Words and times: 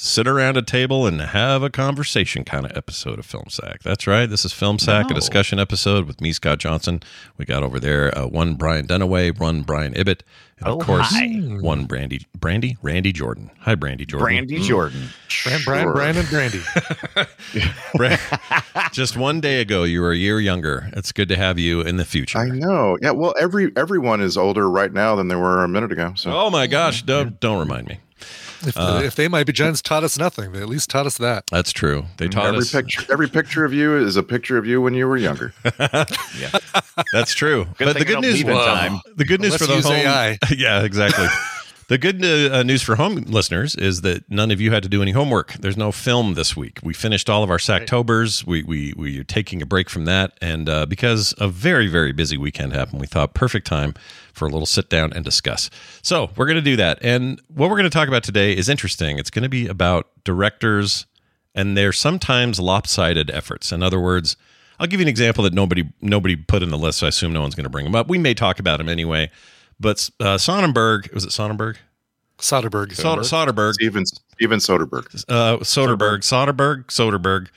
sit 0.00 0.28
around 0.28 0.56
a 0.56 0.62
table 0.62 1.08
and 1.08 1.20
have 1.20 1.60
a 1.64 1.68
conversation 1.68 2.44
kind 2.44 2.64
of 2.64 2.70
episode 2.76 3.18
of 3.18 3.26
Film 3.26 3.46
Sack. 3.48 3.82
That's 3.82 4.06
right. 4.06 4.26
This 4.30 4.44
is 4.44 4.52
Film 4.52 4.78
Sack, 4.78 5.10
a 5.10 5.14
discussion 5.14 5.58
episode 5.58 6.06
with 6.06 6.20
me, 6.20 6.32
Scott 6.32 6.58
Johnson. 6.60 7.02
We 7.36 7.44
got 7.44 7.64
over 7.64 7.80
there 7.80 8.16
uh, 8.16 8.28
one 8.28 8.54
Brian 8.54 8.86
Dunaway, 8.86 9.36
one 9.36 9.62
Brian 9.62 9.94
Ibbott, 9.96 10.22
and 10.60 10.68
of 10.68 10.74
Oh, 10.74 10.78
course 10.78 11.08
hi. 11.10 11.26
one 11.60 11.86
Brandy, 11.86 12.24
Brandy, 12.38 12.76
Randy 12.80 13.10
Jordan. 13.12 13.50
Hi, 13.62 13.74
Brandy 13.74 14.06
Jordan. 14.06 14.24
Brandy 14.46 14.60
Jordan. 14.60 15.08
Brian, 15.42 15.60
Brian, 15.64 15.92
Brian, 15.92 16.16
and 16.16 16.28
Brandy. 16.28 16.60
Bra- 17.96 18.16
Just 18.92 19.16
one 19.16 19.40
day 19.40 19.60
ago, 19.60 19.82
you 19.82 20.00
were 20.00 20.12
a 20.12 20.16
year 20.16 20.38
younger. 20.38 20.90
It's 20.92 21.10
good 21.10 21.28
to 21.30 21.36
have 21.36 21.58
you 21.58 21.80
in 21.80 21.96
the 21.96 22.04
future. 22.04 22.38
I 22.38 22.46
know. 22.50 22.98
Yeah. 23.02 23.10
Well, 23.10 23.34
every 23.40 23.72
everyone 23.76 24.20
is 24.20 24.36
older 24.36 24.70
right 24.70 24.92
now 24.92 25.16
than 25.16 25.26
they 25.26 25.34
were 25.36 25.64
a 25.64 25.68
minute 25.68 25.90
ago. 25.90 26.12
So. 26.14 26.30
Oh 26.32 26.50
my 26.50 26.68
gosh! 26.68 27.02
Don't 27.02 27.40
don't 27.40 27.58
remind 27.58 27.88
me. 27.88 27.98
If, 28.66 28.76
Uh, 28.76 29.00
if 29.04 29.14
they 29.14 29.28
might 29.28 29.46
be 29.46 29.52
giants 29.52 29.80
taught 29.82 30.02
us 30.04 30.18
nothing, 30.18 30.52
they 30.52 30.60
at 30.60 30.68
least 30.68 30.90
taught 30.90 31.06
us 31.06 31.16
that. 31.18 31.44
That's 31.50 31.72
true. 31.72 32.06
They 32.16 32.28
taught 32.28 32.46
every 32.46 32.60
us. 32.60 32.72
picture, 32.72 33.04
every 33.12 33.28
picture 33.28 33.64
of 33.64 33.72
you 33.72 33.96
is 33.96 34.16
a 34.16 34.22
picture 34.22 34.58
of 34.58 34.66
you 34.66 34.80
when 34.80 34.94
you 34.94 35.06
were 35.06 35.16
younger. 35.16 35.52
Yeah, 36.38 36.50
that's 37.12 37.34
true. 37.34 37.66
Good 37.78 37.86
but 37.86 37.98
the 37.98 38.04
good 38.04 38.20
news, 38.20 38.44
leave 38.44 38.46
time. 38.46 39.00
the 39.16 39.24
good 39.24 39.40
news 39.40 39.56
for 39.56 39.66
the 39.66 39.76
use 39.76 39.84
home, 39.84 39.94
AI. 39.94 40.38
yeah, 40.56 40.82
exactly. 40.84 41.26
The 41.88 41.96
good 41.96 42.22
uh, 42.22 42.62
news 42.62 42.82
for 42.82 42.96
home 42.96 43.16
listeners 43.16 43.74
is 43.74 44.02
that 44.02 44.30
none 44.30 44.50
of 44.50 44.60
you 44.60 44.70
had 44.70 44.82
to 44.82 44.90
do 44.90 45.00
any 45.00 45.12
homework. 45.12 45.54
There's 45.54 45.76
no 45.76 45.90
film 45.90 46.34
this 46.34 46.54
week. 46.54 46.80
We 46.82 46.92
finished 46.92 47.30
all 47.30 47.42
of 47.42 47.50
our 47.50 47.56
Sacktobers. 47.56 48.46
We 48.46 48.62
we 48.62 48.92
we 48.94 49.18
are 49.18 49.24
taking 49.24 49.62
a 49.62 49.66
break 49.66 49.88
from 49.88 50.04
that, 50.04 50.36
and 50.42 50.68
uh, 50.68 50.84
because 50.84 51.34
a 51.38 51.48
very 51.48 51.88
very 51.88 52.12
busy 52.12 52.36
weekend 52.36 52.74
happened, 52.74 53.00
we 53.00 53.06
thought 53.06 53.32
perfect 53.32 53.66
time 53.66 53.94
for 54.34 54.46
a 54.46 54.50
little 54.50 54.66
sit 54.66 54.90
down 54.90 55.14
and 55.14 55.24
discuss. 55.24 55.70
So 56.02 56.30
we're 56.36 56.46
going 56.46 56.56
to 56.56 56.62
do 56.62 56.76
that, 56.76 56.98
and 57.00 57.40
what 57.48 57.70
we're 57.70 57.76
going 57.76 57.84
to 57.84 57.90
talk 57.90 58.08
about 58.08 58.22
today 58.22 58.54
is 58.54 58.68
interesting. 58.68 59.18
It's 59.18 59.30
going 59.30 59.44
to 59.44 59.48
be 59.48 59.66
about 59.66 60.08
directors 60.24 61.06
and 61.54 61.74
their 61.74 61.92
sometimes 61.92 62.60
lopsided 62.60 63.30
efforts. 63.30 63.72
In 63.72 63.82
other 63.82 63.98
words, 63.98 64.36
I'll 64.78 64.86
give 64.86 65.00
you 65.00 65.04
an 65.04 65.08
example 65.08 65.42
that 65.44 65.54
nobody 65.54 65.88
nobody 66.02 66.36
put 66.36 66.62
in 66.62 66.68
the 66.68 66.78
list, 66.78 66.98
so 66.98 67.06
I 67.06 67.08
assume 67.08 67.32
no 67.32 67.40
one's 67.40 67.54
going 67.54 67.64
to 67.64 67.70
bring 67.70 67.84
them 67.84 67.94
up. 67.94 68.08
We 68.08 68.18
may 68.18 68.34
talk 68.34 68.58
about 68.58 68.76
them 68.76 68.90
anyway, 68.90 69.30
but 69.80 70.08
uh, 70.20 70.36
Sonnenberg 70.38 71.12
was 71.12 71.24
it 71.24 71.32
Sonnenberg? 71.32 71.76
Soderbergh. 72.38 72.94
Sod- 72.94 73.18
Soderbergh, 73.20 73.72
Steven 73.74 74.06
Steven 74.06 74.58
Soderbergh. 74.60 75.24
uh, 75.28 75.56
Soderbergh, 75.58 76.20
Soderbergh, 76.20 76.84
Soderbergh, 76.86 77.48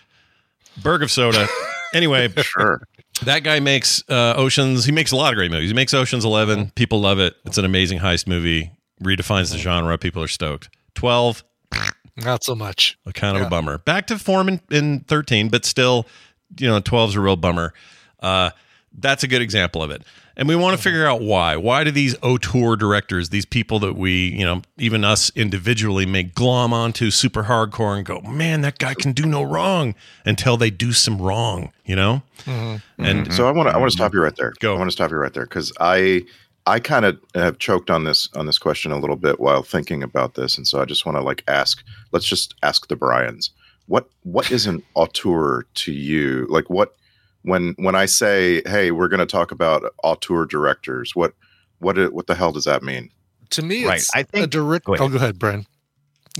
Berg 0.82 1.04
of 1.04 1.12
Soda. 1.12 1.48
anyway, 1.94 2.30
Sure. 2.42 2.82
that 3.24 3.44
guy 3.44 3.60
makes 3.60 4.04
uh, 4.10 4.34
Oceans. 4.36 4.86
He 4.86 4.92
makes 4.92 5.12
a 5.12 5.16
lot 5.16 5.34
of 5.34 5.38
great 5.38 5.52
movies. 5.52 5.70
He 5.70 5.76
makes 5.76 5.94
Oceans 5.94 6.26
Eleven. 6.26 6.72
People 6.72 7.00
love 7.02 7.20
it. 7.20 7.36
It's 7.46 7.58
an 7.60 7.66
amazing 7.66 8.00
heist 8.00 8.28
movie. 8.28 8.72
Redefines 9.04 9.52
the 9.52 9.58
genre. 9.60 9.98
People 10.00 10.24
are 10.24 10.28
stoked. 10.28 10.70
Twelve, 10.96 11.44
Not 12.18 12.44
so 12.44 12.56
much. 12.56 12.98
a 13.06 13.14
kind 13.14 13.36
of 13.38 13.42
Yeah. 13.42 13.48
a 13.48 13.50
bummer. 13.52 13.78
Back 13.78 14.08
to 14.08 14.18
form 14.20 14.48
in, 14.50 14.62
in 14.72 15.00
13, 15.02 15.50
but 15.50 15.64
still, 15.66 16.06
you 16.60 16.68
know, 16.68 16.80
12's 16.82 17.16
a 17.16 17.22
real 17.22 17.36
bummer. 17.36 17.74
Uh, 18.20 18.50
that's 18.98 19.24
a 19.24 19.28
good 19.28 19.42
example 19.42 19.82
of 19.82 19.92
it. 19.92 20.04
And 20.38 20.48
we 20.48 20.56
want 20.56 20.74
to 20.74 20.78
mm-hmm. 20.78 20.84
figure 20.84 21.06
out 21.06 21.22
why. 21.22 21.56
Why 21.58 21.84
do 21.84 21.92
these 21.92 22.16
auteur 22.22 22.76
directors, 22.76 23.30
these 23.30 23.46
people 23.46 23.80
that 23.80 23.96
we, 23.96 24.30
you 24.30 24.46
know, 24.46 24.62
even 24.78 25.04
us 25.04 25.32
individually 25.36 26.06
may 26.06 26.24
glom 26.24 26.74
onto 26.74 27.12
super 27.12 27.44
hardcore 27.44 27.98
and 27.98 28.06
go, 28.06 28.22
man, 28.22 28.62
that 28.62 28.80
guy 28.80 28.94
can 28.94 29.12
do 29.12 29.26
no 29.26 29.44
wrong 29.44 29.94
until 30.26 30.58
they 30.58 30.70
do 30.70 30.94
some 30.94 31.22
wrong, 31.22 31.72
you 31.86 31.96
know? 31.96 32.24
Mm-hmm. 32.46 33.04
And 33.04 33.26
mm-hmm. 33.26 33.34
So 33.34 33.48
I 33.48 33.52
want 33.52 33.70
to 33.70 33.76
I 33.76 33.78
want 33.78 33.92
to 33.92 33.96
stop 33.96 34.14
you 34.14 34.22
right 34.22 34.36
there. 34.36 34.54
Go. 34.60 34.76
I 34.76 34.78
want 34.78 34.88
to 34.88 34.94
stop 34.94 35.12
you 35.12 35.18
right 35.18 35.34
there 35.34 35.46
because 35.46 35.72
I 35.80 36.24
I 36.66 36.80
kind 36.80 37.06
of 37.06 37.20
have 37.36 37.58
choked 37.58 37.90
on 37.90 38.04
this 38.04 38.30
on 38.36 38.46
this 38.46 38.58
question 38.58 38.92
a 38.92 39.00
little 39.00 39.16
bit 39.16 39.40
while 39.40 39.64
thinking 39.64 40.04
about 40.04 40.36
this, 40.36 40.58
and 40.58 40.68
so 40.68 40.82
I 40.82 40.86
just 40.86 41.06
want 41.06 41.18
to 41.18 41.22
like 41.22 41.44
ask. 41.48 41.84
Let's 42.12 42.26
just 42.26 42.56
ask 42.64 42.88
the 42.88 42.96
Bryans. 42.96 43.52
What 43.88 44.10
what 44.24 44.52
is 44.52 44.68
an 44.68 44.84
auteur 44.94 45.66
to 45.74 45.92
you? 45.92 46.48
Like 46.50 46.70
what 46.70 46.96
when 47.44 47.74
when 47.78 47.96
I 47.96 48.06
say, 48.06 48.62
hey, 48.66 48.92
we're 48.92 49.08
going 49.08 49.20
to 49.20 49.26
talk 49.26 49.52
about 49.52 49.84
auteur 50.04 50.46
directors. 50.46 51.16
What 51.16 51.34
what 51.80 51.98
what 52.14 52.28
the 52.28 52.36
hell 52.36 52.52
does 52.52 52.66
that 52.66 52.84
mean? 52.84 53.10
To 53.52 53.62
me, 53.62 53.86
Right. 53.86 53.98
it's 54.00 54.10
I 54.16 54.24
think- 54.24 54.44
a 54.46 54.48
direct. 54.48 54.86
go 54.86 54.94
ahead. 54.94 55.06
Oh, 55.06 55.10
go 55.10 55.18
ahead, 55.18 55.38
Brian. 55.40 55.66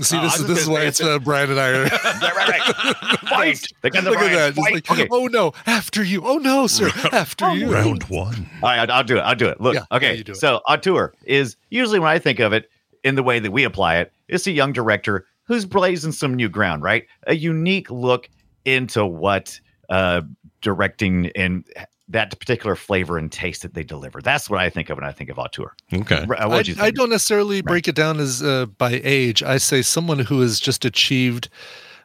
See, 0.00 0.16
Uh, 0.16 0.22
this 0.22 0.38
is 0.38 0.46
this 0.46 0.58
is 0.62 0.68
why 0.68 0.82
it's 0.84 1.00
it's 1.00 1.06
uh, 1.08 1.18
Brian 1.18 1.50
and 1.50 1.60
I 1.60 1.68
are. 1.68 1.84
Yeah, 2.22 2.30
right, 2.30 2.48
right. 2.48 3.18
Fight. 3.28 3.66
They 3.82 3.90
got 3.90 4.04
the 4.04 4.10
Look 4.10 4.20
at 4.20 4.32
that. 4.32 4.54
Fight. 4.54 4.72
like, 4.72 4.90
okay. 4.90 5.06
oh 5.10 5.26
no, 5.26 5.52
after 5.66 6.02
you. 6.02 6.22
Oh 6.26 6.38
no, 6.38 6.66
sir, 6.66 6.90
after 7.12 7.52
you. 7.54 7.70
round 7.72 8.04
one. 8.04 8.48
All 8.62 8.70
right, 8.70 8.88
I'll 8.88 9.04
do 9.04 9.18
it. 9.18 9.20
I'll 9.20 9.34
do 9.34 9.48
it. 9.48 9.60
Look, 9.60 9.74
Yeah, 9.74 9.84
yeah, 9.90 9.96
okay. 9.98 10.16
you 10.16 10.24
do 10.24 10.32
it. 10.32 10.36
so 10.36 10.60
auteur 10.66 11.12
is 11.24 11.56
usually 11.68 11.98
when 11.98 12.08
I 12.10 12.18
think 12.18 12.38
of 12.40 12.54
it 12.54 12.70
in 13.04 13.16
the 13.16 13.22
way 13.22 13.38
that 13.38 13.50
we 13.50 13.64
apply 13.64 13.96
it, 13.98 14.12
it's 14.28 14.46
a 14.46 14.50
young 14.52 14.72
director 14.72 15.26
who's 15.44 15.66
blazing 15.66 16.12
some 16.12 16.32
new 16.34 16.48
ground, 16.48 16.82
right? 16.82 17.04
A 17.26 17.34
unique 17.34 17.90
look 17.90 18.30
into 18.64 19.04
what 19.04 19.60
uh, 19.90 20.22
directing 20.62 21.30
and 21.36 21.64
that 22.08 22.38
particular 22.38 22.74
flavor 22.76 23.16
and 23.16 23.30
taste 23.30 23.62
that 23.62 23.74
they 23.74 23.84
deliver. 23.84 24.20
That's 24.20 24.50
what 24.50 24.60
I 24.60 24.68
think 24.70 24.90
of 24.90 24.96
when 24.98 25.04
I 25.04 25.12
think 25.12 25.30
of 25.30 25.38
auteur. 25.38 25.72
Okay. 25.92 26.24
Right, 26.26 26.40
I, 26.40 26.46
What 26.46 26.66
you 26.68 26.74
think? 26.74 26.84
I 26.84 26.90
don't 26.90 27.10
necessarily 27.10 27.62
break 27.62 27.88
it 27.88 27.94
down 27.94 28.18
as 28.20 28.42
uh, 28.42 28.66
by 28.66 29.00
age. 29.04 29.42
I 29.42 29.58
say 29.58 29.82
someone 29.82 30.18
who 30.18 30.40
has 30.40 30.60
just 30.60 30.84
achieved 30.84 31.48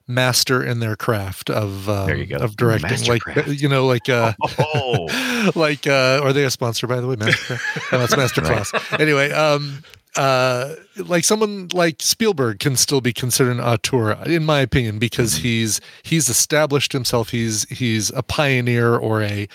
master 0.08 0.64
in 0.64 0.80
their 0.80 0.96
craft 0.96 1.50
of 1.50 1.90
uh, 1.90 2.06
There 2.06 2.16
you 2.16 2.26
go. 2.28 2.38
of 2.38 2.56
directing, 2.56 2.90
like 3.08 3.22
Mastercraft. 3.24 3.60
you 3.60 3.68
know, 3.68 3.86
like 3.86 4.08
uh, 4.08 4.34
Oh. 4.60 5.52
like 5.56 5.86
uh, 5.88 6.22
are 6.24 6.32
they 6.32 6.46
a 6.46 6.50
sponsor 6.52 6.88
by 6.88 7.02
the 7.02 7.08
way? 7.08 7.16
Mastercraft. 7.18 7.92
no, 7.92 8.04
it's 8.04 8.16
Masterclass. 8.16 9.00
Anyway, 9.00 9.32
um, 9.32 9.84
uh, 10.16 10.74
like 10.98 11.24
someone 11.24 11.68
like 11.74 12.02
Spielberg 12.02 12.60
can 12.60 12.76
still 12.76 13.02
be 13.02 13.14
considered 13.14 13.52
an 13.52 13.60
auteur, 13.60 14.14
in 14.26 14.46
my 14.46 14.62
opinion, 14.62 14.98
because 15.00 15.36
Mm-hmm. 15.36 15.44
he's 15.44 15.82
he's 16.04 16.30
established 16.30 16.92
himself. 16.94 17.30
He's 17.30 17.68
he's 17.70 18.10
a 18.12 18.24
pioneer 18.24 18.96
or 18.96 19.22
a 19.22 19.48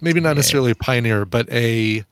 maybe 0.00 0.20
not 0.20 0.36
necessarily 0.36 0.70
a 0.70 0.74
pioneer, 0.76 1.24
but 1.24 1.50
a 1.50 2.04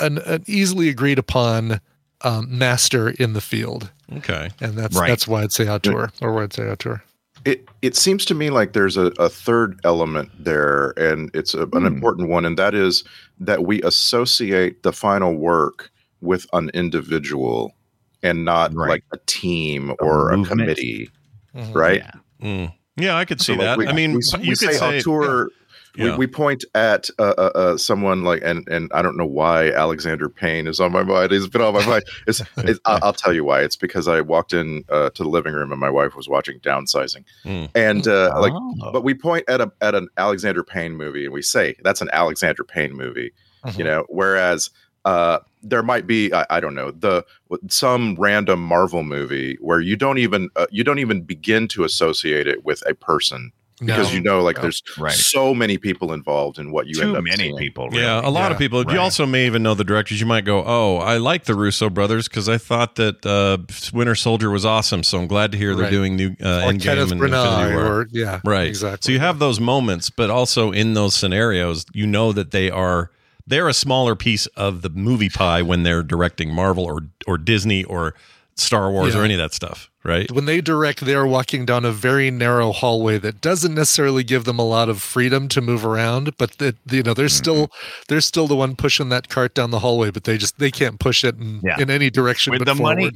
an, 0.00 0.18
an 0.18 0.44
easily 0.46 0.88
agreed 0.88 1.18
upon 1.18 1.80
um, 2.22 2.56
master 2.56 3.10
in 3.10 3.32
the 3.32 3.40
field, 3.40 3.90
Okay. 4.16 4.50
and 4.60 4.74
that's 4.74 4.96
Right. 4.96 5.08
that's 5.08 5.26
why 5.26 5.42
I'd 5.42 5.52
say 5.52 5.68
auteur 5.68 6.10
or 6.20 6.32
why 6.32 6.44
I'd 6.44 6.52
say 6.52 6.68
auteur. 6.70 7.02
It 7.44 7.68
it 7.82 7.94
seems 7.96 8.24
to 8.26 8.34
me 8.34 8.48
like 8.50 8.72
there's 8.72 8.96
a, 8.96 9.06
a 9.18 9.28
third 9.28 9.78
element 9.84 10.30
there, 10.38 10.90
and 10.96 11.30
it's 11.34 11.52
a, 11.54 11.62
an 11.62 11.68
Hmm. 11.72 11.86
important 11.86 12.28
one, 12.28 12.44
and 12.46 12.56
that 12.58 12.74
is 12.74 13.04
that 13.40 13.64
we 13.64 13.82
associate 13.82 14.82
the 14.84 14.92
final 14.92 15.34
work 15.34 15.90
with 16.24 16.46
an 16.52 16.70
individual 16.74 17.74
and 18.22 18.44
not 18.44 18.74
Right. 18.74 18.88
like 18.88 19.04
a 19.12 19.18
team 19.26 19.94
or 20.00 20.30
a, 20.30 20.36
movement. 20.36 20.60
committee, 20.60 21.10
Mhm. 21.54 21.74
right? 21.74 22.02
Yeah. 22.42 22.46
Mm. 22.66 22.72
Yeah, 22.96 23.16
I 23.16 23.24
could 23.24 23.40
see 23.40 23.52
So, 23.54 23.58
like, 23.58 23.60
that. 23.66 23.78
we- 23.78 23.86
I 23.88 23.92
mean, 23.92 24.14
we, 24.14 24.20
you 24.34 24.38
we 24.40 24.48
could 24.50 24.58
say 24.58 24.72
say 24.72 24.98
auteur. 25.00 25.48
Yeah. 25.96 26.12
We, 26.12 26.18
we 26.18 26.26
point 26.26 26.64
at 26.74 27.08
uh, 27.20 27.34
uh, 27.38 27.50
uh, 27.54 27.76
someone 27.76 28.24
like, 28.24 28.42
and 28.44 28.66
and 28.68 28.90
I 28.92 29.00
don't 29.00 29.16
know 29.16 29.26
why 29.26 29.70
Alexander 29.70 30.28
Payne 30.28 30.66
is 30.66 30.80
on 30.80 30.90
my 30.90 31.04
mind. 31.04 31.30
He's 31.30 31.46
been 31.46 31.60
on 31.62 31.72
my 31.72 31.86
mind. 31.86 32.02
It's, 32.26 32.42
it's, 32.56 32.80
I'll, 32.84 32.98
I'll 33.02 33.12
tell 33.12 33.32
you 33.32 33.44
why. 33.44 33.60
It's 33.62 33.76
because 33.76 34.08
I 34.08 34.20
walked 34.20 34.52
in 34.52 34.82
uh, 34.88 35.10
to 35.10 35.22
the 35.22 35.28
living 35.28 35.54
room 35.54 35.70
and 35.70 35.80
my 35.80 35.90
wife 35.90 36.16
was 36.16 36.28
watching 36.28 36.58
Downsizing, 36.60 37.24
Mm. 37.44 37.70
and 37.76 38.08
uh, 38.08 38.34
like, 38.40 38.52
Oh. 38.54 38.90
but 38.92 39.04
we 39.04 39.14
point 39.14 39.44
at 39.48 39.60
a 39.60 39.70
at 39.82 39.94
an 39.94 40.08
Alexander 40.16 40.64
Payne 40.64 40.96
movie 40.96 41.26
and 41.26 41.32
we 41.34 41.42
say 41.42 41.76
that's 41.84 42.00
an 42.00 42.08
Alexander 42.12 42.64
Payne 42.64 42.92
movie, 42.96 43.32
Mhm. 43.64 43.78
you 43.78 43.84
know. 43.84 44.04
Whereas 44.08 44.70
uh, 45.04 45.38
there 45.64 45.82
might 45.82 46.06
be 46.06 46.32
I, 46.32 46.46
I 46.50 46.60
don't 46.60 46.74
know 46.74 46.90
the 46.90 47.24
some 47.68 48.16
random 48.18 48.60
Marvel 48.62 49.02
movie 49.02 49.56
where 49.60 49.80
you 49.80 49.96
don't 49.96 50.18
even 50.18 50.50
uh, 50.56 50.66
you 50.70 50.84
don't 50.84 50.98
even 50.98 51.22
begin 51.22 51.68
to 51.68 51.84
associate 51.84 52.46
it 52.46 52.64
with 52.64 52.82
a 52.88 52.94
person 52.94 53.52
because 53.80 54.10
No. 54.10 54.14
you 54.14 54.20
know 54.20 54.40
like 54.40 54.56
No. 54.56 54.62
there's 54.62 54.82
Right. 54.98 55.12
so 55.12 55.52
many 55.52 55.78
people 55.78 56.12
involved 56.12 56.58
in 56.60 56.70
what 56.70 56.86
you 56.86 57.00
end 57.02 57.12
Too 57.12 57.16
up 57.18 57.24
many 57.24 57.36
seeing. 57.36 57.56
people. 57.56 57.88
Really. 57.90 58.02
Yeah, 58.04 58.20
a 58.22 58.30
lot 58.30 58.52
of 58.52 58.58
people. 58.58 58.84
right. 58.84 58.94
You 58.94 59.00
also 59.00 59.26
may 59.26 59.46
even 59.46 59.62
know 59.64 59.74
the 59.74 59.82
directors. 59.82 60.20
You 60.20 60.26
might 60.26 60.44
go, 60.44 60.62
"Oh, 60.64 60.98
I 60.98 61.16
like 61.16 61.44
the 61.44 61.56
Russo 61.56 61.90
brothers 61.90 62.28
because 62.28 62.48
I 62.48 62.56
thought 62.56 62.94
that 62.96 63.26
uh, 63.26 63.58
Winter 63.92 64.14
Soldier 64.14 64.50
was 64.50 64.64
awesome." 64.64 65.02
So 65.02 65.18
I'm 65.18 65.26
glad 65.26 65.50
to 65.52 65.58
hear 65.58 65.74
they're 65.74 65.90
doing 65.90 66.14
new 66.14 66.36
uh, 66.40 66.62
or 66.66 66.72
Endgame 66.72 66.82
Kenneth 66.82 67.10
and 67.10 67.20
Infinity 67.20 67.36
Branagh, 67.36 67.74
War. 67.74 67.84
or 67.84 68.08
yeah, 68.12 68.40
right, 68.44 68.68
exactly. 68.68 69.06
So 69.08 69.12
you 69.12 69.18
have 69.20 69.40
those 69.40 69.58
moments, 69.58 70.08
but 70.08 70.30
also 70.30 70.70
in 70.70 70.94
those 70.94 71.14
scenarios, 71.16 71.84
you 71.92 72.06
know 72.06 72.32
that 72.32 72.52
they 72.52 72.70
are 72.70 73.10
they're 73.46 73.68
a 73.68 73.74
smaller 73.74 74.14
piece 74.16 74.46
of 74.56 74.82
the 74.82 74.88
movie 74.90 75.28
pie 75.28 75.62
when 75.62 75.82
they're 75.82 76.02
directing 76.02 76.52
Marvel 76.52 76.84
or 76.84 77.00
or 77.26 77.38
Disney 77.38 77.84
or 77.84 78.14
Star 78.56 78.90
Wars 78.90 79.14
Yeah. 79.14 79.20
or 79.20 79.24
any 79.24 79.34
of 79.34 79.38
that 79.38 79.52
stuff, 79.52 79.90
right? 80.04 80.30
when 80.30 80.44
they 80.44 80.60
direct, 80.60 81.00
they're 81.04 81.26
walking 81.26 81.64
down 81.66 81.84
a 81.84 81.90
very 81.90 82.30
narrow 82.30 82.70
hallway 82.70 83.18
that 83.18 83.40
doesn't 83.40 83.74
necessarily 83.74 84.22
give 84.22 84.44
them 84.44 84.60
a 84.60 84.64
lot 84.64 84.88
of 84.88 85.02
freedom 85.02 85.48
to 85.48 85.60
move 85.60 85.84
around. 85.84 86.36
But 86.38 86.58
that 86.58 86.76
you 86.88 87.02
know, 87.02 87.14
they're 87.14 87.28
still 87.28 87.70
they're 88.08 88.20
still 88.20 88.46
the 88.46 88.54
one 88.56 88.76
pushing 88.76 89.08
that 89.08 89.28
cart 89.28 89.54
down 89.54 89.70
the 89.72 89.80
hallway, 89.80 90.10
but 90.10 90.22
they 90.24 90.38
just 90.38 90.58
they 90.58 90.70
can't 90.70 91.00
push 91.00 91.24
it 91.24 91.34
in, 91.36 91.60
Yeah. 91.64 91.80
in 91.80 91.90
any 91.90 92.10
direction 92.10 92.52
With 92.52 92.60
but 92.60 92.66
the 92.66 92.74
forward. 92.76 92.96
money, 92.96 93.10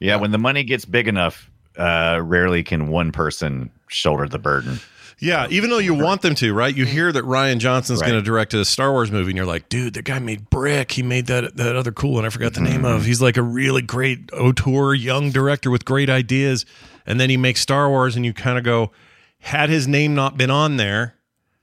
yeah, 0.00 0.16
when 0.16 0.32
the 0.32 0.38
money 0.38 0.64
gets 0.64 0.84
big 0.84 1.06
enough, 1.06 1.48
uh, 1.78 2.20
rarely 2.22 2.62
can 2.64 2.88
one 2.88 3.12
person 3.12 3.70
shoulder 3.88 4.26
the 4.28 4.38
burden. 4.40 4.80
Yeah, 5.18 5.46
even 5.48 5.70
though 5.70 5.78
you 5.78 5.94
want 5.94 6.20
them 6.20 6.34
to, 6.36 6.52
right? 6.52 6.74
You 6.74 6.84
mm-hmm. 6.84 6.92
hear 6.92 7.12
that 7.12 7.24
Rian 7.24 7.58
Johnson's 7.58 8.00
Right. 8.00 8.08
going 8.08 8.20
to 8.20 8.24
direct 8.24 8.52
a 8.52 8.64
Star 8.66 8.92
Wars 8.92 9.10
movie, 9.10 9.30
and 9.30 9.36
you're 9.36 9.46
like, 9.46 9.68
dude, 9.70 9.94
the 9.94 10.02
guy 10.02 10.18
made 10.18 10.50
Brick. 10.50 10.92
He 10.92 11.02
made 11.02 11.26
that 11.26 11.56
that 11.56 11.74
other 11.74 11.92
cool 11.92 12.14
one. 12.14 12.26
I 12.26 12.28
forgot 12.28 12.52
the 12.52 12.60
name 12.60 12.84
of. 12.84 13.00
Mm-hmm. 13.00 13.06
He's 13.06 13.22
like 13.22 13.38
a 13.38 13.42
really 13.42 13.80
great 13.80 14.30
auteur, 14.32 14.92
young 14.94 15.30
director 15.30 15.70
with 15.70 15.84
great 15.86 16.10
ideas. 16.10 16.66
And 17.06 17.18
then 17.18 17.30
he 17.30 17.36
makes 17.38 17.60
Star 17.60 17.88
Wars, 17.88 18.14
and 18.16 18.26
you 18.26 18.34
kind 18.34 18.58
of 18.58 18.64
go, 18.64 18.90
had 19.40 19.70
his 19.70 19.88
name 19.88 20.14
not 20.14 20.36
been 20.36 20.50
on 20.50 20.76
there, 20.76 21.14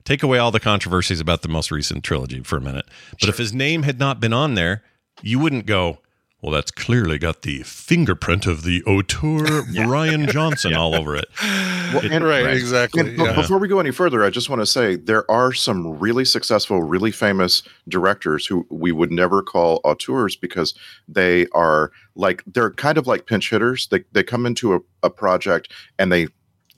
take 0.04 0.22
away 0.22 0.38
all 0.38 0.50
the 0.50 0.60
controversies 0.60 1.20
about 1.20 1.42
the 1.42 1.48
most 1.48 1.70
recent 1.70 2.02
trilogy 2.02 2.40
for 2.42 2.56
a 2.56 2.60
minute. 2.60 2.86
But 3.20 3.28
if 3.28 3.38
his 3.38 3.52
name 3.54 3.84
had 3.84 4.00
not 4.00 4.20
been 4.20 4.32
on 4.32 4.54
there, 4.54 4.82
you 5.22 5.38
wouldn't 5.38 5.66
go. 5.66 5.98
Well, 6.44 6.52
that's 6.52 6.70
clearly 6.70 7.16
got 7.18 7.40
the 7.40 7.62
fingerprint 7.62 8.44
of 8.46 8.64
the 8.64 8.82
auteur 8.84 9.62
Brian 9.86 10.26
Johnson 10.26 10.74
all 10.74 10.94
over 10.94 11.16
it. 11.16 11.24
Well, 11.42 12.04
and- 12.12 12.22
right, 12.22 12.46
exactly. 12.52 13.00
And 13.00 13.18
yeah. 13.18 13.32
Before 13.34 13.56
we 13.56 13.66
go 13.66 13.80
any 13.80 13.92
further, 13.92 14.22
I 14.22 14.28
just 14.28 14.50
want 14.50 14.60
to 14.60 14.66
say 14.66 14.96
there 14.96 15.28
are 15.30 15.54
some 15.54 15.98
really 15.98 16.26
successful, 16.26 16.82
really 16.82 17.10
famous 17.12 17.62
directors 17.88 18.44
who 18.46 18.66
we 18.68 18.92
would 18.92 19.10
never 19.10 19.40
call 19.42 19.80
auteurs 19.84 20.36
because 20.36 20.74
they 21.08 21.46
are 21.54 21.90
like 22.14 22.42
they're 22.46 22.72
kind 22.72 22.98
of 22.98 23.06
like 23.06 23.24
pinch 23.24 23.48
hitters. 23.48 23.86
They 23.86 24.04
they 24.12 24.22
come 24.22 24.44
into 24.44 24.74
a, 24.74 24.80
a 25.02 25.08
project 25.08 25.72
and 25.98 26.12
they 26.12 26.28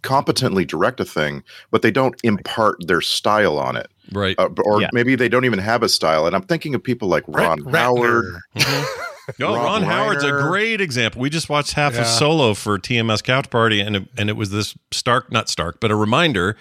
competently 0.03 0.65
direct 0.65 1.01
a 1.01 1.05
thing, 1.05 1.43
but 1.73 1.83
they 1.83 1.91
don't 1.91 2.15
impart 2.23 2.77
their 2.87 3.01
style 3.01 3.59
on 3.59 3.75
it. 3.77 3.89
Right. 4.13 4.39
Uh, 4.39 4.51
or 4.65 4.81
Yeah. 4.81 4.91
maybe 4.93 5.17
they 5.17 5.29
don't 5.29 5.45
even 5.45 5.59
have 5.59 5.83
a 5.83 5.89
style. 5.89 6.25
And 6.29 6.37
I'm 6.37 6.43
thinking 6.45 6.77
of 6.77 6.85
people 6.85 7.09
like 7.09 7.25
Ron 7.27 7.65
Rat- 7.65 7.75
Howard. 7.83 8.37
Ratner. 8.57 8.87
No, 9.39 9.55
Rob 9.55 9.65
Ron 9.65 9.83
Howard's 9.83 10.25
a 10.25 10.31
great 10.31 10.81
example. 10.81 11.21
We 11.21 11.31
just 11.31 11.49
watched 11.49 11.73
half 11.73 11.95
Yeah. 11.95 12.03
of 12.03 12.07
Solo 12.07 12.55
for 12.55 12.79
TMS 12.79 13.23
Couch 13.23 13.51
Party, 13.51 13.81
and 13.81 13.97
it, 13.97 14.09
and 14.17 14.29
it 14.31 14.35
was 14.37 14.51
this 14.51 14.77
stark, 14.93 15.33
not 15.33 15.49
stark, 15.49 15.81
but 15.81 15.91
a 15.91 15.97
reminder 15.97 16.57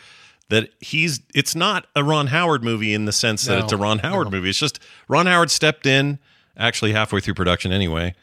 that 0.50 0.70
he's. 0.80 1.22
It's 1.34 1.56
not 1.56 1.88
a 1.96 2.04
Ron 2.04 2.28
Howard 2.28 2.64
movie 2.64 2.94
in 2.94 3.06
the 3.06 3.12
sense 3.12 3.46
that 3.46 3.60
it's 3.60 3.72
a 3.74 3.78
Ron 3.78 4.00
Howard 4.00 4.32
movie. 4.32 4.50
It's 4.50 4.60
just 4.60 4.80
Ron 5.08 5.26
Howard 5.28 5.52
stepped 5.52 5.86
in, 5.86 6.20
actually 6.58 6.94
halfway 6.94 7.20
through 7.20 7.34
production 7.36 7.72
anyway, 7.72 8.14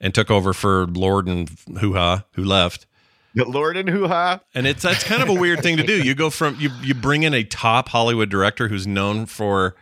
and 0.00 0.14
took 0.14 0.30
over 0.30 0.52
for 0.52 0.86
Lord 0.86 1.26
and 1.28 1.50
Hoo 1.80 1.94
Ha, 1.94 2.24
who 2.32 2.44
left. 2.44 2.86
The 3.34 3.46
Lord 3.46 3.78
and 3.78 3.88
Hoo 3.88 4.06
Ha. 4.08 4.40
And 4.54 4.66
it's 4.66 4.82
that's 4.82 5.04
kind 5.04 5.22
of 5.22 5.30
a 5.30 5.34
weird 5.34 5.60
thing 5.62 5.78
to 5.78 5.82
do. 5.82 6.02
You 6.02 6.14
go 6.14 6.28
from 6.28 6.56
you 6.60 6.68
you 6.82 6.92
bring 6.94 7.22
in 7.22 7.32
a 7.32 7.44
top 7.44 7.88
Hollywood 7.88 8.28
director 8.28 8.68
who's 8.68 8.86
known 8.86 9.24
for, 9.24 9.74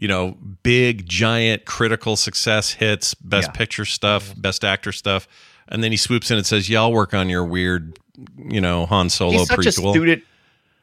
you 0.00 0.08
know, 0.08 0.36
big 0.62 1.06
giant 1.06 1.66
critical 1.66 2.16
success 2.16 2.72
hits, 2.72 3.12
best 3.12 3.48
Yeah. 3.48 3.52
picture 3.52 3.84
stuff, 3.84 4.30
mm-hmm. 4.30 4.40
best 4.40 4.64
actor 4.64 4.92
stuff, 4.92 5.28
and 5.68 5.84
then 5.84 5.90
he 5.90 5.98
swoops 5.98 6.30
in 6.30 6.38
and 6.38 6.46
says, 6.46 6.70
"Yeah, 6.70 6.80
I'll 6.80 6.92
work 6.92 7.12
on 7.12 7.28
your 7.28 7.44
weird, 7.44 7.98
you 8.48 8.62
know, 8.62 8.86
Han 8.86 9.10
Solo 9.10 9.32
he's 9.38 9.48
such 9.48 9.58
a 9.58 9.70
prequel." 9.70 9.92
student. 9.92 10.24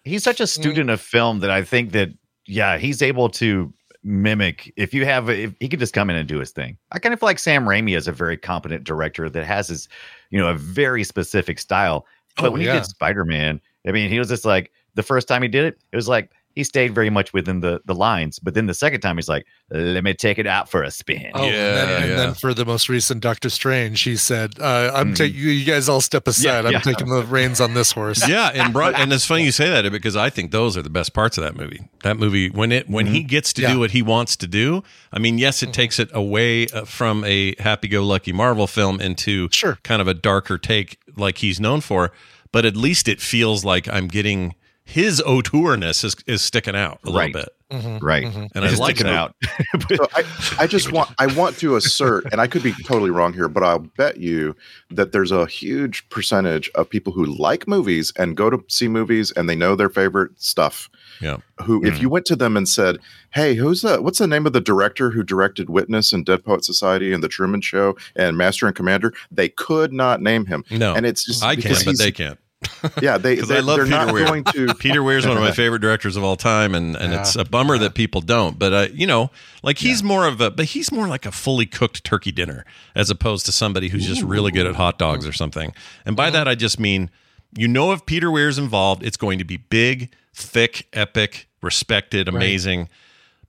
He's 0.03 0.23
such 0.23 0.39
a 0.39 0.43
mm. 0.43 0.47
student 0.47 0.89
of 0.91 1.01
film 1.01 1.39
that 1.39 1.49
I 1.49 1.63
think 1.63 1.91
that 1.93 2.09
yeah, 2.45 2.77
he's 2.77 3.01
able 3.01 3.27
to 3.29 3.73
mimic. 4.03 4.71
If 4.77 4.93
you 4.93 5.03
have, 5.05 5.29
if 5.29 5.53
he 5.59 5.67
could 5.67 5.79
just 5.79 5.93
come 5.93 6.09
in 6.09 6.15
and 6.15 6.29
do 6.29 6.39
his 6.39 6.51
thing. 6.51 6.77
I 6.91 6.99
kind 6.99 7.11
of 7.11 7.19
feel 7.19 7.27
like 7.27 7.39
Sam 7.39 7.65
Raimi 7.65 7.97
is 7.97 8.07
a 8.07 8.11
very 8.11 8.37
competent 8.37 8.83
director 8.83 9.29
that 9.29 9.45
has 9.45 9.67
his, 9.67 9.89
you 10.29 10.39
know, 10.39 10.47
a 10.47 10.53
very 10.53 11.03
specific 11.03 11.59
style. 11.59 12.05
But 12.37 12.45
Oh, 12.45 12.51
when 12.51 12.61
he 12.61 12.67
yeah. 12.67 12.75
did 12.75 12.85
Spider 12.85 13.25
Man, 13.25 13.59
I 13.85 13.91
mean, 13.91 14.09
he 14.09 14.19
was 14.19 14.29
just 14.29 14.45
like 14.45 14.71
the 14.93 15.03
first 15.03 15.27
time 15.27 15.41
he 15.41 15.47
did 15.47 15.65
it, 15.65 15.79
it 15.91 15.95
was 15.95 16.07
like 16.07 16.31
he 16.57 16.63
stayed 16.63 16.93
very 16.95 17.09
much 17.09 17.31
within 17.33 17.59
the 17.61 17.79
the 17.85 17.93
lines. 17.95 18.39
But 18.39 18.53
then 18.55 18.65
the 18.65 18.73
second 18.73 19.01
time, 19.01 19.15
he's 19.17 19.29
like, 19.29 19.45
"Let 19.69 20.03
me 20.03 20.13
take 20.13 20.37
it 20.39 20.47
out 20.47 20.69
for 20.69 20.81
a 20.83 20.91
spin." 20.91 21.31
Oh, 21.33 21.43
and, 21.43 21.53
then, 21.53 21.87
Yeah, 21.89 22.05
and 22.05 22.19
then 22.19 22.33
for 22.33 22.53
the 22.53 22.65
most 22.65 22.89
recent 22.89 23.21
Doctor 23.21 23.49
Strange, 23.49 24.01
he 24.01 24.15
said, 24.17 24.55
uh, 24.59 24.91
"I'm 24.93 25.11
Mhm. 25.13 25.15
taking 25.17 25.39
you. 25.39 25.49
You 25.51 25.65
guys 25.65 25.87
all 25.87 26.01
step 26.01 26.27
aside. 26.27 26.65
I'm 26.65 26.71
yeah. 26.73 26.79
taking 26.79 27.07
the 27.09 27.23
reins 27.23 27.61
on 27.61 27.73
this 27.73 27.91
horse." 27.91 28.27
yeah, 28.35 28.51
and 28.53 28.73
bro- 28.73 28.89
and 28.89 29.13
it's 29.13 29.25
funny 29.25 29.43
you 29.45 29.51
say 29.63 29.69
that 29.69 29.89
because 29.91 30.15
I 30.15 30.29
think 30.29 30.51
those 30.51 30.75
are 30.75 30.81
the 30.81 30.89
best 30.89 31.13
parts 31.13 31.37
of 31.37 31.43
that 31.43 31.55
movie. 31.55 31.81
That 32.03 32.17
movie 32.17 32.49
when 32.49 32.71
it 32.71 32.89
when 32.89 33.05
he 33.07 33.23
gets 33.23 33.53
to 33.53 33.61
Yeah. 33.61 33.73
do 33.73 33.79
what 33.79 33.91
he 33.91 34.01
wants 34.01 34.35
to 34.37 34.47
do. 34.47 34.83
I 35.13 35.19
mean, 35.19 35.37
yes, 35.37 35.61
it 35.63 35.71
takes 35.73 35.99
it 35.99 36.09
away 36.13 36.67
uh, 36.67 36.85
from 36.85 37.23
a 37.23 37.55
happy-go-lucky 37.59 38.33
Marvel 38.33 38.67
film 38.67 38.99
into 38.99 39.47
Sure. 39.51 39.77
kind 39.83 40.01
of 40.01 40.07
a 40.07 40.13
darker 40.13 40.57
take 40.57 40.97
like 41.15 41.37
he's 41.39 41.59
known 41.59 41.81
for, 41.81 42.11
but 42.51 42.65
at 42.65 42.75
least 42.75 43.07
it 43.07 43.19
feels 43.21 43.63
like 43.65 43.87
I'm 43.87 44.07
getting 44.07 44.55
his 44.87 45.21
auteurness 45.21 46.05
is, 46.05 46.15
is 46.27 46.41
sticking 46.41 46.75
out 46.75 46.99
a 47.05 47.11
Right. 47.11 47.33
little 47.35 47.41
bit. 47.41 47.53
Mhm, 47.69 48.01
right. 48.01 48.23
mhm. 48.23 48.49
And 48.55 48.63
I 48.63 48.69
like 48.75 48.95
sticking 48.95 49.07
it. 49.11 49.13
out. 49.13 49.35
So 49.89 50.07
I, 50.15 50.23
I 50.59 50.67
just 50.67 50.89
want 50.93 51.09
I 51.19 51.25
want 51.27 51.57
to 51.57 51.75
assert, 51.75 52.25
and 52.31 52.39
I 52.39 52.47
could 52.47 52.63
be 52.63 52.71
totally 52.85 53.09
wrong 53.09 53.33
here, 53.33 53.49
but 53.49 53.61
I'll 53.63 53.79
bet 53.79 54.17
you 54.17 54.55
that 54.91 55.11
there's 55.11 55.31
a 55.33 55.45
huge 55.47 56.07
percentage 56.07 56.69
of 56.75 56.89
people 56.89 57.11
who 57.11 57.25
like 57.25 57.67
movies 57.67 58.13
and 58.17 58.37
go 58.37 58.49
to 58.49 58.63
see 58.69 58.87
movies 58.87 59.31
and 59.31 59.49
they 59.49 59.55
know 59.55 59.75
their 59.75 59.89
favorite 59.89 60.31
stuff. 60.41 60.89
Yeah. 61.21 61.37
Who, 61.61 61.83
if 61.85 62.01
you 62.01 62.07
went 62.09 62.25
to 62.27 62.37
them 62.37 62.55
and 62.55 62.69
said, 62.69 62.97
"Hey, 63.33 63.55
who's 63.55 63.81
the 63.81 64.01
what's 64.01 64.19
the 64.19 64.27
name 64.27 64.45
of 64.47 64.53
the 64.53 64.61
director 64.61 65.09
who 65.11 65.21
directed 65.21 65.69
Witness 65.69 66.13
and 66.13 66.25
Dead 66.25 66.45
Poet 66.45 66.63
Society 66.63 67.11
and 67.11 67.21
The 67.21 67.27
Truman 67.27 67.59
Show 67.59 67.97
and 68.15 68.37
Master 68.37 68.65
and 68.65 68.75
Commander?" 68.75 69.11
They 69.29 69.49
could 69.49 69.91
not 69.91 70.21
name 70.21 70.45
him. 70.45 70.63
No, 70.71 70.95
and 70.95 71.05
it's 71.05 71.25
just 71.25 71.43
I 71.43 71.55
because 71.55 71.83
can, 71.83 71.91
but 71.91 71.97
they 71.97 72.11
can't. 72.13 72.39
Yeah, 73.01 73.17
they 73.17 73.35
'Cause 73.37 73.49
I 73.51 73.55
they're, 73.55 73.61
love 73.63 73.77
they're 73.77 73.85
Peter 73.85 74.05
not 74.05 74.13
Weir. 74.13 74.25
going 74.25 74.43
to. 74.45 74.73
Peter 74.79 75.01
Weir's 75.03 75.25
one 75.27 75.37
of 75.37 75.43
my 75.43 75.51
favorite 75.63 75.79
directors 75.79 76.15
of 76.15 76.23
all 76.23 76.35
time, 76.35 76.75
and 76.75 76.95
and 76.95 77.13
it's 77.13 77.35
a 77.35 77.45
bummer 77.45 77.77
that 77.77 77.93
people 77.95 78.21
don't. 78.21 78.57
But 78.59 78.73
uh, 78.73 78.87
you 78.93 79.07
know, 79.07 79.31
like 79.63 79.77
he's 79.79 80.03
more 80.03 80.27
of 80.27 80.41
a, 80.41 80.51
but 80.51 80.65
he's 80.65 80.91
more 80.91 81.07
like 81.07 81.25
a 81.25 81.31
fully 81.31 81.65
cooked 81.65 82.03
turkey 82.03 82.31
dinner 82.31 82.65
as 82.95 83.09
opposed 83.09 83.45
to 83.47 83.51
somebody 83.51 83.89
who's 83.89 84.05
just 84.05 84.21
really 84.23 84.51
good 84.51 84.65
at 84.67 84.75
hot 84.75 84.97
dogs 84.97 85.25
or 85.27 85.33
something. 85.33 85.73
And 86.05 86.15
by 86.15 86.29
that, 86.29 86.47
I 86.47 86.55
just 86.55 86.79
mean, 86.79 87.09
you 87.55 87.67
know, 87.67 87.91
if 87.91 88.05
Peter 88.05 88.29
Weir's 88.31 88.57
involved, 88.57 89.03
it's 89.03 89.17
going 89.17 89.39
to 89.39 89.45
be 89.45 89.57
big, 89.57 90.11
thick, 90.33 90.87
epic, 90.93 91.47
respected, 91.61 92.27
amazing. 92.27 92.89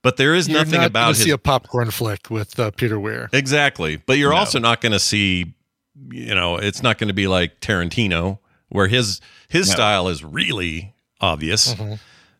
But 0.00 0.16
there 0.16 0.34
is 0.34 0.48
You're 0.48 0.58
nothing 0.60 0.80
not 0.80 0.86
about 0.86 1.00
gonna 1.00 1.14
his 1.14 1.24
see 1.24 1.30
a 1.30 1.38
popcorn 1.38 1.90
flick 1.90 2.30
with 2.30 2.58
uh, 2.60 2.70
Peter 2.70 3.00
Weir. 3.00 3.28
Exactly. 3.32 3.96
But 3.96 4.16
you're 4.18 4.32
also 4.32 4.60
not 4.60 4.80
going 4.80 4.92
to 4.92 5.00
see, 5.00 5.54
you 6.10 6.34
know, 6.36 6.56
it's 6.56 6.84
not 6.84 6.98
going 6.98 7.08
to 7.08 7.14
be 7.14 7.26
like 7.26 7.58
Tarantino, 7.60 8.38
where 8.70 8.88
his 8.88 9.20
his 9.48 9.68
No. 9.68 9.74
style 9.74 10.08
is 10.08 10.22
really 10.24 10.94
obvious. 11.20 11.74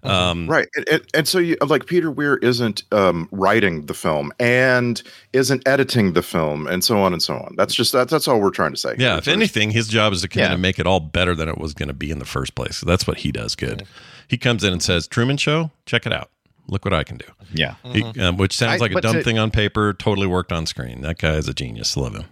Um, 0.04 0.46
Right, 0.48 0.68
and, 0.76 0.88
and, 0.88 1.02
and 1.12 1.28
so 1.28 1.38
you 1.40 1.56
like 1.66 1.86
Peter 1.86 2.08
Weir 2.10 2.36
isn't 2.36 2.84
um, 2.92 3.28
writing 3.32 3.86
the 3.86 3.94
film 3.94 4.32
and 4.38 5.02
isn't 5.32 5.66
editing 5.66 6.12
the 6.12 6.22
film 6.22 6.68
and 6.68 6.84
so 6.84 6.98
on 7.00 7.12
and 7.12 7.20
so 7.20 7.34
on. 7.34 7.54
That's 7.56 7.74
just 7.74 7.92
that, 7.94 8.08
that's 8.08 8.28
all 8.28 8.40
we're 8.40 8.50
trying 8.50 8.70
to 8.70 8.76
say. 8.76 8.94
Yeah, 8.96 9.16
if 9.18 9.24
first. 9.24 9.36
anything, 9.36 9.70
his 9.72 9.88
job 9.88 10.12
is 10.12 10.22
to 10.22 10.28
kind 10.28 10.44
in 10.44 10.50
Yeah. 10.50 10.52
and 10.54 10.62
make 10.62 10.78
it 10.78 10.86
all 10.86 11.00
better 11.00 11.34
than 11.34 11.48
it 11.48 11.58
was 11.58 11.74
going 11.74 11.88
to 11.88 11.94
be 11.94 12.12
in 12.12 12.20
the 12.20 12.24
first 12.24 12.54
place. 12.54 12.80
That's 12.86 13.08
what 13.08 13.18
he 13.18 13.32
does 13.32 13.56
good. 13.56 13.84
He 14.28 14.38
comes 14.38 14.62
in 14.62 14.72
and 14.72 14.80
says, 14.82 15.08
"Truman 15.08 15.36
Show, 15.36 15.72
check 15.84 16.06
it 16.06 16.12
out. 16.12 16.30
Look 16.68 16.84
what 16.84 16.94
I 16.94 17.02
can 17.02 17.16
do." 17.16 17.26
Yeah. 17.52 17.74
He, 17.82 18.04
um, 18.20 18.36
which 18.36 18.54
sounds 18.56 18.80
I- 18.80 18.84
like 18.84 18.92
a 18.94 19.00
dumb 19.00 19.14
to- 19.16 19.22
thing 19.24 19.36
on 19.38 19.50
paper, 19.50 19.92
totally 19.94 20.28
worked 20.28 20.52
on 20.52 20.64
screen. 20.66 21.00
That 21.00 21.18
guy 21.18 21.34
is 21.34 21.48
a 21.48 21.54
genius. 21.54 21.96
Love 21.96 22.14
him. 22.14 22.24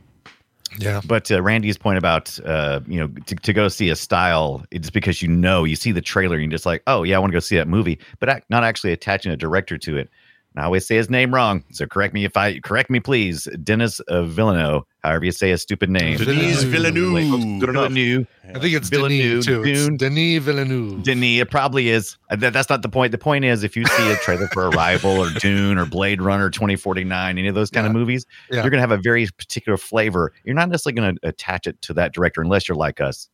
Yeah. 0.78 1.00
But 1.04 1.30
uh, 1.30 1.42
Randy's 1.42 1.78
point 1.78 1.98
about 1.98 2.38
uh, 2.44 2.80
you 2.86 3.00
know 3.00 3.08
to, 3.26 3.34
to 3.34 3.52
go 3.52 3.68
see 3.68 3.88
a 3.88 3.96
style, 3.96 4.64
it's 4.70 4.90
because 4.90 5.22
you 5.22 5.28
know 5.28 5.64
you 5.64 5.76
see 5.76 5.92
the 5.92 6.00
trailer 6.00 6.36
and 6.36 6.44
you're 6.44 6.50
just 6.50 6.66
like, 6.66 6.82
oh 6.86 7.02
yeah, 7.02 7.16
I 7.16 7.18
want 7.18 7.30
to 7.32 7.36
go 7.36 7.40
see 7.40 7.56
that 7.56 7.68
movie, 7.68 7.98
but 8.18 8.44
not 8.50 8.64
actually 8.64 8.92
attaching 8.92 9.32
a 9.32 9.36
director 9.36 9.78
to 9.78 9.96
it. 9.96 10.10
And 10.56 10.62
I 10.62 10.66
always 10.66 10.86
say 10.86 10.96
his 10.96 11.10
name 11.10 11.34
wrong, 11.34 11.62
so 11.70 11.84
correct 11.86 12.14
me 12.14 12.24
if 12.24 12.34
I 12.34 12.60
correct 12.60 12.88
me, 12.88 12.98
please. 12.98 13.46
Dennis 13.62 14.00
uh, 14.00 14.22
Villeneuve, 14.22 14.84
however 15.04 15.26
you 15.26 15.30
say 15.32 15.50
his 15.50 15.60
stupid 15.60 15.90
name. 15.90 16.16
Denis 16.16 16.62
Villeneuve. 16.62 17.60
Villeneuve. 17.60 18.26
I 18.54 18.58
think 18.58 18.74
it's 18.74 18.88
Villeneuve, 18.88 19.44
Denis 19.44 19.44
too. 19.44 19.62
It's 19.64 19.84
Dune. 19.84 19.96
Denis 19.98 20.42
Villeneuve. 20.42 21.02
Denis, 21.02 21.42
it 21.42 21.50
probably 21.50 21.90
is. 21.90 22.16
Uh, 22.30 22.36
that- 22.36 22.54
that's 22.54 22.70
not 22.70 22.80
the 22.80 22.88
point. 22.88 23.12
The 23.12 23.18
point 23.18 23.44
is, 23.44 23.64
if 23.64 23.76
you 23.76 23.84
see 23.84 24.10
a 24.10 24.16
trailer 24.16 24.46
for 24.48 24.68
Arrival 24.70 25.10
or 25.10 25.28
Dune 25.40 25.76
or 25.76 25.84
Blade 25.84 26.22
Runner 26.22 26.48
2049, 26.48 27.36
any 27.36 27.48
of 27.48 27.54
those 27.54 27.70
kind 27.70 27.86
of 27.86 27.92
movies, 27.92 28.24
Yeah. 28.50 28.62
you're 28.62 28.70
going 28.70 28.78
to 28.78 28.88
have 28.88 28.92
a 28.92 28.96
very 29.02 29.26
particular 29.36 29.76
flavor. 29.76 30.32
You're 30.44 30.54
not 30.54 30.70
necessarily 30.70 30.98
going 31.02 31.16
to 31.16 31.28
attach 31.28 31.66
it 31.66 31.82
to 31.82 31.92
that 31.94 32.14
director 32.14 32.40
unless 32.40 32.66
you're 32.66 32.76
like 32.76 33.02
us 33.02 33.28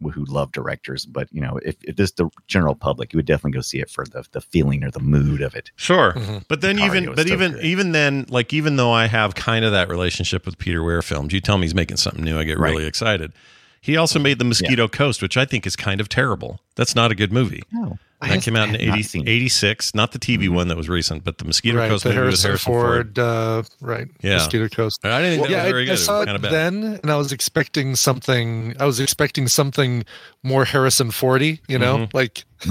who 0.00 0.10
who 0.10 0.24
love 0.26 0.52
directors. 0.52 1.06
But, 1.06 1.28
you 1.32 1.40
know, 1.40 1.58
if, 1.64 1.76
if 1.82 1.96
this 1.96 2.12
the 2.12 2.28
general 2.46 2.74
public, 2.74 3.12
you 3.12 3.16
would 3.18 3.26
definitely 3.26 3.52
go 3.56 3.60
see 3.62 3.80
it 3.80 3.88
for 3.90 4.04
the, 4.04 4.24
the 4.32 4.40
feeling 4.40 4.84
or 4.84 4.90
the 4.90 5.00
mood 5.00 5.40
of 5.40 5.54
it. 5.54 5.70
Sure, 5.76 6.12
Mhm. 6.14 6.44
but 6.48 6.60
then 6.60 6.76
Mario 6.76 6.92
even 6.94 7.14
but 7.14 7.26
so 7.26 7.32
even 7.32 7.52
good. 7.52 7.64
even 7.64 7.92
then, 7.92 8.26
like 8.28 8.52
even 8.52 8.76
though 8.76 8.92
I 8.92 9.06
have 9.06 9.34
kind 9.34 9.64
of 9.64 9.72
that 9.72 9.88
relationship 9.88 10.44
with 10.46 10.58
Peter 10.58 10.82
Weir 10.82 11.00
films, 11.02 11.32
you 11.32 11.40
tell 11.40 11.58
me 11.58 11.64
he's 11.64 11.74
making 11.74 11.96
something 11.96 12.22
new, 12.24 12.38
I 12.38 12.44
get 12.44 12.58
really 12.58 12.86
excited. 12.86 13.32
He 13.80 13.96
also 13.98 14.18
made 14.18 14.38
the 14.38 14.44
Mosquito 14.46 14.88
Coast, 14.88 15.20
which 15.20 15.36
I 15.36 15.44
think 15.44 15.66
is 15.66 15.76
kind 15.76 16.00
of 16.00 16.08
terrible. 16.08 16.60
That's 16.74 16.94
not 16.94 17.12
a 17.12 17.14
good 17.14 17.32
movie. 17.32 17.62
No. 17.70 17.98
That 18.28 18.42
came 18.42 18.56
out 18.56 18.68
in 18.68 18.76
80, 18.76 19.22
86, 19.26 19.94
not 19.94 20.12
the 20.12 20.18
TV 20.18 20.48
one 20.48 20.68
that 20.68 20.76
was 20.76 20.88
recent, 20.88 21.24
but 21.24 21.38
the 21.38 21.44
Mosquito 21.44 21.78
right, 21.78 21.88
Coast 21.88 22.04
the 22.04 22.10
movie 22.10 22.20
with 22.20 22.24
Harrison, 22.42 22.48
Harrison 22.50 22.72
Ford. 22.72 23.16
Ford, 23.16 23.18
Uh, 23.18 23.62
right? 23.80 24.08
Yeah. 24.22 24.34
Mosquito 24.38 24.68
Coast. 24.68 25.00
I 25.04 25.20
didn't 25.22 25.42
that 25.42 25.50
yeah, 25.50 25.62
I, 25.64 25.66
very 25.70 25.82
I 25.82 25.86
good. 25.86 25.94
It 25.94 25.96
saw 25.98 26.22
it 26.22 26.28
of 26.28 26.42
then, 26.42 26.98
and 27.02 27.10
I 27.10 27.16
was 27.16 27.32
expecting 27.32 27.96
something. 27.96 28.74
I 28.80 28.86
was 28.86 29.00
expecting 29.00 29.48
something 29.48 30.04
more 30.42 30.64
Harrison 30.64 31.10
Fordy, 31.10 31.60
you 31.68 31.78
know, 31.78 31.98
Mm-hmm. 31.98 32.16
like 32.16 32.44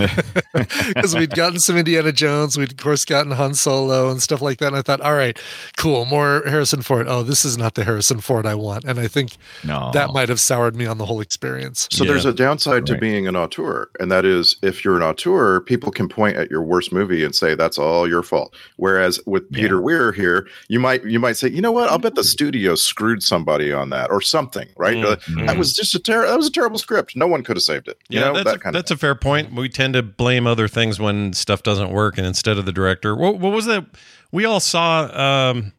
because 0.54 1.16
we'd 1.16 1.32
gotten 1.36 1.60
some 1.60 1.78
Indiana 1.78 2.12
Jones, 2.12 2.58
we'd 2.58 2.72
of 2.72 2.78
course 2.78 3.06
gotten 3.06 3.32
Han 3.32 3.54
Solo 3.54 4.10
and 4.10 4.22
stuff 4.22 4.42
like 4.42 4.60
that. 4.60 4.68
And 4.68 4.76
I 4.76 4.82
thought, 4.82 5.02
all 5.02 5.14
right, 5.14 5.38
cool, 5.78 6.06
more 6.06 6.44
Harrison 6.46 6.82
Ford. 6.82 7.08
Oh, 7.08 7.24
this 7.24 7.46
is 7.46 7.58
not 7.58 7.76
the 7.76 7.84
Harrison 7.84 8.20
Ford 8.20 8.46
I 8.46 8.56
want, 8.56 8.84
and 8.86 9.00
I 9.00 9.08
think 9.08 9.38
No. 9.64 9.92
that 9.94 10.12
might 10.14 10.30
have 10.30 10.40
soured 10.40 10.76
me 10.76 10.86
on 10.86 10.98
the 10.98 11.06
whole 11.06 11.22
experience. 11.22 11.88
So 11.92 12.04
Yeah. 12.04 12.12
there's 12.12 12.26
a 12.26 12.34
downside 12.34 12.86
to 12.88 12.98
being 12.98 13.28
an 13.28 13.36
auteur, 13.36 13.90
and 14.00 14.12
that 14.12 14.26
is 14.26 14.56
if 14.62 14.84
you're 14.86 14.96
an 14.98 15.04
auteur, 15.04 15.60
people 15.62 15.92
can 15.92 16.08
point 16.10 16.38
at 16.38 16.50
your 16.50 16.62
worst 16.62 16.92
movie 16.92 17.24
and 17.24 17.36
say 17.36 17.56
that's 17.56 17.78
all 17.78 18.08
your 18.08 18.24
fault. 18.24 18.56
Whereas 18.78 19.20
with 19.26 19.52
Peter 19.52 19.82
Weir 19.82 20.12
here, 20.12 20.48
you 20.68 20.80
might 20.80 21.04
you 21.06 21.20
might 21.20 21.38
say, 21.38 21.50
you 21.50 21.62
know 21.62 21.72
what? 21.72 21.90
I'll 21.90 22.00
bet 22.00 22.16
the 22.16 22.24
studio 22.24 22.76
screwed 22.76 23.24
somebody 23.24 23.72
on 23.72 23.90
that 23.90 24.10
or 24.10 24.22
something, 24.22 24.68
right? 24.78 24.98
Uh, 25.04 25.16
That 25.46 25.58
was 25.58 25.74
just 25.74 25.96
a 25.96 26.00
ter- 26.00 26.26
that 26.28 26.38
was 26.38 26.48
a 26.48 26.52
terrible 26.52 26.78
script. 26.78 27.16
No 27.16 27.28
one 27.28 27.44
could 27.44 27.56
have 27.58 27.64
saved 27.64 27.88
it. 27.88 27.98
You 28.10 28.20
Yeah, 28.20 28.28
know 28.28 28.34
that's, 28.36 28.46
that 28.46 28.56
a, 28.56 28.60
kind 28.60 28.76
that's 28.76 28.92
of. 28.92 28.98
a 28.98 29.00
fair 29.00 29.16
point. 29.16 29.54
We 29.54 29.70
tend 29.74 29.94
to 29.96 30.04
blame 30.04 30.48
other 30.48 30.68
things 30.68 31.00
when 31.00 31.34
stuff 31.34 31.64
doesn't 31.64 31.90
work, 31.92 32.18
and 32.18 32.26
instead 32.28 32.58
of 32.58 32.66
the 32.66 32.72
director, 32.72 33.16
what, 33.16 33.40
what 33.40 33.52
was 33.52 33.66
that? 33.66 33.86
We 34.32 34.46
all 34.46 34.60
saw 34.60 35.04
um, 35.50 35.74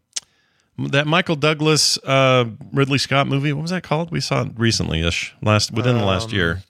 that 0.78 1.06
Michael 1.06 1.36
Douglas 1.36 1.98
uh, 2.04 2.46
Ridley 2.72 2.98
Scott 2.98 3.26
movie. 3.26 3.52
What 3.52 3.62
was 3.62 3.70
that 3.70 3.82
called? 3.82 4.10
We 4.10 4.20
saw 4.20 4.42
it 4.42 4.48
recently-ish, 4.56 5.34
last 5.42 5.72
within 5.72 5.96
the 5.98 6.04
last 6.04 6.30
Um, 6.30 6.34
year. 6.34 6.62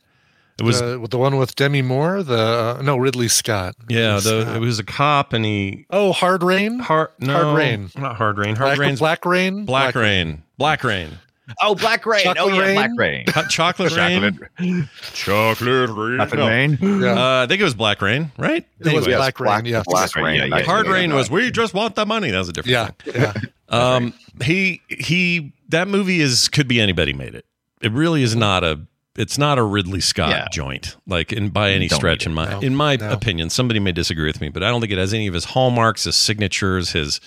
It 0.57 0.63
was 0.63 0.79
the, 0.81 1.05
the 1.11 1.19
one 1.19 1.37
with 1.37 1.57
Demi 1.57 1.83
Moore, 1.83 2.23
the 2.23 2.77
uh, 2.79 2.83
no 2.83 2.97
Ridley 2.97 3.27
Scott. 3.27 3.75
yeah, 3.89 4.15
Ridley 4.15 4.31
the, 4.31 4.43
Scott. 4.43 4.57
it 4.57 4.61
was 4.61 4.79
a 4.79 4.85
cop, 4.85 5.33
and 5.33 5.45
he 5.45 5.85
oh 5.91 6.13
Hard 6.13 6.45
Rain, 6.45 6.79
hard 6.79 7.09
no, 7.19 7.33
Hard 7.33 7.57
Rain. 7.59 7.91
not 7.97 8.15
hard 8.17 8.39
rain, 8.39 8.55
hard 8.55 8.69
Black, 8.69 8.79
rain's 8.79 8.99
Black 9.01 9.25
Rain, 9.27 9.65
black 9.65 9.95
rain, 9.97 10.45
black 10.57 10.85
rain, 10.85 11.19
Oh, 11.63 11.75
Black 11.75 12.07
Rain. 12.07 12.23
oh, 12.27 12.35
Chocolate 12.35 12.55
yeah, 12.55 12.61
Rain? 12.63 12.75
Black 12.75 12.91
Rain. 12.97 13.25
Hot 13.29 13.51
chocolate 13.51 13.93
rain, 13.97 14.23
chocolate 14.23 14.51
rain. 14.61 14.89
Chocolate 15.13 16.35
No. 16.39 16.49
Rain. 16.49 16.79
Yeah. 16.81 17.13
Uh, 17.41 17.43
I 17.45 17.47
think 17.47 17.61
it 17.61 17.65
was 17.65 17.75
black 17.75 18.01
rain, 18.01 18.31
right? 18.39 18.67
It 18.81 18.95
was 18.95 19.07
Black 19.07 19.39
Rain, 19.41 19.65
yeah. 19.67 19.83
Black 19.87 20.15
Rain, 20.17 20.25
Rain. 20.25 20.37
yeah, 20.51 20.59
yeah. 20.59 20.65
Hard 20.65 20.87
rain 20.87 21.11
1989. 21.13 21.17
was 21.17 21.31
we 21.31 21.51
just 21.51 21.75
want 21.75 21.95
the 21.97 22.07
money. 22.07 22.31
That 22.31 22.39
was 22.39 22.49
a 22.49 22.53
different. 22.53 22.73
Yeah, 22.73 23.13
thing. 23.13 23.23
yeah. 23.23 23.33
Um, 23.71 24.13
he 24.43 24.83
he 24.89 25.53
that 25.71 25.89
movie 25.89 26.21
is 26.21 26.49
could 26.49 26.69
be 26.69 26.81
anybody 26.81 27.13
made 27.15 27.35
it. 27.35 27.45
It 27.81 27.93
really 27.93 28.23
is 28.23 28.37
not 28.37 28.63
a 28.63 28.81
it's 29.17 29.39
not 29.39 29.59
a 29.59 29.63
Ridley 29.63 30.01
Scott 30.01 30.31
Yeah. 30.31 30.47
joint, 30.53 30.97
like 31.07 31.33
in 31.33 31.49
by 31.49 31.71
any 31.71 31.89
Don't 31.89 31.97
stretch. 31.99 32.27
In 32.27 32.35
my 32.35 32.49
No, 32.51 32.61
in 32.61 32.77
my 32.77 32.97
no. 32.97 33.11
opinion, 33.11 33.49
somebody 33.51 33.81
may 33.81 33.91
disagree 33.93 34.27
with 34.27 34.41
me, 34.41 34.49
but 34.51 34.63
I 34.63 34.69
don't 34.69 34.81
think 34.81 34.93
it 34.93 34.99
has 34.99 35.15
any 35.15 35.27
of 35.27 35.35
his 35.35 35.47
hallmarks, 35.47 36.05
his 36.05 36.15
signatures, 36.15 36.93
his 36.93 37.21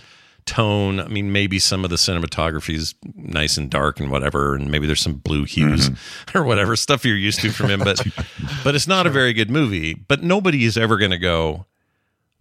tone. 0.47 0.99
I 0.99 1.07
mean, 1.07 1.31
maybe 1.31 1.59
some 1.59 1.83
of 1.83 1.89
the 1.91 1.95
cinematography 1.97 2.73
is 2.73 2.95
nice 3.15 3.57
and 3.57 3.69
dark 3.69 3.99
and 3.99 4.09
whatever, 4.09 4.55
and 4.55 4.71
maybe 4.71 4.87
there's 4.87 5.01
some 5.01 5.13
blue 5.15 5.43
hues 5.43 5.91
or 6.33 6.43
whatever 6.43 6.75
stuff 6.75 7.05
you're 7.05 7.15
used 7.15 7.41
to 7.41 7.51
from 7.51 7.69
him. 7.69 7.79
But 7.81 8.01
but 8.63 8.73
it's 8.73 8.87
not 8.87 9.05
a 9.05 9.09
very 9.11 9.33
good 9.33 9.51
movie. 9.51 9.93
But 9.93 10.23
nobody 10.23 10.63
is 10.65 10.77
ever 10.77 10.97
going 10.97 11.11
to 11.11 11.17
go. 11.19 11.65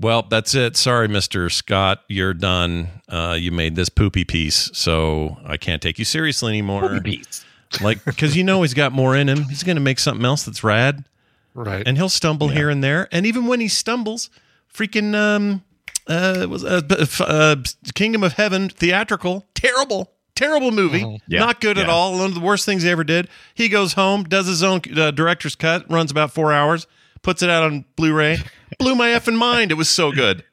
Well, 0.00 0.22
that's 0.28 0.54
it. 0.54 0.76
Sorry, 0.76 1.08
Mr. 1.08 1.50
Scott, 1.50 2.02
you're 2.08 2.34
done. 2.34 2.88
Uh, 3.08 3.36
you 3.38 3.50
made 3.50 3.76
this 3.76 3.88
poopy 3.88 4.25
piece, 4.25 4.70
so 4.75 5.38
I 5.44 5.56
can't 5.56 5.80
take 5.80 5.98
you 5.98 6.04
seriously 6.04 6.50
anymore. 6.50 7.00
Like, 7.80 8.04
because 8.04 8.36
you 8.36 8.44
know 8.44 8.60
he's 8.62 8.75
got 8.75 8.92
more 8.92 9.16
in 9.16 9.28
him. 9.28 9.44
He's 9.44 9.62
going 9.62 9.76
to 9.76 9.82
make 9.82 9.98
something 9.98 10.25
else 10.25 10.44
that's 10.44 10.62
rad, 10.62 11.04
Right. 11.54 11.82
and 11.88 11.96
he'll 11.96 12.10
stumble 12.10 12.48
here 12.48 12.68
and 12.68 12.84
there. 12.84 13.08
And 13.10 13.25
even 13.25 13.46
when 13.46 13.60
he 13.60 13.68
stumbles, 13.68 14.28
freaking 14.72 15.14
um, 15.14 15.62
uh, 16.08 16.46
was 16.48 16.64
uh, 16.64 16.80
uh, 17.20 17.56
Kingdom 17.94 18.22
of 18.22 18.34
Heaven 18.34 18.68
theatrical, 18.68 19.46
terrible, 19.54 20.12
terrible 20.34 20.70
movie, 20.70 21.20
Yeah, 21.26 21.40
not 21.40 21.60
good 21.60 21.78
at 21.78 21.88
all. 21.88 22.12
One 22.18 22.26
of 22.26 22.34
the 22.34 22.40
worst 22.40 22.64
things 22.64 22.82
he 22.82 22.90
ever 22.90 23.04
did. 23.04 23.28
He 23.54 23.68
goes 23.68 23.94
home, 23.94 24.25
does 24.25 24.46
his 24.46 24.62
own 24.62 24.80
uh, 24.96 25.10
director's 25.10 25.54
cut, 25.54 25.90
runs 25.90 26.10
about 26.10 26.32
four 26.32 26.52
hours, 26.52 26.86
puts 27.22 27.42
it 27.42 27.50
out 27.50 27.64
on 27.64 27.84
Blu-ray. 27.96 28.38
Blew 28.78 28.94
my 28.94 29.08
effing 29.08 29.36
mind. 29.36 29.70
It 29.70 29.75
was 29.75 29.88
so 29.88 30.12
good, 30.12 30.44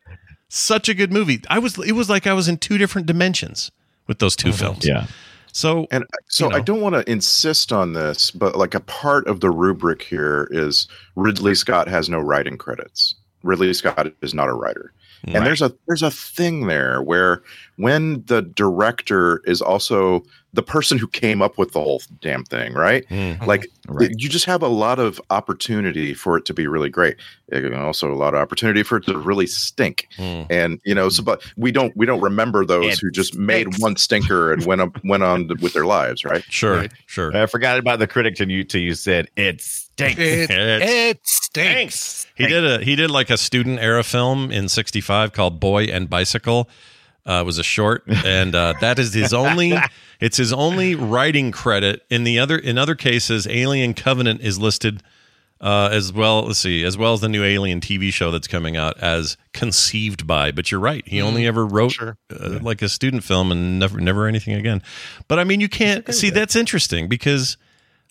such 0.47 0.87
a 0.89 0.93
good 0.93 1.11
movie. 1.11 1.41
I 1.49 1.59
was. 1.59 1.77
It 1.79 1.93
was 1.93 2.09
like 2.09 2.27
I 2.27 2.33
was 2.33 2.47
in 2.47 2.57
two 2.57 2.77
different 2.77 3.07
dimensions 3.07 3.71
with 4.07 4.19
those 4.19 4.35
2 4.35 4.51
films. 4.51 4.85
Yeah. 4.85 5.07
So 5.53 5.87
And 5.91 6.03
so 6.29 6.49
you 6.49 6.55
I 6.55 6.59
don't 6.61 6.81
want 6.81 6.95
to 6.95 7.09
insist 7.09 7.71
on 7.71 7.93
this, 7.93 8.31
but 8.31 8.55
like 8.55 8.73
a 8.73 8.79
part 8.79 9.27
of 9.27 9.39
the 9.39 9.51
rubric 9.51 10.01
here 10.01 10.47
is 10.51 10.87
Ridley 11.15 11.53
Scott 11.55 11.87
has 11.87 12.09
no 12.09 12.19
writing 12.19 12.57
credits. 12.57 13.15
Ridley 13.43 13.73
Scott 13.73 14.11
is 14.21 14.33
not 14.33 14.49
a 14.49 14.53
writer. 14.53 14.91
And 15.25 15.45
there's 15.45 15.61
a 15.61 15.73
there's 15.87 16.03
a 16.03 16.11
thing 16.11 16.67
there 16.67 17.01
where 17.01 17.41
when 17.77 18.23
the 18.25 18.41
director 18.41 19.41
is 19.45 19.61
also 19.61 20.23
the 20.53 20.61
person 20.63 20.99
who 20.99 21.07
came 21.07 21.41
up 21.41 21.57
with 21.57 21.71
the 21.71 21.79
whole 21.81 22.01
damn 22.21 22.43
thing, 22.43 22.73
right? 22.73 23.07
Mm. 23.09 23.45
Like 23.47 23.67
Right. 23.89 24.11
you 24.17 24.29
just 24.29 24.45
have 24.45 24.61
a 24.61 24.67
lot 24.69 24.97
of 24.99 25.19
opportunity 25.29 26.13
for 26.13 26.37
it 26.37 26.45
to 26.45 26.53
be 26.53 26.67
really 26.67 26.89
great. 26.89 27.17
And 27.51 27.75
also 27.75 28.11
a 28.11 28.15
lot 28.15 28.33
of 28.33 28.39
opportunity 28.39 28.81
for 28.83 28.97
it 28.97 29.05
to 29.07 29.17
really 29.17 29.45
stink. 29.47 30.07
Mm. 30.17 30.47
And 30.49 30.79
you 30.85 30.95
know, 30.95 31.09
so 31.09 31.21
but 31.23 31.41
we 31.57 31.71
don't 31.71 31.95
we 31.97 32.05
don't 32.05 32.21
remember 32.21 32.65
those 32.65 32.93
It 32.93 32.99
who 33.01 33.11
just 33.11 33.35
made 33.37 33.79
one 33.79 33.95
stinker 33.97 34.53
and 34.53 34.65
went 34.65 34.79
up 34.81 35.03
went 35.03 35.23
on 35.23 35.47
with 35.59 35.73
their 35.73 35.85
lives, 35.85 36.23
right? 36.23 36.43
Sure, 36.49 36.77
Right. 36.77 36.91
sure. 37.07 37.35
I 37.35 37.45
forgot 37.47 37.77
about 37.79 37.99
the 37.99 38.07
critic 38.07 38.35
till 38.35 38.49
you 38.49 38.63
till 38.63 38.81
you 38.81 38.93
said 38.93 39.27
it 39.35 39.59
stinks. 39.61 40.19
It, 40.19 40.49
It's- 40.51 40.81
it 40.89 41.19
stinks. 41.23 42.27
He 42.35 42.47
did 42.47 42.65
a 42.65 42.83
he 42.83 42.95
did 42.95 43.11
like 43.11 43.29
a 43.29 43.37
student 43.37 43.79
era 43.79 44.03
film 44.03 44.51
in 44.51 44.69
'65 44.69 45.33
called 45.33 45.59
Boy 45.59 45.85
and 45.85 46.09
Bicycle. 46.09 46.69
Uh, 47.25 47.41
was 47.45 47.57
a 47.57 47.63
short, 47.63 48.03
and 48.25 48.53
uh, 48.53 48.73
that 48.81 48.99
is 48.99 49.13
his 49.13 49.33
only. 49.33 49.73
It's 50.19 50.37
his 50.37 50.53
only 50.53 50.95
writing 50.95 51.51
credit. 51.51 52.03
In 52.09 52.23
the 52.23 52.39
other 52.39 52.57
in 52.57 52.77
other 52.77 52.95
cases, 52.95 53.45
Alien 53.45 53.93
Covenant 53.93 54.39
is 54.39 54.57
listed 54.57 55.03
uh, 55.59 55.89
as 55.91 56.13
well. 56.13 56.43
Let's 56.43 56.59
see, 56.59 56.81
as 56.85 56.97
well 56.97 57.11
as 57.13 57.19
the 57.19 57.27
new 57.27 57.43
Alien 57.43 57.81
TV 57.81 58.09
show 58.13 58.31
that's 58.31 58.47
coming 58.47 58.77
out 58.77 58.97
as 58.99 59.35
conceived 59.51 60.25
by. 60.25 60.51
But 60.51 60.71
you're 60.71 60.79
right, 60.79 61.05
he 61.05 61.21
only 61.21 61.45
ever 61.45 61.65
wrote 61.65 61.91
Sure. 61.93 62.17
uh, 62.31 62.59
like 62.61 62.81
a 62.81 62.87
student 62.87 63.25
film 63.25 63.51
and 63.51 63.79
never 63.79 63.99
never 63.99 64.25
anything 64.27 64.53
again. 64.53 64.81
But 65.27 65.39
I 65.39 65.43
mean, 65.43 65.59
you 65.59 65.67
can't 65.67 66.13
see 66.13 66.29
that's 66.29 66.55
interesting 66.55 67.09
because 67.09 67.57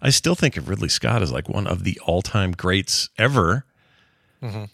I 0.02 0.10
still 0.10 0.34
think 0.34 0.58
of 0.58 0.68
Ridley 0.68 0.90
Scott 0.90 1.22
as 1.22 1.32
like 1.32 1.48
one 1.48 1.66
of 1.66 1.82
the 1.84 1.98
all 2.04 2.20
time 2.20 2.52
greats 2.52 3.08
ever. 3.16 3.64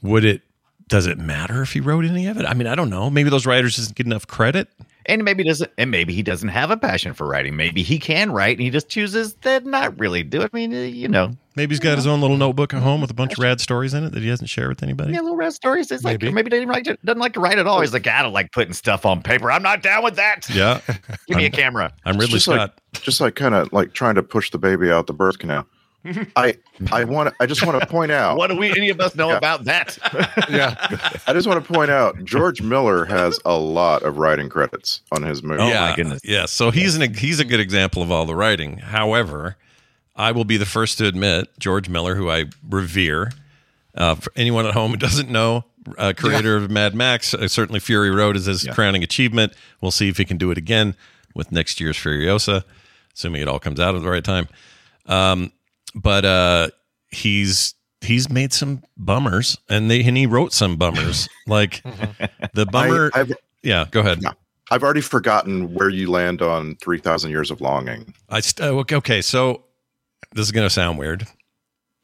Would 0.03 0.25
it? 0.25 0.43
Does 0.89 1.07
it 1.07 1.19
matter 1.19 1.63
if 1.63 1.73
he 1.73 1.81
wrote 1.81 2.05
any 2.05 2.27
of 2.27 2.37
it? 2.39 2.45
I 2.47 2.55
mean, 2.55 2.67
I 2.67 2.75
don't 2.75 2.91
know. 2.91 3.09
Maybe 3.11 3.31
those 3.31 3.47
writers 3.47 3.77
doesn't 3.77 3.95
get 3.97 4.07
enough 4.07 4.27
credit. 4.27 4.69
And 5.07 5.25
maybe 5.25 5.43
doesn't 5.43 5.71
and 5.79 5.91
maybe 5.91 6.13
he 6.13 6.23
doesn't 6.23 6.51
have 6.51 6.71
a 6.71 6.77
passion 6.77 7.15
for 7.15 7.27
writing. 7.27 7.57
Maybe 7.57 7.83
he 7.83 7.99
can 7.99 8.31
write 8.31 8.59
and 8.59 8.63
he 8.63 8.69
just 8.69 8.91
chooses 8.91 9.33
to 9.43 9.61
not 9.61 9.99
really 9.99 10.23
do 10.23 10.43
it. 10.43 10.51
I 10.53 10.57
mean, 10.57 10.75
uh, 10.75 10.79
you 10.81 11.09
know, 11.09 11.31
Maybe 11.57 11.73
he's 11.75 11.81
got 11.81 11.97
his 11.97 12.07
own 12.07 12.21
little 12.21 12.37
notebook 12.37 12.73
at 12.75 12.83
home 12.83 13.01
with 13.01 13.11
a 13.11 13.15
bunch 13.15 13.33
of 13.33 13.39
rad 13.39 13.59
stories 13.61 13.93
in 13.95 14.05
it 14.05 14.13
that 14.13 14.23
he 14.23 14.29
doesn't 14.29 14.47
share 14.49 14.69
with 14.69 14.83
anybody. 14.83 15.15
yeah, 15.15 15.21
little 15.23 15.37
rad 15.37 15.55
stories. 15.55 15.91
It's 15.91 16.05
like 16.05 16.21
Maybe. 16.23 16.33
maybe 16.33 16.49
he 16.55 16.65
doesn't, 16.65 16.69
write, 16.69 17.05
doesn't 17.05 17.19
like 17.21 17.33
to 17.33 17.41
write 17.41 17.59
at 17.59 17.67
all. 17.67 17.81
He's 17.81 17.93
like, 17.95 18.07
I 18.07 18.23
don't 18.23 18.35
like 18.35 18.53
putting 18.53 18.75
stuff 18.75 19.05
on 19.07 19.23
paper. 19.23 19.51
I'm 19.51 19.63
not 19.63 19.83
down 19.83 20.05
with 20.05 20.17
that. 20.17 20.47
Yeah, 20.51 20.81
Give 21.27 21.37
me 21.39 21.45
a 21.45 21.47
I'm- 21.47 21.53
camera. 21.53 21.93
I'm 22.05 22.15
It's 22.17 22.21
Ridley 22.25 22.35
just 22.35 22.45
Scott. 22.45 22.59
like 22.95 23.03
just 23.03 23.21
like 23.21 23.35
kind 23.35 23.55
of 23.55 23.73
like 23.73 23.93
trying 23.95 24.15
to 24.17 24.23
push 24.23 24.51
the 24.51 24.59
baby 24.59 24.91
out 24.91 25.07
the 25.07 25.15
birth 25.15 25.39
canal. 25.39 25.67
I 26.37 26.57
I 26.93 27.05
want 27.05 27.35
I 27.41 27.47
just 27.47 27.67
want 27.67 27.81
to 27.81 27.87
point 27.87 28.13
out. 28.13 28.37
What 28.39 28.47
do 28.49 28.57
we 28.57 28.71
any 28.71 28.89
of 28.89 29.01
us 29.01 29.15
know 29.15 29.31
Yeah. 29.31 29.37
about 29.37 29.65
that? 29.65 29.99
Yeah. 30.49 30.75
I 31.27 31.33
just 31.33 31.47
want 31.47 31.63
to 31.65 31.73
point 31.73 31.91
out 31.91 32.25
George 32.25 32.63
Miller 32.63 33.05
has 33.07 33.39
a 33.45 33.57
lot 33.59 34.03
of 34.03 34.17
writing 34.17 34.49
credits 34.49 35.03
on 35.13 35.23
his 35.23 35.43
movie. 35.43 35.61
Oh, 35.63 35.69
yeah, 35.69 35.91
my 35.91 35.97
goodness. 35.97 36.21
Yeah, 36.25 36.47
so 36.47 36.71
he's 36.71 36.97
an 36.97 37.13
he's 37.15 37.41
a 37.41 37.45
good 37.45 37.61
example 37.61 38.03
of 38.03 38.11
all 38.11 38.25
the 38.27 38.35
writing. 38.35 38.79
However, 38.79 39.57
I 40.17 40.33
will 40.33 40.45
be 40.45 40.57
the 40.57 40.67
first 40.67 40.99
to 40.99 41.07
admit 41.07 41.49
George 41.59 41.89
Miller, 41.89 42.15
who 42.15 42.31
I 42.31 42.47
revere. 42.69 43.33
Uh, 43.95 44.15
for 44.15 44.33
anyone 44.37 44.65
at 44.65 44.75
home 44.75 44.93
who 44.93 44.97
doesn't 44.97 45.29
know, 45.29 45.65
uh, 45.99 46.13
creator 46.17 46.57
of 46.57 46.71
Mad 46.71 46.95
Max, 46.95 47.35
uh, 47.35 47.49
certainly 47.49 47.81
Fury 47.81 48.11
Road 48.11 48.37
is 48.37 48.47
his 48.47 48.65
crowning 48.73 49.03
achievement. 49.03 49.53
We'll 49.81 49.91
see 49.91 50.09
if 50.09 50.19
he 50.19 50.25
can 50.25 50.37
do 50.37 50.53
it 50.53 50.59
again 50.59 50.95
with 51.35 51.51
next 51.51 51.81
year's 51.81 51.97
Furiosa, 51.97 52.63
assuming 53.15 53.43
it 53.43 53.49
all 53.49 53.59
comes 53.59 53.81
out 53.81 53.97
at 53.97 54.03
the 54.03 54.09
right 54.09 54.23
time. 54.23 54.47
Um, 55.07 55.51
but 56.01 56.25
uh, 56.25 56.69
he's 57.11 57.75
he's 58.01 58.31
made 58.31 58.53
some 58.53 58.83
bummers, 58.97 59.59
and 59.69 59.91
they 59.91 60.03
and 60.05 60.17
he 60.17 60.27
wrote 60.27 60.53
some 60.53 60.77
bummers, 60.77 61.29
like 61.47 61.83
the 62.55 62.67
bummer. 62.67 63.11
I, 63.15 63.27
yeah, 63.63 63.87
go 63.91 64.01
ahead. 64.01 64.23
Yeah. 64.23 64.33
I've 64.71 64.83
already 64.83 65.01
forgotten 65.01 65.73
where 65.73 65.89
you 65.89 66.11
land 66.11 66.43
on 66.43 66.77
3,000 66.77 67.31
Years 67.31 67.51
of 67.51 67.63
Longing. 67.63 68.13
I 68.29 68.41
st- 68.41 68.69
oh, 68.69 68.81
okay, 68.81 68.97
okay, 68.97 69.23
so 69.23 69.65
this 70.35 70.45
is 70.45 70.53
going 70.53 70.67
to 70.67 70.71
sound 70.71 70.99
weird, 70.99 71.27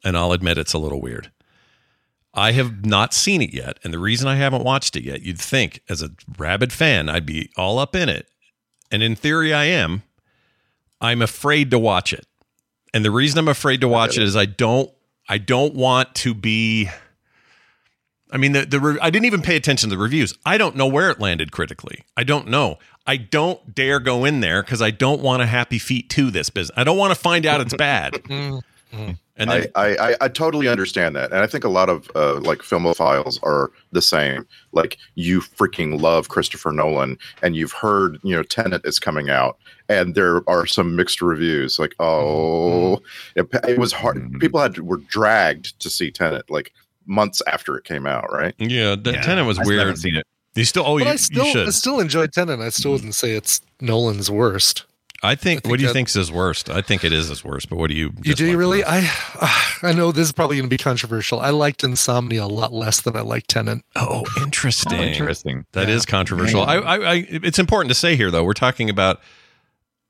and 0.03 0.17
I'll 0.17 0.31
admit 0.31 0.57
it's 0.57 0.73
a 0.73 0.79
little 0.79 0.99
weird. 0.99 1.31
I 2.33 2.53
have 2.53 2.83
not 2.83 3.13
seen 3.13 3.43
it 3.43 3.53
yet, 3.53 3.77
and 3.83 3.93
the 3.93 3.99
reason 3.99 4.27
I 4.27 4.35
haven't 4.35 4.63
watched 4.63 4.95
it 4.95 5.03
yet, 5.03 5.21
you'd 5.21 5.39
think 5.39 5.81
as 5.89 6.01
a 6.01 6.09
rabid 6.39 6.73
fan, 6.73 7.07
I'd 7.07 7.25
be 7.25 7.51
all 7.55 7.77
up 7.77 7.95
in 7.95 8.09
it, 8.09 8.27
and 8.91 9.03
in 9.03 9.15
theory, 9.15 9.53
I 9.53 9.65
am. 9.65 10.01
I'm 10.99 11.21
afraid 11.21 11.69
to 11.69 11.77
watch 11.77 12.13
it, 12.13 12.25
and 12.95 13.05
the 13.05 13.11
reason 13.11 13.37
I'm 13.37 13.47
afraid 13.47 13.81
to 13.81 13.87
watch 13.87 14.17
it 14.17 14.23
is 14.23 14.35
I 14.35 14.45
don't, 14.45 14.89
I 15.29 15.37
don't 15.37 15.75
want 15.75 16.15
to 16.15 16.33
be. 16.33 16.89
I 18.31 18.37
mean, 18.37 18.53
the, 18.53 18.65
the 18.65 18.79
re- 18.79 18.97
I 19.01 19.11
didn't 19.11 19.25
even 19.25 19.41
pay 19.43 19.55
attention 19.55 19.89
to 19.91 19.95
the 19.95 20.01
reviews. 20.01 20.33
I 20.45 20.57
don't 20.57 20.75
know 20.75 20.87
where 20.87 21.11
it 21.11 21.19
landed 21.19 21.51
critically. 21.51 22.03
I 22.17 22.23
don't 22.23 22.47
know. 22.47 22.79
I 23.05 23.17
don't 23.17 23.75
dare 23.75 23.99
go 23.99 24.25
in 24.25 24.39
there 24.39 24.63
because 24.63 24.81
I 24.81 24.89
don't 24.91 25.21
want 25.21 25.43
a 25.43 25.45
happy 25.45 25.77
feet 25.77 26.09
to 26.11 26.31
this 26.31 26.49
business. 26.49 26.75
I 26.75 26.83
don't 26.83 26.97
want 26.97 27.13
to 27.13 27.19
find 27.19 27.45
out 27.45 27.61
it's 27.61 27.75
bad. 27.75 28.13
Mm. 28.25 28.61
Mm-hmm. 28.93 29.11
and 29.37 29.49
then, 29.49 29.67
I, 29.75 29.87
I, 29.87 30.09
I, 30.11 30.15
I 30.21 30.27
totally 30.27 30.67
understand 30.67 31.15
that. 31.15 31.31
And 31.31 31.41
I 31.41 31.47
think 31.47 31.63
a 31.63 31.69
lot 31.69 31.89
of 31.89 32.09
uh, 32.15 32.39
like 32.39 32.59
filmophiles 32.59 33.39
are 33.43 33.71
the 33.91 34.01
same. 34.01 34.47
Like 34.71 34.97
you 35.15 35.41
freaking 35.41 35.99
love 35.99 36.29
Christopher 36.29 36.71
Nolan 36.71 37.17
and 37.41 37.55
you've 37.55 37.73
heard, 37.73 38.19
you 38.23 38.35
know, 38.35 38.43
Tenet 38.43 38.85
is 38.85 38.99
coming 38.99 39.29
out 39.29 39.57
and 39.89 40.15
there 40.15 40.47
are 40.49 40.65
some 40.65 40.95
mixed 40.95 41.21
reviews. 41.21 41.79
Like, 41.79 41.95
oh, 41.99 43.01
mm-hmm. 43.35 43.39
it, 43.39 43.69
it 43.69 43.79
was 43.79 43.91
hard. 43.91 44.17
Mm-hmm. 44.17 44.39
People 44.39 44.61
had 44.61 44.77
were 44.79 44.97
dragged 44.97 45.79
to 45.79 45.89
see 45.89 46.11
Tenet 46.11 46.49
like 46.49 46.71
months 47.05 47.41
after 47.47 47.77
it 47.77 47.83
came 47.83 48.05
out, 48.05 48.31
right? 48.31 48.53
yeah, 48.57 48.95
the 48.95 49.13
Yeah, 49.13 49.21
Tenet 49.21 49.45
was 49.45 49.59
I 49.59 49.63
still 49.63 49.77
haven't 49.77 49.87
weird. 49.93 49.97
seen 49.99 50.15
it. 50.15 50.25
You 50.55 50.63
still, 50.63 50.83
oh, 50.85 50.97
But 50.97 51.05
you, 51.05 51.11
I 51.11 51.15
still 51.17 51.45
you 51.45 51.51
should. 51.51 51.67
I 51.67 51.71
still 51.71 51.99
enjoyed 51.99 52.31
Tenet. 52.31 52.61
I 52.61 52.69
still 52.69 52.93
wouldn't 52.93 53.15
say 53.15 53.31
it's 53.31 53.61
Nolan's 53.81 54.31
worst. 54.31 54.85
I 55.25 55.35
think. 55.35 55.59
I 55.59 55.61
think 55.61 55.71
what 55.71 55.77
do 55.77 55.83
you 55.83 55.87
that- 55.89 55.93
think's 55.93 56.13
his 56.13 56.31
worst? 56.31 56.69
I 56.69 56.81
think 56.81 57.03
it 57.03 57.11
is 57.11 57.27
his 57.29 57.43
worst. 57.43 57.69
But 57.69 57.77
what 57.77 57.89
do 57.89 57.95
you? 57.95 58.13
You 58.23 58.33
do 58.33 58.45
you 58.45 58.57
really? 58.57 58.81
the? 58.81 58.89
I 58.89 59.11
uh, 59.41 59.87
I 59.89 59.93
know 59.93 60.11
this 60.11 60.27
is 60.27 60.31
probably 60.31 60.57
going 60.57 60.69
to 60.69 60.73
be 60.73 60.77
controversial. 60.77 61.39
I 61.39 61.49
liked 61.49 61.83
Insomnia 61.83 62.43
a 62.43 62.47
lot 62.47 62.71
less 62.73 63.01
than 63.01 63.15
I 63.17 63.21
liked 63.21 63.49
Tenet. 63.49 63.83
oh, 63.95 64.23
interesting. 64.41 64.99
Oh, 64.99 65.03
interesting. 65.03 65.65
That 65.73 65.89
is 65.89 66.05
controversial. 66.05 66.61
I, 66.61 66.75
I, 66.75 66.95
I, 66.97 67.13
it's 67.29 67.59
important 67.59 67.89
to 67.89 67.95
say 67.95 68.15
here, 68.15 68.31
though, 68.31 68.43
we're 68.43 68.53
talking 68.53 68.89
about 68.89 69.19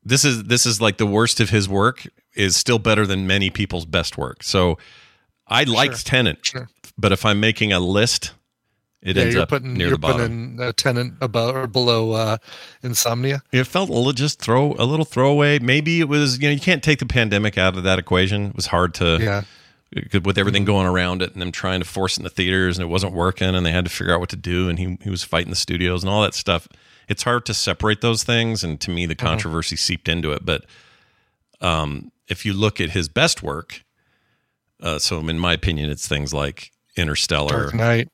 this 0.03 0.23
is 0.23 0.43
this 0.45 0.65
is 0.65 0.79
like 0.81 0.97
the 0.97 1.07
worst 1.07 1.39
of 1.39 1.49
his 1.49 1.67
work 1.67 2.05
is 2.35 2.55
still 2.55 2.79
better 2.79 3.07
than 3.07 3.25
many 3.25 3.49
people's 3.49 3.85
best 3.85 4.17
work. 4.17 4.43
So 4.43 4.77
I 5.47 5.63
liked 5.63 6.05
Tenet, 6.05 6.45
Sure. 6.45 6.69
but 6.97 7.11
if 7.11 7.25
I'm 7.25 7.39
making 7.39 7.71
a 7.73 7.79
list, 7.79 8.33
it 9.05 9.15
yeah, 9.15 9.21
ends 9.21 9.33
you're 9.35 9.43
up 9.43 9.49
putting 9.49 9.73
near 9.75 9.87
you're 9.87 9.95
the 9.95 9.99
bottom. 9.99 10.55
putting 10.57 10.59
a 10.67 10.73
Tenet 10.73 11.13
above 11.21 11.55
or 11.55 11.67
below 11.67 12.11
uh, 12.11 12.37
Insomnia. 12.83 13.41
It 13.53 13.63
felt 13.65 13.89
a 13.89 13.93
little 13.93 14.11
just 14.11 14.39
throw 14.41 14.73
a 14.73 14.83
little 14.83 15.05
throwaway. 15.05 15.59
Maybe 15.59 15.99
it 16.01 16.09
was 16.09 16.39
you 16.41 16.47
know 16.49 16.53
you 16.53 16.59
can't 16.59 16.83
take 16.83 16.99
the 16.99 17.05
pandemic 17.05 17.57
out 17.57 17.77
of 17.77 17.83
that 17.83 17.99
equation. 17.99 18.47
It 18.47 18.55
was 18.55 18.65
hard 18.67 18.93
to 18.95 19.17
Yeah. 19.21 19.43
with 20.23 20.37
everything 20.37 20.63
Mm-hmm. 20.63 20.71
going 20.73 20.87
around 20.87 21.21
it 21.21 21.31
and 21.33 21.41
them 21.41 21.51
trying 21.53 21.79
to 21.79 21.85
force 21.85 22.17
it 22.17 22.21
in 22.21 22.23
the 22.25 22.29
theaters 22.29 22.77
and 22.77 22.83
it 22.83 22.89
wasn't 22.89 23.13
working 23.13 23.55
and 23.55 23.65
they 23.65 23.71
had 23.71 23.85
to 23.85 23.91
figure 23.91 24.13
out 24.13 24.19
what 24.19 24.29
to 24.29 24.35
do 24.35 24.67
and 24.69 24.79
he 24.79 24.97
he 25.03 25.09
was 25.09 25.23
fighting 25.23 25.51
the 25.51 25.55
studios 25.55 26.03
and 26.03 26.09
all 26.09 26.23
that 26.23 26.33
stuff. 26.33 26.67
It's 27.07 27.21
hard 27.23 27.45
to 27.45 27.53
separate 27.53 28.01
those 28.01 28.23
things 28.23 28.63
and 28.63 28.81
to 28.81 28.89
me 28.91 29.05
the 29.05 29.15
Mm-hmm. 29.15 29.25
controversy 29.27 29.75
seeped 29.75 30.09
into 30.09 30.31
it. 30.31 30.43
But 30.45 30.65
um, 31.61 32.11
if 32.27 32.45
you 32.45 32.53
look 32.53 32.81
at 32.81 32.89
his 32.89 33.07
best 33.07 33.43
work, 33.43 33.83
uh, 34.81 34.99
so 34.99 35.19
in 35.19 35.39
my 35.39 35.53
opinion, 35.53 35.89
it's 35.89 36.07
things 36.07 36.33
like 36.33 36.71
Interstellar, 36.97 37.49
Dark 37.69 37.73
Knight. 37.75 38.09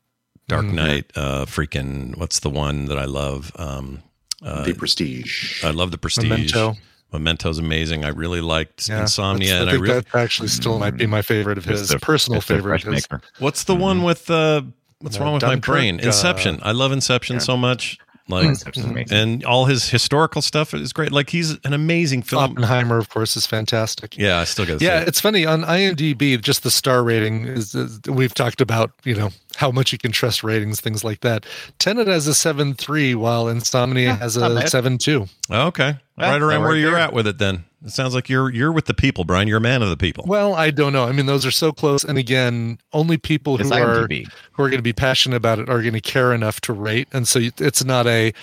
Dark 0.52 0.66
Mhm. 0.66 0.74
Knight, 0.74 1.12
uh, 1.16 1.46
freaking 1.46 2.18
what's 2.18 2.40
the 2.40 2.50
one 2.50 2.86
that 2.86 2.98
I 3.00 3.06
love? 3.06 3.52
Um, 3.56 4.04
uh, 4.44 4.64
the 4.66 4.74
Prestige. 4.74 5.64
I 5.64 5.72
love 5.72 5.92
the 5.92 5.98
Prestige. 5.98 6.30
Memento. 6.30 6.76
Memento's 7.14 7.58
amazing. 7.58 8.04
I 8.06 8.10
really 8.10 8.42
liked 8.42 8.88
Yeah, 8.90 9.02
Insomnia, 9.02 9.48
that's- 9.48 9.62
and 9.62 9.70
I 9.70 9.72
I 9.72 9.76
think 9.76 9.84
really 9.88 10.00
that 10.02 10.16
actually 10.16 10.48
still 10.50 10.78
might 10.80 10.98
be 10.98 11.06
my 11.08 11.22
favorite 11.22 11.58
of 11.58 11.64
his. 11.66 11.82
It's 11.82 11.92
a- 11.94 12.00
personal 12.00 12.42
favorite. 12.42 12.84
his. 12.84 13.08
What's 13.40 13.64
the 13.64 13.76
one 13.76 14.04
with 14.04 14.30
uh 14.30 14.62
what's 15.00 15.18
Uh, 15.18 15.22
wrong 15.24 15.34
with 15.34 15.42
Dunkirk, 15.42 15.68
my 15.68 15.74
brain? 15.74 16.00
uh, 16.02 16.04
Inception. 16.08 16.60
I 16.64 16.72
love 16.74 16.92
Inception 16.92 17.40
so 17.40 17.56
much. 17.58 17.98
Like 18.32 18.48
mm-hmm. 18.48 19.14
and 19.14 19.44
all 19.46 19.66
his 19.66 19.90
historical 19.90 20.42
stuff 20.42 20.74
is 20.74 20.94
great. 20.94 21.12
Like 21.12 21.30
he's 21.30 21.52
an 21.66 21.74
amazing 21.74 22.24
film. 22.24 22.44
Oppenheimer, 22.44 22.98
of 22.98 23.10
course, 23.10 23.36
is 23.38 23.46
fantastic. 23.46 24.18
Yeah, 24.18 24.40
I 24.40 24.46
still 24.46 24.66
got 24.66 24.80
to 24.80 24.86
Yeah, 24.86 25.00
say. 25.00 25.02
it. 25.04 25.08
it's 25.10 25.20
funny 25.20 25.46
on 25.46 25.62
IMDb. 25.64 26.42
Just 26.42 26.64
the 26.64 26.72
star 26.72 27.04
rating 27.04 27.46
is, 27.46 27.76
is 27.76 28.00
we've 28.08 28.34
talked 28.34 28.62
about. 28.62 28.92
You 29.04 29.16
know 29.16 29.30
how 29.56 29.72
much 29.72 29.92
you 29.92 29.98
can 29.98 30.12
trust 30.12 30.44
ratings, 30.44 30.80
things 30.82 31.04
like 31.04 31.20
that. 31.22 31.46
Tenet 31.80 32.08
has 32.08 32.28
a 32.28 32.34
seven 32.34 32.74
three, 32.74 33.14
while 33.16 33.48
Insomnia 33.48 34.16
has 34.16 34.38
a 34.38 34.68
seven 34.68 34.98
two. 34.98 35.28
Okay. 35.50 35.98
Yeah, 36.18 36.32
right 36.32 36.42
around 36.42 36.62
where 36.62 36.70
worked 36.70 36.80
you're 36.80 36.92
there. 36.92 37.00
at 37.00 37.14
with 37.14 37.28
it 37.28 37.38
then. 37.38 37.66
It 37.84 37.92
sounds 37.92 38.14
like 38.14 38.30
you're 38.30 38.52
you're 38.52 38.72
with 38.72 38.86
the 38.86 38.94
people, 38.94 39.24
Brian. 39.24 39.48
You're 39.48 39.58
a 39.58 39.62
man 39.62 39.82
of 39.82 39.90
the 39.90 39.98
people. 39.98 40.24
Well, 40.28 40.54
I 40.54 40.70
don't 40.70 40.94
know. 40.94 41.06
I 41.06 41.12
mean, 41.12 41.26
those 41.26 41.46
are 41.46 41.52
so 41.52 41.72
close, 41.72 42.04
and 42.04 42.18
again, 42.18 42.78
only 42.94 43.18
people 43.18 43.58
who 43.58 43.64
It's 43.64 43.72
are 43.72 44.08
IMDb. 44.08 44.28
who 44.54 44.64
are 44.64 44.70
going 44.70 44.78
to 44.78 44.84
be 44.84 44.94
passionate 44.94 45.38
about 45.38 45.58
it 45.58 45.68
are 45.68 45.82
going 45.82 45.94
to 45.94 46.02
care 46.02 46.32
enough 46.34 46.62
to 46.62 46.74
rate. 46.74 47.08
And 47.12 47.28
so 47.28 47.40
it's 47.58 47.84
not 47.84 48.06
a 48.06 48.34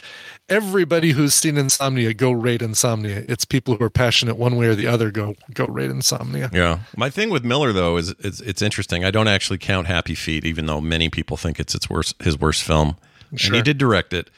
everybody 0.49 1.13
who's 1.13 1.35
seen 1.35 1.57
Insomnia 1.57 2.15
go 2.15 2.33
rate 2.33 2.63
Insomnia. 2.63 3.25
It's 3.29 3.45
people 3.45 3.77
who 3.77 3.85
are 3.85 3.91
passionate 3.91 4.37
one 4.37 4.57
way 4.57 4.67
or 4.67 4.75
the 4.75 4.87
other 4.87 5.11
go 5.11 5.37
go 5.55 5.67
rate 5.67 5.91
Insomnia. 5.91 6.51
Yeah. 6.53 6.81
My 6.97 7.11
thing 7.11 7.31
with 7.31 7.45
Miller 7.45 7.73
though 7.73 7.97
is 7.97 8.15
it's, 8.19 8.41
it's 8.41 8.63
interesting. 8.63 9.05
I 9.05 9.11
don't 9.11 9.29
actually 9.29 9.59
count 9.59 9.87
Happy 9.87 10.15
Feet, 10.15 10.45
even 10.45 10.67
though 10.67 10.81
many 10.81 11.09
people 11.09 11.37
think 11.37 11.61
it's 11.61 11.75
its 11.75 11.89
worst 11.89 12.21
his 12.23 12.39
worst 12.39 12.63
film. 12.65 12.97
And 13.31 13.55
he 13.55 13.63
did 13.63 13.79
direct 13.79 14.13
it. 14.13 14.31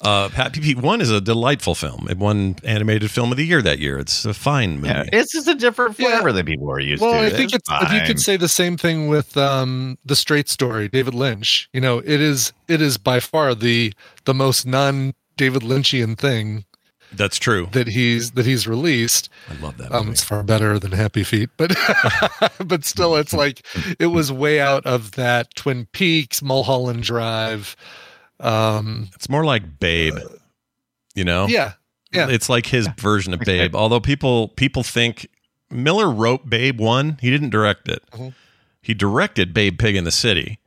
Uh, 0.00 0.28
Happy 0.28 0.60
Feet 0.60 0.78
One 0.78 1.00
is 1.00 1.10
a 1.10 1.20
delightful 1.20 1.74
film. 1.74 2.06
It 2.10 2.18
won 2.18 2.56
animated 2.64 3.10
film 3.10 3.30
of 3.30 3.38
the 3.38 3.46
year 3.46 3.62
that 3.62 3.78
year. 3.78 3.98
It's 3.98 4.24
a 4.24 4.34
fine 4.34 4.76
movie. 4.76 4.88
Yeah, 4.88 5.04
it's 5.12 5.32
just 5.32 5.48
a 5.48 5.54
different 5.54 5.98
Yeah. 5.98 6.08
flavor 6.16 6.32
than 6.32 6.44
people 6.46 6.70
are 6.70 6.80
used 6.80 7.00
Well, 7.00 7.12
to. 7.12 7.16
Well, 7.18 7.26
I 7.26 7.30
think 7.30 7.54
it's, 7.54 7.68
if 7.70 7.92
you 7.92 8.00
could 8.06 8.20
say 8.20 8.36
the 8.36 8.48
same 8.48 8.76
thing 8.76 9.08
with 9.08 9.36
um, 9.36 9.96
the 10.04 10.16
Straight 10.16 10.48
Story, 10.48 10.88
David 10.88 11.14
Lynch. 11.14 11.68
You 11.72 11.80
know, 11.80 11.98
it 11.98 12.20
is 12.20 12.52
it 12.68 12.82
is 12.82 12.98
by 12.98 13.20
far 13.20 13.54
the 13.54 13.94
the 14.24 14.34
most 14.34 14.66
non 14.66 15.14
David 15.36 15.62
Lynchian 15.62 16.18
thing 16.18 16.64
That's 17.12 17.38
true. 17.38 17.68
that 17.72 17.86
he's 17.88 18.32
that 18.32 18.44
he's 18.46 18.66
released. 18.66 19.28
I 19.48 19.54
love 19.62 19.78
that 19.78 19.90
Um, 19.92 20.10
it's 20.10 20.22
far 20.24 20.42
better 20.42 20.78
than 20.78 20.92
Happy 20.92 21.24
Feet, 21.24 21.48
but 21.56 21.74
but 22.64 22.84
still, 22.84 23.16
it's 23.16 23.32
like 23.32 23.64
it 23.98 24.06
was 24.08 24.30
way 24.30 24.60
out 24.60 24.84
of 24.84 25.12
that 25.12 25.54
Twin 25.54 25.86
Peaks, 25.92 26.42
Mulholland 26.42 27.04
Drive. 27.04 27.74
Um, 28.40 29.08
It's 29.14 29.28
more 29.28 29.44
like 29.44 29.78
Babe. 29.78 30.14
You 31.14 31.24
know? 31.24 31.46
yeah, 31.46 31.74
yeah. 32.12 32.28
It's 32.28 32.48
like 32.48 32.66
his 32.66 32.88
version 32.98 33.32
of 33.32 33.40
Babe. 33.40 33.74
Although 33.76 34.00
people 34.00 34.48
people 34.48 34.82
think 34.82 35.28
Miller 35.70 36.10
wrote 36.10 36.48
Babe 36.50 36.80
one, 36.80 37.18
he 37.20 37.30
didn't 37.30 37.50
direct 37.50 37.88
it. 37.88 38.02
Mm-hmm. 38.12 38.28
He 38.82 38.94
directed 38.94 39.54
Babe 39.54 39.78
Pig 39.78 39.96
in 39.96 40.04
the 40.04 40.10
City. 40.10 40.58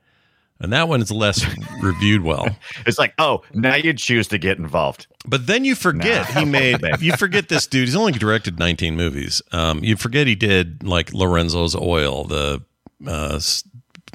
And 0.60 0.74
that 0.74 0.88
one 0.90 1.04
is 1.04 1.12
less 1.12 1.46
reviewed 1.84 2.24
well. 2.24 2.48
It's 2.88 2.98
like, 2.98 3.14
oh, 3.20 3.44
now 3.54 3.76
you 3.76 3.94
choose 3.94 4.28
to 4.30 4.40
get 4.40 4.58
involved. 4.58 5.06
But 5.28 5.46
then 5.46 5.64
you 5.64 5.76
forget 5.76 6.34
Nah. 6.34 6.40
he 6.40 6.46
made 6.46 6.80
you 7.00 7.16
forget 7.16 7.48
this 7.50 7.68
dude. 7.68 7.88
He's 7.88 7.96
only 7.96 8.14
directed 8.14 8.58
19 8.58 8.96
movies. 8.96 9.40
Um, 9.52 9.84
you 9.84 9.96
forget 9.96 10.26
he 10.26 10.34
did 10.34 10.82
like 10.82 11.14
Lorenzo's 11.14 11.76
Oil, 11.76 12.24
the 12.24 12.64
uh, 13.06 13.40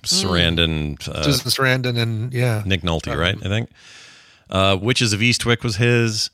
S- 0.04 0.22
Sarandon, 0.22 1.08
uh, 1.08 1.22
Just 1.22 1.44
Sarandon 1.44 1.98
and 1.98 2.32
yeah, 2.32 2.62
Nick 2.66 2.82
Nolte, 2.82 3.16
right? 3.16 3.36
I 3.36 3.48
think. 3.48 3.70
Uh, 4.50 4.76
Witches 4.80 5.12
of 5.12 5.20
Eastwick 5.20 5.62
was 5.62 5.76
his. 5.76 6.30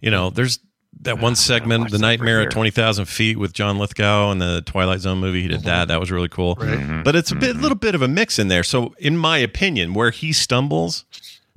You 0.00 0.10
know, 0.10 0.30
there's 0.30 0.58
that 1.02 1.18
one 1.18 1.36
segment, 1.36 1.90
The 1.90 1.98
Nightmare 1.98 2.38
for 2.38 2.42
at 2.42 2.44
here. 2.44 2.50
20,000 2.50 3.04
Feet 3.06 3.38
with 3.38 3.52
John 3.52 3.78
Lithgow 3.78 4.30
and 4.30 4.40
the 4.40 4.62
Twilight 4.62 5.00
Zone 5.00 5.18
movie. 5.18 5.42
He 5.42 5.48
did 5.48 5.58
mm-hmm. 5.58 5.66
that. 5.66 5.88
That 5.88 6.00
was 6.00 6.10
really 6.10 6.28
cool. 6.28 6.56
But 7.04 7.14
it's 7.16 7.30
a 7.30 7.36
bit, 7.36 7.56
little 7.56 7.76
bit 7.76 7.94
of 7.94 8.02
a 8.02 8.08
mix 8.08 8.38
in 8.38 8.48
there. 8.48 8.62
So, 8.62 8.94
in 8.98 9.16
my 9.16 9.38
opinion, 9.38 9.94
where 9.94 10.10
he 10.10 10.32
stumbles 10.32 11.04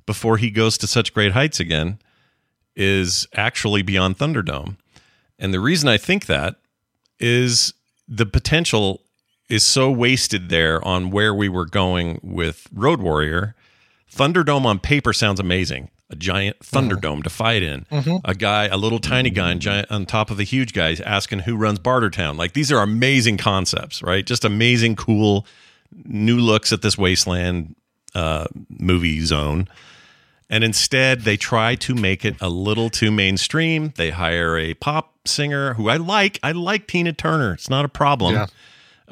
before 0.05 0.37
he 0.37 0.51
goes 0.51 0.77
to 0.79 0.87
such 0.87 1.13
great 1.13 1.31
heights 1.31 1.59
again 1.59 1.99
is 2.75 3.27
actually 3.33 3.81
beyond 3.81 4.17
Thunderdome. 4.17 4.77
And 5.39 5.53
the 5.53 5.59
reason 5.59 5.89
I 5.89 5.97
think 5.97 6.25
that 6.27 6.55
is 7.19 7.73
the 8.07 8.25
potential 8.25 9.01
is 9.53 9.63
so 9.63 9.91
wasted 9.91 10.49
there 10.49 10.83
on 10.85 11.11
where 11.11 11.33
we 11.33 11.47
were 11.47 11.65
going 11.65 12.19
with 12.23 12.67
Road 12.73 13.01
Warrior. 13.01 13.55
Thunderdome 14.11 14.65
on 14.65 14.79
paper 14.79 15.13
sounds 15.13 15.39
amazing. 15.39 15.91
A 16.09 16.15
giant 16.15 16.59
Thunderdome 16.59 17.23
to 17.23 17.29
fight 17.29 17.61
in. 17.61 17.85
A 18.25 18.33
guy, 18.33 18.65
a 18.65 18.77
little 18.77 18.97
tiny 18.99 19.29
guy 19.29 19.51
on, 19.51 19.59
giant, 19.59 19.91
on 19.91 20.05
top 20.07 20.31
of 20.31 20.39
a 20.39 20.43
huge 20.43 20.73
guy 20.73 20.95
asking 21.05 21.39
who 21.39 21.55
runs 21.55 21.77
Bartertown. 21.79 22.35
Like 22.35 22.53
these 22.53 22.71
are 22.71 22.81
amazing 22.81 23.37
concepts, 23.37 24.01
right? 24.01 24.25
Just 24.25 24.43
amazing, 24.43 24.95
cool, 24.95 25.45
new 26.03 26.37
looks 26.37 26.73
at 26.73 26.81
this 26.81 26.97
wasteland 26.97 27.75
uh, 28.15 28.45
movie 28.69 29.21
zone. 29.21 29.67
And 30.49 30.63
instead, 30.63 31.21
they 31.21 31.37
try 31.37 31.75
to 31.75 31.95
make 31.95 32.25
it 32.25 32.35
a 32.41 32.49
little 32.49 32.89
too 32.89 33.11
mainstream. 33.11 33.93
They 33.97 34.09
hire 34.11 34.57
a 34.57 34.73
pop 34.73 35.13
singer 35.25 35.75
who 35.75 35.89
I 35.89 35.97
like. 35.97 36.39
I 36.43 36.51
like 36.51 36.87
Tina 36.87 37.13
Turner. 37.13 37.53
It's 37.53 37.69
not 37.69 37.85
a 37.85 37.89
problem. 37.89 38.33
Yeah. 38.35 38.47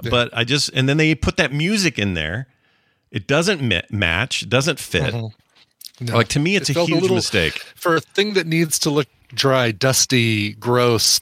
But 0.09 0.29
I 0.35 0.43
just, 0.43 0.69
and 0.73 0.87
then 0.89 0.97
they 0.97 1.13
put 1.15 1.37
that 1.37 1.51
music 1.53 1.97
in 1.99 2.13
there. 2.13 2.47
It 3.11 3.27
doesn't 3.27 3.61
ma- 3.61 3.81
match, 3.89 4.47
doesn't 4.49 4.79
fit. 4.79 5.13
No. 5.13 5.31
Like 6.01 6.29
to 6.29 6.39
me, 6.39 6.55
it's 6.55 6.69
It 6.69 6.77
a 6.77 6.85
huge 6.85 7.01
little- 7.01 7.15
mistake. 7.17 7.59
for 7.75 7.95
a 7.95 8.01
thing 8.01 8.33
that 8.33 8.47
needs 8.47 8.79
to 8.79 8.89
look 8.89 9.07
dry, 9.33 9.71
dusty, 9.71 10.53
gross, 10.53 11.19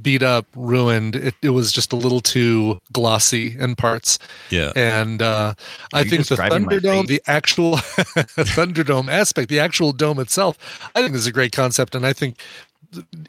beat 0.00 0.22
up, 0.22 0.46
ruined. 0.54 1.16
It, 1.16 1.34
it 1.42 1.50
was 1.50 1.72
just 1.72 1.92
a 1.92 1.96
little 1.96 2.20
too 2.20 2.80
glossy 2.92 3.58
in 3.58 3.74
parts. 3.76 4.18
Yeah. 4.50 4.72
And 4.76 5.20
uh, 5.20 5.54
I 5.92 6.04
think 6.04 6.26
the 6.28 6.36
Thunderdome, 6.36 7.06
the 7.06 7.20
actual 7.26 7.76
Thunderdome 7.76 9.08
aspect, 9.10 9.48
the 9.48 9.60
actual 9.60 9.92
dome 9.92 10.18
itself, 10.20 10.56
I 10.94 11.02
think 11.02 11.14
is 11.14 11.26
a 11.26 11.32
great 11.32 11.52
concept, 11.52 11.94
and 11.94 12.06
I 12.06 12.12
think 12.12 12.40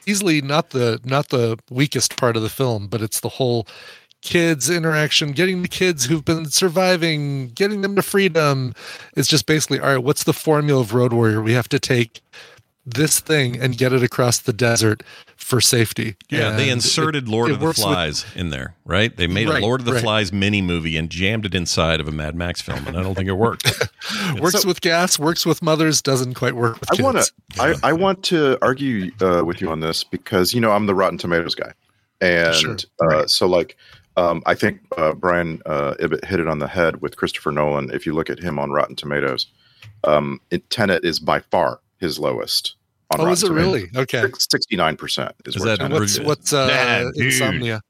easily 0.06 0.42
not 0.42 0.70
the 0.72 1.00
not 1.04 1.30
the 1.30 1.58
weakest 1.70 2.16
part 2.18 2.36
of 2.38 2.42
the 2.44 2.50
film, 2.50 2.88
but 2.88 3.02
it's 3.02 3.20
the 3.20 3.30
whole 3.30 3.68
kids 4.22 4.70
interaction 4.70 5.32
getting 5.32 5.62
the 5.64 5.68
kids 5.68 6.06
who've 6.06 6.24
been 6.26 6.46
surviving 6.46 7.50
getting 7.50 7.82
them 7.82 7.96
to 7.96 8.02
freedom 8.04 8.74
it's 9.16 9.28
just 9.28 9.46
basically 9.48 9.80
all 9.80 9.88
right 9.96 10.04
what's 10.04 10.24
the 10.26 10.34
formula 10.34 10.82
of 10.82 10.94
road 10.94 11.12
warrior 11.12 11.42
we 11.42 11.54
have 11.54 11.68
to 11.68 11.80
take 11.80 12.22
this 12.86 13.20
thing 13.20 13.60
and 13.60 13.78
get 13.78 13.94
it 13.94 14.02
across 14.04 14.40
the 14.40 14.54
desert 14.54 15.04
for 15.36 15.62
safety 15.62 16.16
Yeah, 16.30 16.52
they 16.52 16.70
inserted 16.70 17.28
it- 17.28 17.30
Lord 17.30 17.50
it 17.50 17.54
of 17.54 17.60
the 17.60 17.66
works 17.66 17.78
with- 17.80 17.86
Flies 17.86 18.26
in 18.36 18.50
there, 18.50 18.76
right? 18.86 19.16
They 19.16 19.28
made 19.28 19.48
a 19.48 19.60
Lord 19.60 19.82
of 19.82 19.86
the 19.86 19.94
right. 19.94 20.02
Flies 20.02 20.32
mini 20.34 20.62
movie 20.64 20.98
and 20.98 21.08
jammed 21.10 21.46
it 21.46 21.54
inside 21.54 22.00
of 22.00 22.08
a 22.08 22.12
Mad 22.12 22.36
Max 22.36 22.60
film, 22.62 22.88
and 22.88 22.98
I 22.98 23.04
don't 23.04 23.14
think 23.14 23.28
it 23.28 23.34
worked. 23.34 23.72
works 24.40 24.66
with 24.66 24.82
gas 24.82 25.20
works 25.20 25.46
with 25.46 25.62
mothers 25.62 26.02
doesn't 26.02 26.34
quite 26.36 26.56
work 26.56 26.80
with 26.80 27.00
I 27.00 27.04
want 27.04 27.18
to. 27.18 27.32
I, 27.60 27.76
I 27.84 27.94
want 27.94 28.24
to 28.26 28.58
argue 28.64 29.12
uh, 29.22 29.44
with 29.46 29.62
you 29.62 29.70
on 29.70 29.80
this 29.82 30.04
because 30.04 30.54
you 30.54 30.60
know 30.62 30.72
I'm 30.72 30.86
the 30.88 30.96
Rotten 30.96 31.18
Tomatoes 31.20 31.54
guy, 31.54 31.74
and 32.20 32.56
Sure. 32.56 32.78
uh, 33.12 33.28
so 33.28 33.46
like 33.48 33.78
um, 34.22 34.44
I 34.46 34.54
think 34.56 34.82
uh, 34.98 35.14
Brian 35.14 35.62
uh, 35.66 35.96
Ibbott 36.00 36.26
hit 36.26 36.40
it 36.40 36.48
on 36.48 36.60
the 36.60 36.68
head 36.68 37.02
with 37.02 37.18
Christopher 37.18 37.52
Nolan. 37.52 37.90
If 37.92 38.06
you 38.06 38.14
look 38.14 38.30
at 38.30 38.40
him 38.40 38.60
on 38.60 38.72
Rotten 38.72 38.96
Tomatoes, 38.96 39.48
um, 40.04 40.40
it, 40.52 40.70
Tenet 40.70 41.04
is 41.04 41.20
by 41.20 41.40
far 41.40 41.80
his 42.00 42.20
lowest. 42.20 42.76
On 43.14 43.22
oh 43.22 43.32
is 43.32 43.44
it 43.44 43.50
Rotten 43.50 43.64
really 43.64 43.90
okay 43.96 44.24
Sixty 44.38 44.76
nine 44.78 44.96
percent 44.96 45.34
is, 45.46 45.56
Is 45.56 45.62
where 45.66 45.76
that 45.76 45.84
Tenet 45.84 46.00
what's 46.00 46.18
is. 46.18 46.22
what's 46.22 46.54
uh 46.54 46.68
Man, 46.68 47.12
insomnia 47.16 47.82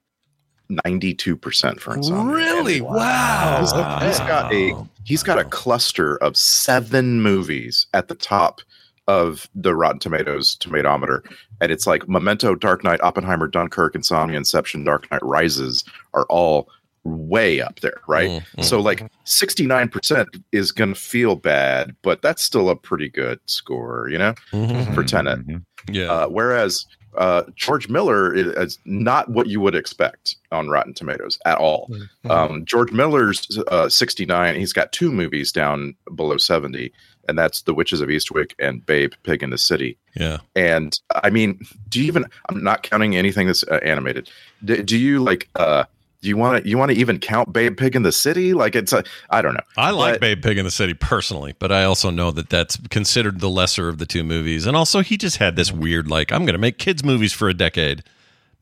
ninety 0.69 1.13
two 1.13 1.35
percent 1.35 1.79
for 1.79 1.93
Insomnia. 1.93 2.35
really 2.35 2.81
wow, 2.81 3.59
He's, 3.59 3.71
he's 4.07 4.19
got 4.27 4.51
a 4.53 4.73
he's 5.03 5.21
got 5.23 5.37
a 5.37 5.43
cluster 5.43 6.17
of 6.17 6.35
seven 6.35 7.21
movies 7.21 7.85
at 7.93 8.07
the 8.07 8.15
top 8.15 8.61
of 9.07 9.49
the 9.55 9.75
Rotten 9.75 9.99
Tomatoes 9.99 10.55
tomatometer, 10.59 11.21
and 11.59 11.71
it's 11.71 11.87
like 11.87 12.07
Memento, 12.07 12.55
Dark 12.55 12.83
Knight, 12.83 13.01
Oppenheimer, 13.01 13.47
Dunkirk, 13.47 13.95
Insomnia, 13.95 14.37
Inception, 14.37 14.83
Dark 14.83 15.09
Knight 15.11 15.23
Rises 15.23 15.83
are 16.13 16.25
all 16.29 16.69
way 17.03 17.59
up 17.61 17.79
there, 17.79 17.99
right? 18.07 18.29
Mm, 18.29 18.45
mm. 18.57 18.63
So 18.63 18.79
like 18.79 19.11
sixty 19.23 19.65
nine 19.65 19.89
percent 19.89 20.29
is 20.51 20.71
gonna 20.71 20.93
feel 20.95 21.35
bad, 21.35 21.95
but 22.03 22.21
that's 22.21 22.43
still 22.43 22.69
a 22.69 22.75
pretty 22.75 23.09
good 23.09 23.39
score, 23.47 24.07
you 24.09 24.19
know, 24.19 24.33
Mhm. 24.53 24.93
for 24.93 25.03
Tenet. 25.03 25.45
Mhm. 25.47 25.65
Yeah. 25.89 26.11
Uh, 26.11 26.27
whereas 26.27 26.85
uh, 27.17 27.43
George 27.57 27.89
Miller 27.89 28.33
is, 28.33 28.47
is 28.55 28.79
not 28.85 29.27
what 29.29 29.47
you 29.47 29.59
would 29.59 29.75
expect 29.75 30.37
on 30.53 30.69
Rotten 30.69 30.93
Tomatoes 30.93 31.37
at 31.45 31.57
all. 31.57 31.89
Mm-hmm. 31.91 32.31
Um, 32.31 32.63
George 32.65 32.93
Miller's 32.93 33.59
uh, 33.67 33.89
69. 33.89 34.55
He's 34.55 34.71
got 34.71 34.93
two 34.93 35.11
movies 35.11 35.51
down 35.51 35.93
below 36.15 36.37
70, 36.37 36.93
and 37.31 37.39
that's 37.39 37.63
The 37.63 37.73
Witches 37.73 38.01
of 38.01 38.09
Eastwick 38.09 38.51
and 38.59 38.85
Babe, 38.85 39.13
Pig 39.23 39.41
in 39.41 39.49
the 39.49 39.57
City. 39.57 39.97
yeah. 40.15 40.37
And 40.55 40.99
I 41.23 41.29
mean, 41.31 41.59
do 41.89 41.99
you 41.99 42.05
even? 42.05 42.25
I'm 42.49 42.63
not 42.63 42.83
counting 42.83 43.15
anything 43.15 43.47
that's 43.47 43.63
uh, 43.63 43.79
animated. 43.83 44.29
Do, 44.63 44.83
do 44.83 44.97
you 44.97 45.23
like? 45.23 45.49
uh 45.55 45.85
Do 46.21 46.27
you 46.29 46.37
want 46.37 46.63
to? 46.63 46.69
You 46.69 46.77
want 46.77 46.91
to 46.91 46.97
even 46.97 47.17
count 47.19 47.51
Babe, 47.51 47.75
Pig 47.77 47.95
in 47.95 48.03
the 48.03 48.11
City? 48.11 48.53
Like 48.53 48.75
it's 48.75 48.93
a. 48.93 49.03
I 49.31 49.41
don't 49.41 49.53
know. 49.55 49.63
I 49.77 49.89
like 49.91 50.13
But- 50.15 50.21
Babe 50.21 50.43
Pig 50.43 50.57
in 50.59 50.65
the 50.65 50.71
City 50.71 50.93
personally, 50.93 51.55
but 51.57 51.71
I 51.71 51.83
also 51.85 52.11
know 52.11 52.29
that 52.31 52.49
that's 52.49 52.77
considered 52.89 53.39
the 53.39 53.49
lesser 53.49 53.89
of 53.89 53.97
the 53.97 54.05
two 54.05 54.23
movies. 54.23 54.67
And 54.67 54.75
also, 54.77 54.99
he 55.01 55.17
just 55.17 55.37
had 55.37 55.55
this 55.55 55.71
weird, 55.71 56.07
like, 56.07 56.31
I'm 56.31 56.45
going 56.45 56.53
to 56.53 56.59
make 56.59 56.77
kids' 56.77 57.03
movies 57.03 57.33
for 57.33 57.49
a 57.49 57.53
decade 57.55 58.03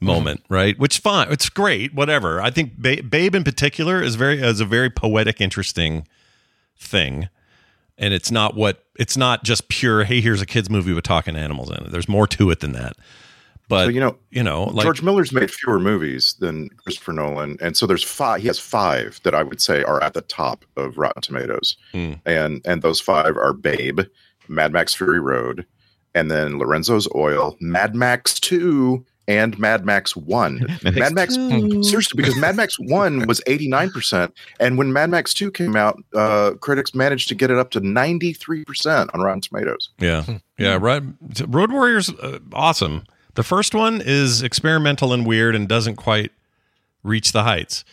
moment, 0.01 0.41
right? 0.47 0.79
Which 0.79 0.99
fine, 0.99 1.29
it's 1.29 1.49
great, 1.49 1.93
whatever. 1.93 2.39
I 2.39 2.51
think 2.51 2.77
ba- 2.77 3.03
Babe 3.03 3.35
in 3.35 3.43
particular 3.43 4.01
is 4.01 4.15
very 4.15 4.39
is 4.41 4.61
a 4.61 4.65
very 4.65 4.89
poetic, 4.89 5.41
interesting 5.41 6.07
thing, 6.77 7.27
and 7.99 8.13
it's 8.13 8.31
not 8.31 8.55
what 8.55 8.83
it's 8.97 9.15
not 9.17 9.43
just 9.43 9.67
pure. 9.69 10.03
Hey, 10.03 10.21
here's 10.21 10.41
a 10.41 10.45
kids' 10.45 10.69
movie 10.69 10.93
with 10.93 11.03
talking 11.03 11.35
animals 11.35 11.69
in 11.69 11.77
it. 11.85 11.91
There's 11.91 12.09
more 12.09 12.25
to 12.27 12.49
it 12.49 12.59
than 12.61 12.71
that. 12.71 12.93
But 13.67 13.85
So, 13.85 13.89
you 13.89 13.99
know, 13.99 14.17
you 14.31 14.41
know, 14.41 14.63
like 14.63 14.83
George 14.85 15.03
Miller's 15.03 15.31
made 15.31 15.51
fewer 15.51 15.79
movies 15.79 16.35
than 16.39 16.69
Christopher 16.69 17.13
Nolan, 17.13 17.55
and 17.61 17.77
so 17.77 17.85
there's 17.85 18.03
five. 18.03 18.41
He 18.41 18.47
has 18.47 18.57
five 18.57 19.19
that 19.23 19.35
I 19.35 19.43
would 19.43 19.61
say 19.61 19.83
are 19.83 20.01
at 20.01 20.15
the 20.15 20.21
top 20.21 20.65
of 20.75 20.97
Rotten 20.97 21.21
Tomatoes, 21.21 21.77
Hmm. 21.91 22.13
and 22.25 22.61
and 22.65 22.81
those 22.81 22.99
five 22.99 23.37
are 23.37 23.53
Babe, 23.53 23.99
Mad 24.47 24.73
Max 24.73 24.95
Fury 24.95 25.19
Road, 25.19 25.67
and 26.15 26.31
then 26.31 26.57
Lorenzo's 26.57 27.07
Oil, 27.13 27.55
Mad 27.59 27.93
Max 27.93 28.39
Two, 28.39 29.05
and 29.29 29.57
Mad 29.59 29.85
Max 29.85 30.15
One. 30.15 30.65
Mad 30.83 31.13
Max 31.13 31.35
seriously 31.35 32.17
because 32.17 32.35
Mad 32.35 32.55
Max 32.55 32.77
One 32.79 33.25
was 33.27 33.41
89 33.47 33.91
percent, 33.91 34.33
and 34.59 34.77
when 34.77 34.91
Mad 34.91 35.11
Max 35.11 35.33
Two 35.33 35.51
came 35.51 35.77
out, 35.77 36.03
uh, 36.15 36.51
critics 36.59 36.93
managed 36.93 37.29
to 37.29 37.35
get 37.35 37.51
it 37.51 37.57
up 37.57 37.69
to 37.71 37.79
93 37.79 38.65
percent 38.65 39.11
on 39.13 39.21
Rotten 39.21 39.39
Tomatoes. 39.39 39.89
Yeah. 39.99 40.25
Yeah. 40.57 40.77
Right. 40.81 41.03
Road 41.47 41.71
Warriors, 41.71 42.09
uh, 42.09 42.39
awesome. 42.51 43.05
The 43.35 43.43
first 43.43 43.73
one 43.73 44.01
is 44.03 44.41
experimental 44.41 45.13
and 45.13 45.25
weird 45.25 45.55
and 45.55 45.67
doesn't 45.67 45.95
quite 45.95 46.31
reach 47.03 47.31
the 47.31 47.43
heights. 47.43 47.85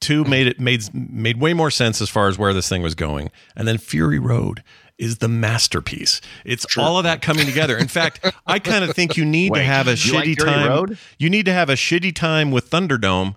Two 0.00 0.24
made 0.24 0.48
it 0.48 0.58
made 0.58 0.92
made 0.92 1.40
way 1.40 1.54
more 1.54 1.70
sense 1.70 2.02
as 2.02 2.08
far 2.10 2.26
as 2.26 2.36
where 2.36 2.52
this 2.52 2.68
thing 2.68 2.82
was 2.82 2.94
going, 2.96 3.30
and 3.54 3.68
then 3.68 3.78
Fury 3.78 4.18
Road 4.18 4.64
is 5.00 5.18
the 5.18 5.28
masterpiece. 5.28 6.20
It's 6.44 6.76
all 6.76 6.98
of 6.98 7.04
that 7.04 7.22
coming 7.22 7.46
together. 7.46 7.76
In 7.76 7.88
fact, 7.88 8.32
I 8.46 8.58
kind 8.58 8.84
of 8.84 8.90
think 8.94 9.16
you 9.16 9.24
need 9.24 9.54
to 9.54 9.62
have 9.62 9.88
a 9.88 9.96
you 9.96 10.12
like 10.12 10.26
shitty 10.26 10.44
time. 10.44 10.68
Road? 10.68 10.98
You 11.18 11.30
need 11.30 11.46
to 11.46 11.52
have 11.52 11.70
a 11.70 11.74
shitty 11.74 12.14
time 12.14 12.50
with 12.50 12.70
Thunderdome 12.70 13.34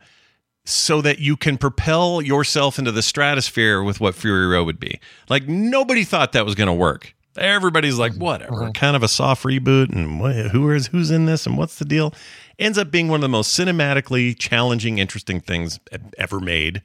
so 0.66 1.02
that 1.02 1.20
you 1.20 1.36
can 1.36 1.58
propel 1.58 2.22
yourself 2.22 2.78
into 2.78 2.92
the 2.92 3.02
stratosphere 3.02 3.82
with 3.82 4.00
what 4.00 4.14
Fury 4.14 4.46
Road 4.46 4.66
would 4.66 4.80
be. 4.80 5.00
Like 5.30 5.48
nobody 5.48 6.04
thought 6.04 6.34
that 6.34 6.46
was 6.46 6.56
going 6.56 6.68
to 6.68 6.74
work. 6.74 7.16
Everybody's 7.38 7.98
like, 7.98 8.12
mm-hmm. 8.12 8.24
whatever, 8.24 8.52
mm-hmm. 8.52 8.72
kind 8.72 8.96
of 8.96 9.02
a 9.02 9.08
soft 9.08 9.44
reboot, 9.44 9.92
and 9.92 10.22
who 10.52 10.70
is 10.70 10.88
who's 10.88 11.10
in 11.10 11.26
this, 11.26 11.48
and 11.48 11.58
what's 11.58 11.80
the 11.80 11.86
deal? 11.86 12.14
Ends 12.60 12.78
up 12.78 12.92
being 12.92 13.08
one 13.08 13.18
of 13.18 13.22
the 13.22 13.30
most 13.30 13.58
cinematically 13.58 14.38
challenging, 14.38 15.00
interesting 15.00 15.40
things 15.40 15.80
ever 16.20 16.40
made. 16.40 16.84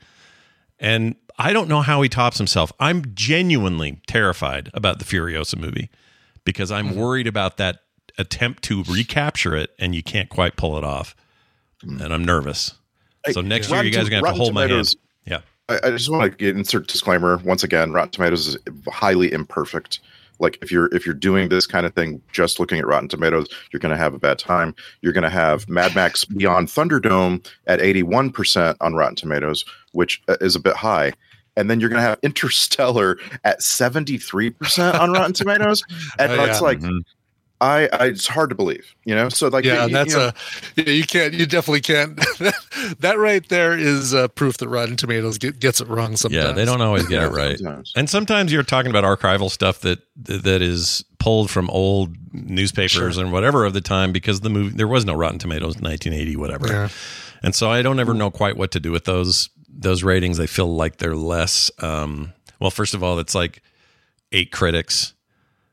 And 0.80 1.16
I 1.38 1.52
don't 1.52 1.68
know 1.68 1.82
how 1.82 2.02
he 2.02 2.08
tops 2.08 2.38
himself. 2.38 2.72
I'm 2.80 3.14
genuinely 3.14 4.00
terrified 4.06 4.70
about 4.74 4.98
the 4.98 5.04
Furiosa 5.04 5.56
movie 5.56 5.88
because 6.44 6.72
I'm 6.72 6.96
worried 6.96 7.28
about 7.28 7.58
that 7.58 7.80
attempt 8.18 8.64
to 8.64 8.82
recapture 8.84 9.54
it, 9.54 9.70
and 9.78 9.94
you 9.94 10.02
can't 10.02 10.28
quite 10.28 10.56
pull 10.56 10.76
it 10.76 10.84
off. 10.84 11.14
And 11.82 12.12
I'm 12.12 12.24
nervous. 12.24 12.74
So 13.30 13.40
next 13.40 13.70
year, 13.70 13.84
you 13.84 13.92
guys 13.92 14.06
are 14.06 14.10
gonna 14.10 14.26
have 14.26 14.34
to 14.34 14.40
hold 14.40 14.54
my 14.54 14.66
hand. 14.66 14.88
Yeah. 15.24 15.40
I, 15.68 15.78
I 15.84 15.90
just 15.90 16.10
want 16.10 16.30
to 16.30 16.36
get 16.36 16.56
insert 16.56 16.88
disclaimer 16.88 17.36
once 17.38 17.62
again. 17.62 17.92
Rotten 17.92 18.10
Tomatoes 18.10 18.48
is 18.48 18.58
highly 18.88 19.32
imperfect. 19.32 20.00
Like 20.40 20.58
if 20.62 20.72
you're 20.72 20.92
if 20.94 21.04
you're 21.04 21.14
doing 21.14 21.48
this 21.48 21.66
kind 21.66 21.84
of 21.84 21.94
thing, 21.94 22.22
just 22.32 22.58
looking 22.58 22.78
at 22.78 22.86
Rotten 22.86 23.08
Tomatoes, 23.08 23.48
you're 23.72 23.80
going 23.80 23.92
to 23.92 23.98
have 23.98 24.14
a 24.14 24.18
bad 24.18 24.38
time. 24.38 24.74
You're 25.02 25.12
going 25.12 25.24
to 25.24 25.30
have 25.30 25.68
Mad 25.68 25.94
Max 25.94 26.24
Beyond 26.24 26.68
Thunderdome 26.68 27.46
at 27.66 27.80
81 27.80 28.30
percent 28.30 28.76
on 28.80 28.94
Rotten 28.94 29.16
Tomatoes, 29.16 29.64
which 29.92 30.22
uh, 30.28 30.36
is 30.40 30.56
a 30.56 30.60
bit 30.60 30.76
high. 30.76 31.12
And 31.58 31.68
then 31.68 31.80
you're 31.80 31.88
going 31.90 32.00
to 32.00 32.08
have 32.08 32.18
Interstellar 32.22 33.18
at 33.44 33.62
73 33.62 34.50
percent 34.50 34.96
on 34.96 35.12
Rotten 35.12 35.32
Tomatoes, 35.32 35.82
and 36.18 36.30
Oh, 36.32 36.36
that's 36.36 36.60
yeah. 36.60 36.64
like, 36.66 36.78
Mhm. 36.80 37.00
I, 37.60 37.88
I, 37.92 38.04
it's 38.06 38.28
hard 38.28 38.50
to 38.50 38.54
believe, 38.54 38.94
you 39.04 39.16
know. 39.16 39.28
So 39.30 39.48
like, 39.48 39.64
yeah, 39.64 39.86
you- 39.86 39.92
that's 39.92 40.12
you 40.12 40.18
know, 40.18 40.26
a 40.28 40.34
yeah, 40.76 40.90
you 40.90 41.02
can't 41.02 41.34
you 41.34 41.44
definitely 41.44 41.80
can't. 41.80 42.14
that 43.00 43.16
right 43.18 43.46
there 43.48 43.76
is 43.76 44.14
uh, 44.14 44.28
proof 44.28 44.58
that 44.58 44.68
Rotten 44.68 44.96
Tomatoes 44.96 45.38
get, 45.38 45.58
gets 45.58 45.80
it 45.80 45.88
wrong 45.88 46.16
sometimes. 46.16 46.44
Yeah, 46.44 46.52
they 46.52 46.64
don't 46.64 46.80
always 46.80 47.08
get 47.08 47.24
it 47.24 47.28
right. 47.32 47.58
sometimes. 47.58 47.92
And 47.96 48.08
sometimes 48.08 48.52
you're 48.52 48.62
talking 48.62 48.90
about 48.90 49.02
archival 49.02 49.50
stuff 49.50 49.80
that 49.80 49.98
that 50.26 50.62
is 50.62 51.04
pulled 51.18 51.50
from 51.50 51.68
old 51.70 52.14
newspapers 52.32 53.18
and 53.18 53.32
whatever 53.32 53.64
of 53.64 53.72
the 53.72 53.80
time 53.80 54.12
because 54.12 54.40
the 54.42 54.50
movie 54.50 54.76
there 54.76 54.86
was 54.86 55.04
no 55.04 55.14
Rotten 55.14 55.40
Tomatoes 55.40 55.74
in 55.74 55.82
1980 55.82 56.36
whatever. 56.36 56.68
Yeah. 56.68 56.88
And 57.42 57.56
so 57.56 57.70
I 57.70 57.82
don't 57.82 57.98
ever 57.98 58.14
know 58.14 58.30
quite 58.30 58.56
what 58.56 58.70
to 58.70 58.78
do 58.80 58.92
with 58.92 59.04
those 59.04 59.48
those 59.78 60.02
ratings, 60.02 60.36
they 60.36 60.46
feel 60.46 60.74
like 60.74 60.98
they're 60.98 61.16
less. 61.16 61.70
Um, 61.78 62.32
well, 62.60 62.70
first 62.70 62.94
of 62.94 63.02
all, 63.02 63.18
it's 63.18 63.34
like 63.34 63.62
eight 64.32 64.50
critics, 64.50 65.14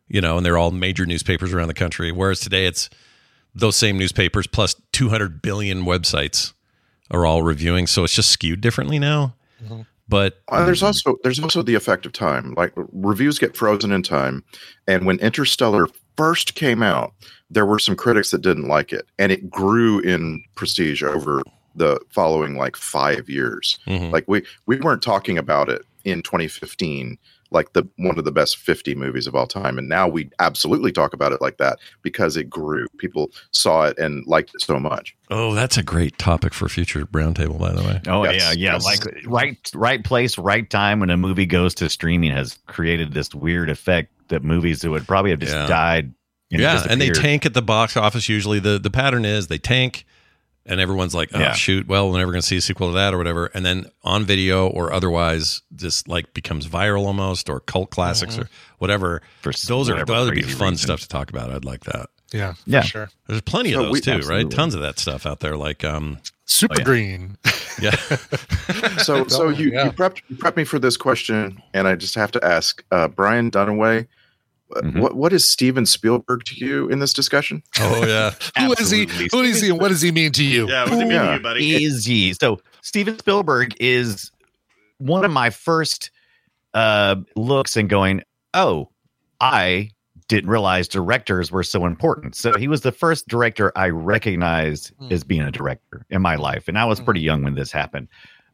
you 0.07 0.21
know, 0.21 0.37
and 0.37 0.45
they're 0.45 0.57
all 0.57 0.71
major 0.71 1.05
newspapers 1.05 1.53
around 1.53 1.67
the 1.67 1.73
country. 1.73 2.11
Whereas 2.11 2.39
today, 2.39 2.67
it's 2.67 2.89
those 3.55 3.75
same 3.75 3.97
newspapers 3.97 4.47
plus 4.47 4.75
200 4.91 5.41
billion 5.41 5.83
websites 5.83 6.53
are 7.09 7.25
all 7.25 7.41
reviewing. 7.41 7.87
So 7.87 8.03
it's 8.03 8.13
just 8.13 8.29
skewed 8.29 8.61
differently 8.61 8.99
now. 8.99 9.33
But 10.07 10.41
Uh, 10.49 10.65
there's 10.65 10.83
also 10.83 11.17
there's 11.23 11.39
also 11.39 11.63
the 11.63 11.73
effect 11.73 12.05
of 12.05 12.13
time. 12.13 12.53
Like 12.55 12.73
reviews 12.75 13.39
get 13.39 13.57
frozen 13.57 13.91
in 13.91 14.03
time, 14.03 14.43
and 14.87 15.05
when 15.05 15.17
Interstellar 15.17 15.87
first 16.15 16.53
came 16.53 16.83
out, 16.83 17.13
there 17.49 17.65
were 17.65 17.79
some 17.79 17.95
critics 17.95 18.29
that 18.29 18.41
didn't 18.41 18.67
like 18.67 18.93
it, 18.93 19.07
and 19.17 19.31
it 19.31 19.49
grew 19.49 19.99
in 20.01 20.43
prestige 20.53 21.01
over 21.01 21.41
the 21.75 21.99
following 22.09 22.55
like 22.55 22.75
five 22.75 23.29
years. 23.29 23.77
Mhm. 23.87 24.11
Like 24.11 24.25
we 24.27 24.43
we 24.65 24.77
weren't 24.79 25.01
talking 25.01 25.37
about 25.37 25.69
it 25.69 25.83
in 26.03 26.21
2015 26.21 27.17
like 27.51 27.73
the 27.73 27.87
one 27.97 28.17
of 28.17 28.25
the 28.25 28.31
best 28.31 28.57
50 28.57 28.95
movies 28.95 29.27
of 29.27 29.35
all 29.35 29.45
time 29.47 29.77
and 29.77 29.87
now 29.87 30.07
we 30.07 30.29
absolutely 30.39 30.91
talk 30.91 31.13
about 31.13 31.31
it 31.31 31.41
like 31.41 31.57
that 31.57 31.77
because 32.01 32.35
it 32.37 32.49
grew 32.49 32.87
people 32.97 33.29
saw 33.51 33.83
it 33.85 33.97
and 33.99 34.25
liked 34.25 34.51
it 34.55 34.61
so 34.61 34.79
much 34.79 35.15
oh, 35.29 35.53
that's 35.53 35.77
a 35.77 35.83
great 35.83 36.17
topic 36.17 36.53
for 36.53 36.65
a 36.65 36.69
future 36.69 37.05
roundtable, 37.07 37.59
by 37.59 37.71
the 37.71 37.81
way. 37.81 38.01
Oh 38.07 38.23
Yes, 38.23 38.35
yeah, 38.41 38.51
yeah. 38.51 38.73
yes. 38.73 38.83
Like 38.85 39.15
right, 39.25 39.71
right 39.75 40.03
place, 40.03 40.37
right 40.39 40.67
time 40.69 40.99
when 40.99 41.09
a 41.11 41.17
movie 41.17 41.45
goes 41.45 41.73
to 41.75 41.89
streaming 41.89 42.31
has 42.31 42.59
created 42.67 43.13
this 43.13 43.33
weird 43.33 43.69
effect 43.69 44.11
that 44.29 44.43
movies 44.43 44.81
that 44.81 44.89
would 44.91 45.07
probably 45.07 45.31
have 45.31 45.39
just 45.39 45.53
Yeah. 45.53 45.67
died. 45.67 46.13
and 46.51 46.61
yeah, 46.61 46.85
and 46.89 46.99
they 47.01 47.09
tank 47.09 47.45
at 47.45 47.53
the 47.53 47.61
box 47.61 47.95
office. 47.97 48.27
Usually, 48.29 48.59
the 48.59 48.77
the 48.79 48.91
pattern 48.91 49.25
is 49.25 49.47
they 49.47 49.57
tank, 49.57 50.05
and 50.65 50.79
everyone's 50.79 51.13
like, 51.15 51.29
"Oh 51.33 51.39
Yeah. 51.39 51.53
shoot, 51.53 51.87
well, 51.87 52.09
we're 52.11 52.17
never 52.19 52.31
going 52.31 52.41
to 52.41 52.47
see 52.47 52.57
a 52.57 52.61
sequel 52.61 52.89
to 52.89 52.93
that 52.95 53.13
or 53.13 53.17
whatever." 53.17 53.47
And 53.53 53.65
then 53.65 53.85
on 54.03 54.23
video 54.25 54.67
or 54.67 54.91
otherwise, 54.93 55.61
just 55.75 56.07
like 56.07 56.33
becomes 56.33 56.67
viral 56.67 57.05
almost 57.05 57.49
or 57.49 57.59
cult 57.61 57.89
classics 57.91 58.37
or 58.37 58.49
whatever. 58.79 59.21
For 59.41 59.49
s- 59.49 59.63
those 59.63 59.89
are 59.89 59.93
whatever 59.93 60.13
those 60.13 60.25
would 60.27 60.35
be 60.35 60.41
fun 60.43 60.71
reason. 60.71 60.77
stuff 60.87 60.99
to 61.01 61.07
talk 61.07 61.29
about. 61.29 61.51
I'd 61.51 61.65
like 61.65 61.83
that. 61.85 62.09
Yeah, 62.33 62.53
for 62.53 62.59
Yeah. 62.65 62.81
sure. 62.81 63.09
There's 63.27 63.41
plenty 63.41 63.71
So 63.73 63.79
of 63.81 63.85
those 63.85 63.91
we- 63.93 64.01
too, 64.01 64.19
right? 64.27 64.49
Tons 64.49 64.73
of 64.75 64.81
that 64.81 64.97
stuff 64.99 65.25
out 65.25 65.39
there. 65.41 65.55
Like, 65.55 65.83
um, 65.83 66.17
Super 66.47 66.75
Oh, 66.75 66.77
yeah. 66.79 66.83
green. 66.83 67.37
yeah, 67.81 67.95
so 68.99 69.25
so 69.27 69.49
you, 69.49 69.71
Yeah. 69.71 69.85
you 69.85 69.91
prepped 69.91 70.21
you 70.29 70.35
prepped 70.35 70.57
me 70.57 70.63
for 70.63 70.79
this 70.79 70.95
question 70.97 71.61
and 71.73 71.87
i 71.87 71.95
just 71.95 72.15
have 72.15 72.31
to 72.31 72.43
ask 72.45 72.83
uh, 72.91 73.07
brian 73.07 73.49
dunaway 73.51 74.07
Mhm. 74.73 74.99
what 74.99 75.15
what 75.15 75.31
is 75.31 75.49
steven 75.51 75.85
spielberg 75.85 76.43
to 76.45 76.55
you 76.55 76.89
in 76.89 76.97
this 76.99 77.13
discussion 77.13 77.61
oh 77.79 78.03
yeah, 78.05 78.31
Who 78.57 78.73
is 78.73 78.89
he? 78.89 79.07
Who 79.31 79.41
is 79.41 79.61
he? 79.61 79.69
And 79.69 79.79
what 79.79 79.89
does 79.89 80.01
he 80.01 80.11
mean 80.11 80.31
to 80.33 80.43
you? 80.43 80.67
yeah. 80.67 80.81
What 80.83 80.89
does 80.91 80.99
he 80.99 81.05
mean 81.05 81.19
to 81.21 81.33
you, 81.33 81.39
buddy? 81.39 81.83
is 81.85 82.09
ye? 82.09 82.33
So 82.33 82.59
Steven 82.81 83.17
Spielberg 83.19 83.75
is 83.79 84.31
one 84.97 85.23
of 85.23 85.29
my 85.31 85.51
first 85.51 86.09
uh, 86.73 87.15
looks 87.35 87.77
and 87.77 87.87
going, 87.89 88.23
oh, 88.55 88.89
I 89.39 89.91
didn't 90.27 90.49
realize 90.49 90.87
directors 90.87 91.51
were 91.51 91.63
so 91.63 91.85
important. 91.85 92.35
So 92.35 92.57
he 92.57 92.67
was 92.67 92.81
the 92.81 92.91
first 92.91 93.27
director 93.27 93.71
I 93.77 93.89
recognized 93.89 94.91
Hmm. 94.99 95.11
as 95.11 95.23
being 95.23 95.41
a 95.41 95.51
director 95.51 96.05
in 96.09 96.21
my 96.23 96.35
life, 96.35 96.67
and 96.67 96.77
I 96.79 96.85
was 96.85 96.97
Hmm. 96.99 97.05
pretty 97.05 97.21
young 97.21 97.43
when 97.43 97.53
this 97.53 97.71
happened. 97.71 98.07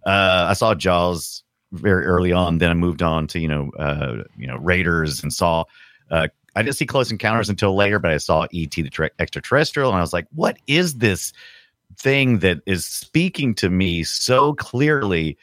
Uh, 0.06 0.48
I 0.50 0.54
saw 0.54 0.76
Jaws 0.76 1.44
very 1.72 2.06
early 2.06 2.34
on. 2.34 2.58
Then 2.58 2.70
I 2.70 2.74
moved 2.74 3.02
on 3.02 3.28
to 3.28 3.40
you 3.40 3.48
know 3.48 3.72
uh, 3.80 4.24
you 4.38 4.46
know 4.48 4.58
Raiders 4.58 5.24
and 5.24 5.32
saw. 5.32 5.64
Uh, 6.12 6.28
I 6.56 6.62
didn't 6.62 6.76
see 6.76 6.86
Close 6.86 7.10
Encounters 7.12 7.50
until 7.50 7.74
later, 7.76 7.98
but 7.98 8.12
I 8.12 8.18
saw 8.18 8.46
E.T. 8.52 8.82
the 8.82 8.90
tre- 8.90 9.10
extraterrestrial, 9.20 9.90
and 9.90 9.98
I 9.98 10.02
was 10.02 10.12
like, 10.14 10.28
"What 10.36 10.58
is 10.68 10.96
this 10.96 11.32
thing 11.98 12.40
that 12.40 12.60
is 12.66 12.86
speaking 12.86 13.56
to 13.56 13.70
me 13.70 14.04
so 14.04 14.54
clearly 14.54 15.38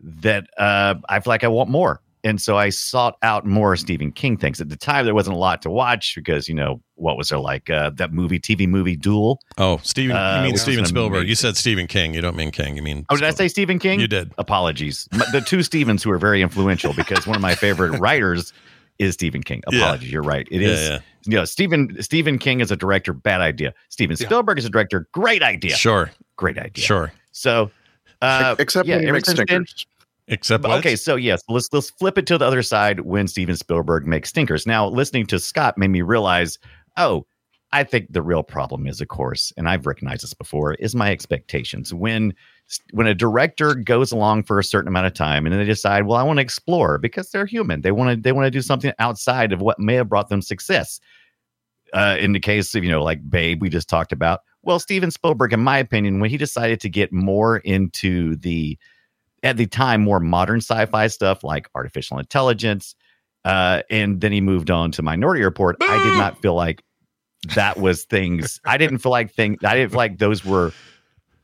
that 0.00 0.48
uh, 0.56 0.94
I 1.08 1.20
feel 1.20 1.32
like 1.32 1.44
I 1.44 1.48
want 1.48 1.68
more?" 1.70 2.00
And 2.24 2.40
so 2.40 2.56
I 2.58 2.70
sought 2.70 3.16
out 3.22 3.46
more 3.46 3.76
Stephen 3.76 4.10
King 4.12 4.36
things. 4.36 4.60
At 4.60 4.68
the 4.68 4.76
time, 4.76 5.04
there 5.04 5.14
wasn't 5.14 5.36
a 5.36 5.38
lot 5.38 5.62
to 5.62 5.70
watch 5.70 6.14
because 6.16 6.48
you 6.48 6.54
know 6.54 6.80
what 6.94 7.16
was 7.16 7.28
there 7.30 7.38
like 7.38 7.70
uh, 7.70 7.90
that 7.90 8.12
movie, 8.12 8.38
TV 8.40 8.68
movie 8.68 8.96
Duel. 8.96 9.40
Oh, 9.56 9.78
Steven, 9.82 10.16
Uh, 10.16 10.36
you 10.42 10.48
mean 10.48 10.56
Steven 10.56 10.84
Spielberg? 10.84 11.28
You 11.28 11.34
said 11.36 11.56
Stephen 11.56 11.86
King. 11.86 12.14
You 12.14 12.20
don't 12.20 12.36
mean 12.36 12.50
King. 12.52 12.76
You 12.76 12.82
mean 12.82 13.06
Oh, 13.08 13.16
did 13.16 13.24
I 13.24 13.30
say 13.30 13.48
Stephen 13.48 13.78
King? 13.78 13.98
You 14.00 14.08
did. 14.08 14.32
Apologies. 14.38 15.08
The 15.32 15.42
two 15.44 15.62
Stevens 15.62 16.02
who 16.02 16.10
are 16.10 16.18
very 16.18 16.42
influential 16.42 16.92
because 16.92 17.26
one 17.26 17.36
of 17.36 17.42
my 17.42 17.54
favorite 17.54 17.98
writers 17.98 18.52
is 18.98 19.14
Stephen 19.14 19.42
King. 19.42 19.62
Yeah. 19.70 19.80
Apologies, 19.80 20.12
you're 20.12 20.22
right. 20.22 20.46
It 20.50 20.60
Yeah, 20.60 20.68
is. 20.68 20.88
yeah. 20.88 20.98
You 21.26 21.36
know, 21.36 21.44
Stephen 21.44 22.02
Stephen 22.02 22.38
King 22.38 22.60
is 22.60 22.70
a 22.70 22.76
director, 22.76 23.12
bad 23.12 23.40
idea. 23.40 23.74
Steven 23.90 24.16
Yeah. 24.18 24.26
Spielberg 24.26 24.58
as 24.58 24.64
a 24.64 24.70
director, 24.70 25.08
great 25.12 25.42
idea. 25.42 25.74
Sure, 25.76 26.10
Great 26.36 26.58
idea. 26.58 26.84
sure. 26.84 27.12
So, 27.32 27.70
uh, 28.22 28.56
except 28.58 28.88
yeah, 28.88 28.96
when 28.96 29.02
you 29.02 29.08
ever 29.08 29.16
make 29.16 29.24
since 29.26 29.38
stinkers 29.40 29.86
Except 30.30 30.64
what? 30.64 30.78
okay, 30.80 30.94
so 30.96 31.16
yes, 31.16 31.42
let's 31.48 31.68
let's 31.72 31.90
flip 31.90 32.18
it 32.18 32.26
to 32.26 32.36
the 32.38 32.44
other 32.44 32.62
side 32.62 33.00
when 33.00 33.26
Steven 33.28 33.56
Spielberg 33.56 34.06
makes 34.06 34.28
stinkers. 34.28 34.66
Now, 34.66 34.86
listening 34.88 35.26
to 35.26 35.38
Scott 35.38 35.78
made 35.78 35.88
me 35.88 36.02
realize, 36.02 36.58
oh, 36.98 37.26
I 37.72 37.82
think 37.84 38.12
the 38.12 38.20
real 38.22 38.42
problem 38.42 38.86
is, 38.86 39.00
of 39.00 39.08
course, 39.08 39.52
and 39.56 39.68
I've 39.68 39.86
recognized 39.86 40.22
this 40.22 40.34
before, 40.34 40.74
is 40.74 40.94
my 40.94 41.10
expectations. 41.10 41.94
When 41.94 42.34
when 42.92 43.06
a 43.06 43.14
director 43.14 43.74
goes 43.74 44.12
along 44.12 44.42
for 44.42 44.58
a 44.58 44.64
certain 44.64 44.88
amount 44.88 45.06
of 45.06 45.14
time 45.14 45.46
and 45.46 45.52
then 45.52 45.60
they 45.60 45.66
decide, 45.66 46.06
well, 46.06 46.18
I 46.18 46.22
want 46.22 46.38
to 46.38 46.42
explore 46.42 46.98
because 46.98 47.30
they're 47.30 47.46
human. 47.46 47.80
They 47.80 47.92
want 47.92 48.10
to 48.10 48.20
they 48.20 48.32
want 48.32 48.46
to 48.46 48.50
do 48.50 48.62
something 48.62 48.92
outside 48.98 49.52
of 49.52 49.60
what 49.60 49.78
may 49.78 49.94
have 49.94 50.08
brought 50.08 50.28
them 50.28 50.42
success. 50.42 51.00
Uh, 51.94 52.18
in 52.20 52.32
the 52.32 52.40
case 52.40 52.74
of 52.74 52.84
you 52.84 52.90
know 52.90 53.02
like 53.02 53.28
Babe, 53.30 53.62
we 53.62 53.70
just 53.70 53.88
talked 53.88 54.12
about. 54.12 54.40
Well, 54.62 54.78
Steven 54.78 55.10
Spielberg, 55.10 55.54
in 55.54 55.60
my 55.60 55.78
opinion, 55.78 56.20
when 56.20 56.28
he 56.28 56.36
decided 56.36 56.80
to 56.80 56.90
get 56.90 57.12
more 57.12 57.58
into 57.58 58.36
the 58.36 58.78
at 59.42 59.56
the 59.56 59.66
time 59.66 60.02
more 60.02 60.20
modern 60.20 60.58
sci-fi 60.58 61.06
stuff 61.06 61.44
like 61.44 61.68
artificial 61.74 62.18
intelligence 62.18 62.94
uh 63.44 63.82
and 63.90 64.20
then 64.20 64.32
he 64.32 64.40
moved 64.40 64.70
on 64.70 64.90
to 64.90 65.02
minority 65.02 65.44
report 65.44 65.76
i 65.82 66.02
did 66.04 66.18
not 66.18 66.40
feel 66.42 66.54
like 66.54 66.82
that 67.54 67.78
was 67.78 68.04
things 68.04 68.60
i 68.64 68.76
didn't 68.76 68.98
feel 68.98 69.12
like 69.12 69.32
things 69.32 69.56
i 69.64 69.76
didn't 69.76 69.90
feel 69.90 69.98
like 69.98 70.18
those 70.18 70.44
were 70.44 70.72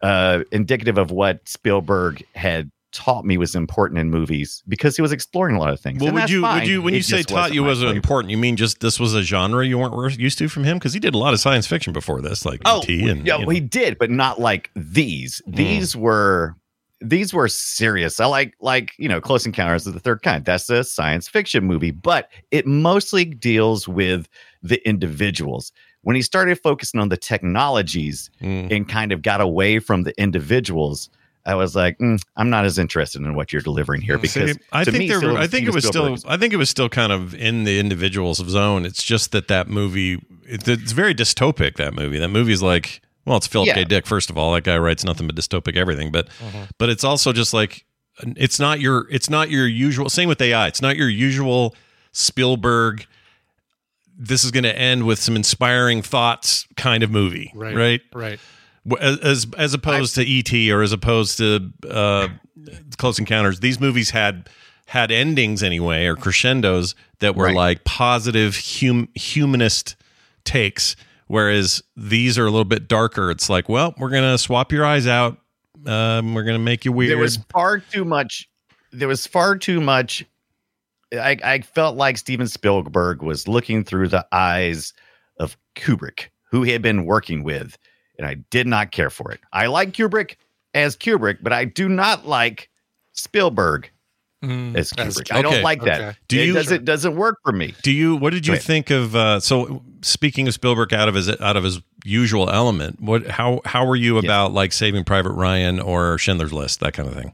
uh 0.04 0.44
indicative 0.52 0.98
of 0.98 1.10
what 1.10 1.48
spielberg 1.48 2.22
had 2.34 2.70
taught 2.92 3.24
me 3.24 3.36
was 3.36 3.56
important 3.56 3.98
in 3.98 4.08
movies 4.08 4.62
because 4.68 4.94
he 4.94 5.02
was 5.02 5.10
exploring 5.10 5.56
a 5.56 5.58
lot 5.58 5.72
of 5.72 5.80
things 5.80 6.00
Well, 6.00 6.12
would 6.12 6.30
you 6.30 6.42
would 6.42 6.66
you 6.68 6.80
when 6.80 6.94
It 6.94 6.98
you 6.98 7.02
say 7.02 7.22
taught 7.24 7.52
you 7.52 7.64
flavor. 7.64 7.92
important? 7.92 8.30
You 8.30 8.38
mean 8.38 8.54
just 8.56 8.78
this 8.78 9.00
was 9.00 9.14
a 9.14 9.22
genre 9.22 9.66
you 9.66 9.78
weren't 9.78 10.16
used 10.16 10.38
to 10.38 10.48
from 10.48 10.62
him? 10.62 10.78
Because 10.78 10.92
he 10.92 11.00
did 11.00 11.12
a 11.12 11.18
lot 11.18 11.34
of 11.34 11.40
science 11.40 11.66
fiction 11.66 11.92
before 11.92 12.20
this, 12.20 12.44
like 12.46 12.60
Oh, 12.64 12.82
E.T. 12.84 13.08
and 13.08 13.26
yeah, 13.26 13.38
you 13.38 13.44
know. 13.46 13.48
he 13.50 13.58
did, 13.58 13.98
but 13.98 14.10
not 14.12 14.40
like 14.40 14.70
these. 14.76 15.42
Mm. 15.48 15.56
These 15.56 15.96
were 15.96 16.54
these 17.00 17.34
were 17.34 17.48
serious. 17.48 18.20
I 18.20 18.26
like 18.26 18.54
like 18.60 18.92
you 18.96 19.08
know, 19.08 19.20
Close 19.20 19.44
Encounters 19.44 19.88
of 19.88 19.94
the 19.94 19.98
Third 20.00 20.22
Kind. 20.22 20.44
That's 20.44 20.70
a 20.70 20.84
science 20.84 21.26
fiction 21.28 21.64
movie, 21.64 21.90
but 21.90 22.30
it 22.52 22.64
mostly 22.64 23.24
deals 23.24 23.88
with 23.88 24.28
the 24.62 24.86
individuals. 24.88 25.72
When 26.04 26.14
he 26.16 26.22
started 26.22 26.58
focusing 26.60 27.00
on 27.00 27.08
the 27.08 27.16
technologies 27.16 28.30
Mm. 28.42 28.70
and 28.74 28.88
kind 28.88 29.12
of 29.12 29.22
got 29.22 29.40
away 29.40 29.78
from 29.80 30.04
the 30.04 30.18
individuals, 30.20 31.08
I 31.46 31.54
was 31.56 31.74
like, 31.76 31.98
mm, 31.98 32.18
I'm 32.36 32.48
not 32.48 32.64
as 32.64 32.78
interested 32.78 33.20
in 33.22 33.34
what 33.34 33.52
you're 33.52 33.60
delivering 33.62 34.00
here 34.00 34.16
because 34.16 34.52
See, 34.52 34.58
I 34.72 34.84
think 34.84 34.96
me, 34.98 35.08
there, 35.08 35.18
still, 35.18 35.36
I 35.36 35.46
think 35.46 35.66
it 35.66 35.74
was 35.74 35.86
Spielberg 35.86 36.18
still 36.18 36.30
I 36.30 36.36
think 36.38 36.54
it 36.54 36.56
was 36.56 36.70
still 36.70 36.88
kind 36.88 37.12
of 37.12 37.34
in 37.34 37.64
the 37.64 37.78
individuals 37.78 38.40
of 38.40 38.48
zone. 38.48 38.86
It's 38.86 39.02
just 39.02 39.32
that 39.32 39.48
that 39.48 39.68
movie 39.68 40.14
it, 40.46 40.66
it's 40.68 40.92
very 40.92 41.14
dystopic. 41.14 41.76
That 41.76 41.92
movie. 41.94 42.18
That 42.18 42.28
movie's 42.28 42.62
like 42.62 43.02
well, 43.26 43.36
it's 43.38 43.46
Philip 43.46 43.68
Yeah. 43.68 43.74
K. 43.74 43.84
Dick. 43.84 44.06
First 44.06 44.28
of 44.30 44.36
all, 44.38 44.52
that 44.52 44.64
guy 44.64 44.76
writes 44.78 45.02
nothing 45.04 45.26
but 45.26 45.34
dystopic 45.36 45.76
everything. 45.76 46.10
But 46.12 46.28
but 46.78 46.88
it's 46.88 47.04
also 47.04 47.32
just 47.32 47.52
like 47.52 47.84
it's 48.22 48.58
not 48.58 48.80
your 48.80 49.06
it's 49.10 49.28
not 49.28 49.50
your 49.50 49.66
usual. 49.66 50.08
Same 50.08 50.28
with 50.30 50.40
AI. 50.40 50.66
It's 50.68 50.80
not 50.82 50.96
your 50.96 51.08
usual 51.10 51.74
Spielberg. 52.12 53.06
This 54.16 54.44
is 54.44 54.50
going 54.50 54.64
to 54.64 54.76
end 54.78 55.06
with 55.06 55.18
some 55.18 55.34
inspiring 55.36 56.00
thoughts 56.02 56.66
kind 56.76 57.02
of 57.02 57.10
movie, 57.10 57.50
Right. 57.54 57.74
Right. 57.74 58.00
Right. 58.14 58.38
As 59.00 59.46
as 59.56 59.72
opposed 59.74 60.14
to 60.16 60.22
ET 60.22 60.52
or 60.70 60.82
as 60.82 60.92
opposed 60.92 61.38
to 61.38 61.70
uh, 61.88 62.28
Close 62.98 63.18
Encounters, 63.18 63.60
these 63.60 63.80
movies 63.80 64.10
had 64.10 64.48
had 64.86 65.10
endings 65.10 65.62
anyway 65.62 66.04
or 66.04 66.14
crescendos 66.16 66.94
that 67.20 67.34
were 67.34 67.46
Right. 67.46 67.54
like 67.56 67.84
positive 67.84 68.56
hum, 68.80 69.08
humanist 69.14 69.96
takes, 70.44 70.94
whereas 71.28 71.82
these 71.96 72.36
are 72.38 72.42
a 72.44 72.50
little 72.50 72.66
bit 72.66 72.86
darker. 72.86 73.30
It's 73.30 73.48
like, 73.48 73.68
well, 73.70 73.94
we're 73.98 74.10
gonna 74.10 74.36
swap 74.36 74.70
your 74.70 74.84
eyes 74.84 75.06
out. 75.06 75.38
Um, 75.86 76.34
we're 76.34 76.44
gonna 76.44 76.58
make 76.58 76.84
you 76.84 76.92
weird. 76.92 77.10
There 77.10 77.18
was 77.18 77.38
far 77.50 77.78
too 77.78 78.04
much. 78.04 78.48
There 78.92 79.08
was 79.08 79.26
far 79.26 79.56
too 79.56 79.80
much. 79.80 80.24
I, 81.18 81.36
I 81.44 81.60
felt 81.60 81.96
like 81.96 82.18
Steven 82.18 82.48
Spielberg 82.48 83.22
was 83.22 83.46
looking 83.48 83.84
through 83.84 84.08
the 84.08 84.26
eyes 84.32 84.92
of 85.38 85.56
Kubrick, 85.76 86.28
who 86.50 86.62
he 86.62 86.72
had 86.72 86.82
been 86.82 87.04
working 87.04 87.42
with, 87.44 87.76
and 88.18 88.26
I 88.26 88.34
did 88.50 88.66
not 88.66 88.92
care 88.92 89.10
for 89.10 89.30
it. 89.32 89.40
I 89.52 89.66
like 89.66 89.92
Kubrick 89.92 90.36
as 90.74 90.96
Kubrick, 90.96 91.38
but 91.42 91.52
I 91.52 91.64
do 91.64 91.88
not 91.88 92.26
like 92.26 92.68
Spielberg 93.12 93.90
Mm, 94.42 94.76
as 94.76 94.92
Kubrick. 94.92 95.32
I 95.32 95.40
don't 95.40 95.54
Okay. 95.54 95.62
like 95.62 95.82
that. 95.84 96.00
Okay. 96.02 96.18
Do 96.28 96.38
it 96.38 96.46
you- 96.48 96.52
doesn't 96.52 96.84
doesn't 96.84 97.16
work 97.16 97.38
for 97.42 97.50
me. 97.52 97.74
Do 97.82 97.90
you? 97.90 98.14
What 98.16 98.34
did 98.34 98.46
you 98.46 98.56
think 98.56 98.90
of? 98.90 99.16
Uh, 99.16 99.40
so 99.40 99.82
speaking 100.02 100.46
of 100.46 100.52
Spielberg 100.52 100.92
out 100.92 101.08
of 101.08 101.14
his 101.14 101.30
out 101.40 101.56
of 101.56 101.64
his 101.64 101.80
usual 102.04 102.50
element, 102.50 103.00
what? 103.00 103.26
How 103.26 103.62
how 103.64 103.86
were 103.86 103.96
you 103.96 104.18
about 104.18 104.52
like 104.52 104.72
Saving 104.72 105.02
Private 105.04 105.32
Ryan 105.32 105.80
or 105.80 106.18
Schindler's 106.18 106.52
List, 106.52 106.80
that 106.80 106.92
kind 106.92 107.08
of 107.08 107.14
thing? 107.14 107.32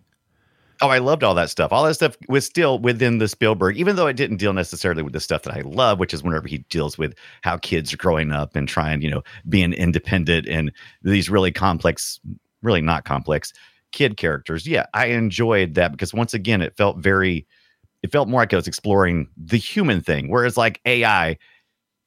Oh, 0.82 0.88
I 0.88 0.98
loved 0.98 1.22
all 1.22 1.34
that 1.34 1.50
stuff. 1.50 1.72
All 1.72 1.84
that 1.84 1.94
stuff 1.94 2.16
was 2.28 2.46
still 2.46 2.78
within 2.78 3.18
the 3.18 3.28
Spielberg, 3.28 3.76
even 3.76 3.96
though 3.96 4.06
it 4.06 4.16
didn't 4.16 4.38
deal 4.38 4.54
necessarily 4.54 5.02
with 5.02 5.12
the 5.12 5.20
stuff 5.20 5.42
that 5.42 5.54
I 5.54 5.60
love, 5.60 5.98
which 5.98 6.14
is 6.14 6.22
whenever 6.22 6.48
he 6.48 6.58
deals 6.70 6.96
with 6.96 7.14
how 7.42 7.58
kids 7.58 7.92
are 7.92 7.98
growing 7.98 8.32
up 8.32 8.56
and 8.56 8.66
trying, 8.66 9.02
you 9.02 9.10
know, 9.10 9.22
being 9.48 9.74
independent 9.74 10.46
and 10.48 10.72
these 11.02 11.28
really 11.28 11.52
complex, 11.52 12.18
really 12.62 12.80
not 12.80 13.04
complex 13.04 13.52
kid 13.92 14.16
characters. 14.16 14.66
Yeah, 14.66 14.86
I 14.94 15.06
enjoyed 15.06 15.74
that 15.74 15.92
because 15.92 16.14
once 16.14 16.32
again, 16.32 16.62
it 16.62 16.76
felt 16.78 16.96
very, 16.96 17.46
it 18.02 18.12
felt 18.12 18.28
more 18.28 18.40
like 18.42 18.52
I 18.52 18.56
was 18.56 18.68
exploring 18.68 19.28
the 19.36 19.58
human 19.58 20.00
thing. 20.02 20.30
Whereas 20.30 20.56
like 20.56 20.80
AI, 20.86 21.38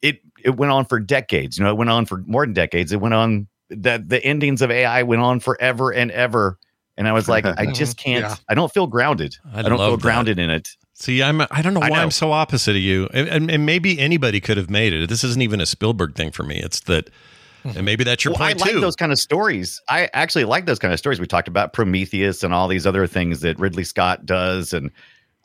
it 0.01 0.19
it 0.43 0.57
went 0.57 0.71
on 0.71 0.85
for 0.85 0.99
decades. 0.99 1.57
You 1.57 1.63
know, 1.63 1.71
it 1.71 1.77
went 1.77 1.89
on 1.89 2.05
for 2.05 2.23
more 2.27 2.45
than 2.45 2.53
decades. 2.53 2.91
It 2.91 3.01
went 3.01 3.13
on 3.13 3.47
that 3.69 4.09
the 4.09 4.23
endings 4.23 4.61
of 4.61 4.71
AI 4.71 5.03
went 5.03 5.21
on 5.21 5.39
forever 5.39 5.91
and 5.91 6.11
ever. 6.11 6.59
And 6.97 7.07
I 7.07 7.11
was 7.11 7.27
like, 7.27 7.45
I 7.45 7.65
just 7.73 7.97
can't. 7.97 8.23
Yeah. 8.23 8.35
I 8.49 8.53
don't 8.53 8.71
feel 8.73 8.87
grounded. 8.87 9.35
I 9.53 9.59
I, 9.59 9.61
don't 9.63 9.71
feel 9.71 9.77
love 9.77 9.99
that. 9.99 10.03
grounded 10.03 10.39
in 10.39 10.49
it. 10.49 10.69
See, 10.93 11.23
I'm 11.23 11.41
I 11.41 11.61
don't 11.61 11.73
know 11.73 11.79
why 11.79 11.89
know. 11.89 11.95
I'm 11.95 12.11
so 12.11 12.31
opposite 12.31 12.75
of 12.75 12.81
you, 12.81 13.09
and, 13.13 13.27
and, 13.27 13.51
and 13.51 13.65
maybe 13.65 13.99
anybody 13.99 14.39
could 14.39 14.57
have 14.57 14.69
made 14.69 14.93
it. 14.93 15.09
This 15.09 15.23
isn't 15.23 15.41
even 15.41 15.59
a 15.59 15.65
Spielberg 15.65 16.15
thing 16.15 16.31
for 16.31 16.43
me. 16.43 16.59
It's 16.59 16.81
that, 16.81 17.09
and 17.63 17.83
maybe 17.83 18.03
that's 18.03 18.23
your 18.23 18.33
Well, 18.35 18.43
I 18.43 18.51
point 18.53 18.61
like 18.61 18.71
too. 18.73 18.79
those 18.79 18.95
kind 18.95 19.11
of 19.11 19.17
stories. 19.17 19.81
I 19.89 20.07
actually 20.13 20.45
like 20.45 20.65
those 20.67 20.77
kind 20.79 20.93
of 20.93 20.99
stories. 20.99 21.19
We 21.19 21.25
talked 21.25 21.47
about 21.47 21.73
Prometheus 21.73 22.43
and 22.43 22.53
all 22.53 22.67
these 22.67 22.85
other 22.85 23.07
things 23.07 23.41
that 23.41 23.59
Ridley 23.59 23.83
Scott 23.83 24.25
does, 24.25 24.71
and 24.71 24.91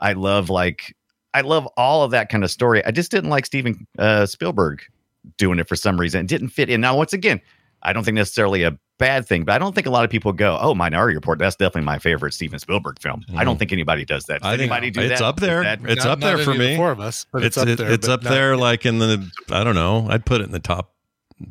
I 0.01 0.13
love 0.13 0.51
like 0.51 0.95
I 1.33 1.41
love 1.41 1.67
all 1.79 2.05
of 2.05 2.11
that 2.11 2.29
kind 2.29 2.45
of 2.45 2.51
story. 2.51 2.85
I 2.85 2.91
just 2.91 3.11
didn't 3.11 3.31
like 3.31 3.47
Steven 3.47 3.87
uh, 3.99 4.27
Spielberg 4.27 4.83
doing 5.39 5.59
it 5.59 5.67
for 5.69 5.77
some 5.77 5.99
reason. 5.99 6.21
It 6.21 6.29
didn't 6.29 6.51
fit 6.51 6.69
in. 6.69 6.81
Now, 6.83 6.97
once 6.97 7.13
again, 7.15 7.41
I 7.83 7.93
don't 7.93 8.05
think 8.05 8.17
necessarily 8.17 8.63
a 8.65 8.79
bad 8.99 9.27
thing, 9.27 9.45
but 9.45 9.55
I 9.55 9.59
don't 9.59 9.75
think 9.75 9.87
a 9.87 9.91
lot 9.91 10.05
of 10.05 10.11
people 10.11 10.33
go, 10.33 10.59
"Oh, 10.61 10.75
Minority 10.75 11.15
Report, 11.15 11.39
that's 11.39 11.57
definitely 11.57 11.83
my 11.83 11.99
favorite 11.99 12.35
Steven 12.35 12.59
Spielberg 12.59 13.01
film." 13.01 13.25
I 13.37 13.45
don't 13.45 13.55
hmm. 13.55 13.59
think 13.59 13.73
anybody 13.73 14.05
does 14.05 14.25
that. 14.25 14.43
Does 14.43 14.49
I 14.49 14.57
think 14.57 14.71
anybody 14.73 14.91
do 14.91 15.01
it's 15.01 15.21
that? 15.21 15.27
up 15.27 15.41
there. 15.41 15.63
that- 15.63 15.81
It's 15.85 16.05
Not- 16.05 16.13
up 16.13 16.21
there 16.21 16.39
for 16.39 16.51
any 16.51 16.53
of 16.53 16.59
the 16.59 16.69
me. 16.71 16.77
Four 16.77 16.91
of 16.91 17.01
us, 17.01 17.27
but 17.33 17.45
it's 17.45 17.57
it's, 17.57 17.63
up 17.63 17.69
it- 17.69 17.79
there. 17.79 17.91
it's 17.91 18.09
up 18.09 18.23
not- 18.23 18.31
there, 18.31 18.57
like 18.57 18.85
in 18.87 18.99
the 18.99 19.31
I 19.51 19.65
don't 19.65 19.75
know. 19.77 20.07
I'd 20.11 20.25
put 20.25 20.41
it 20.41 20.45
in 20.45 20.53
the 20.53 20.59
top 20.59 20.95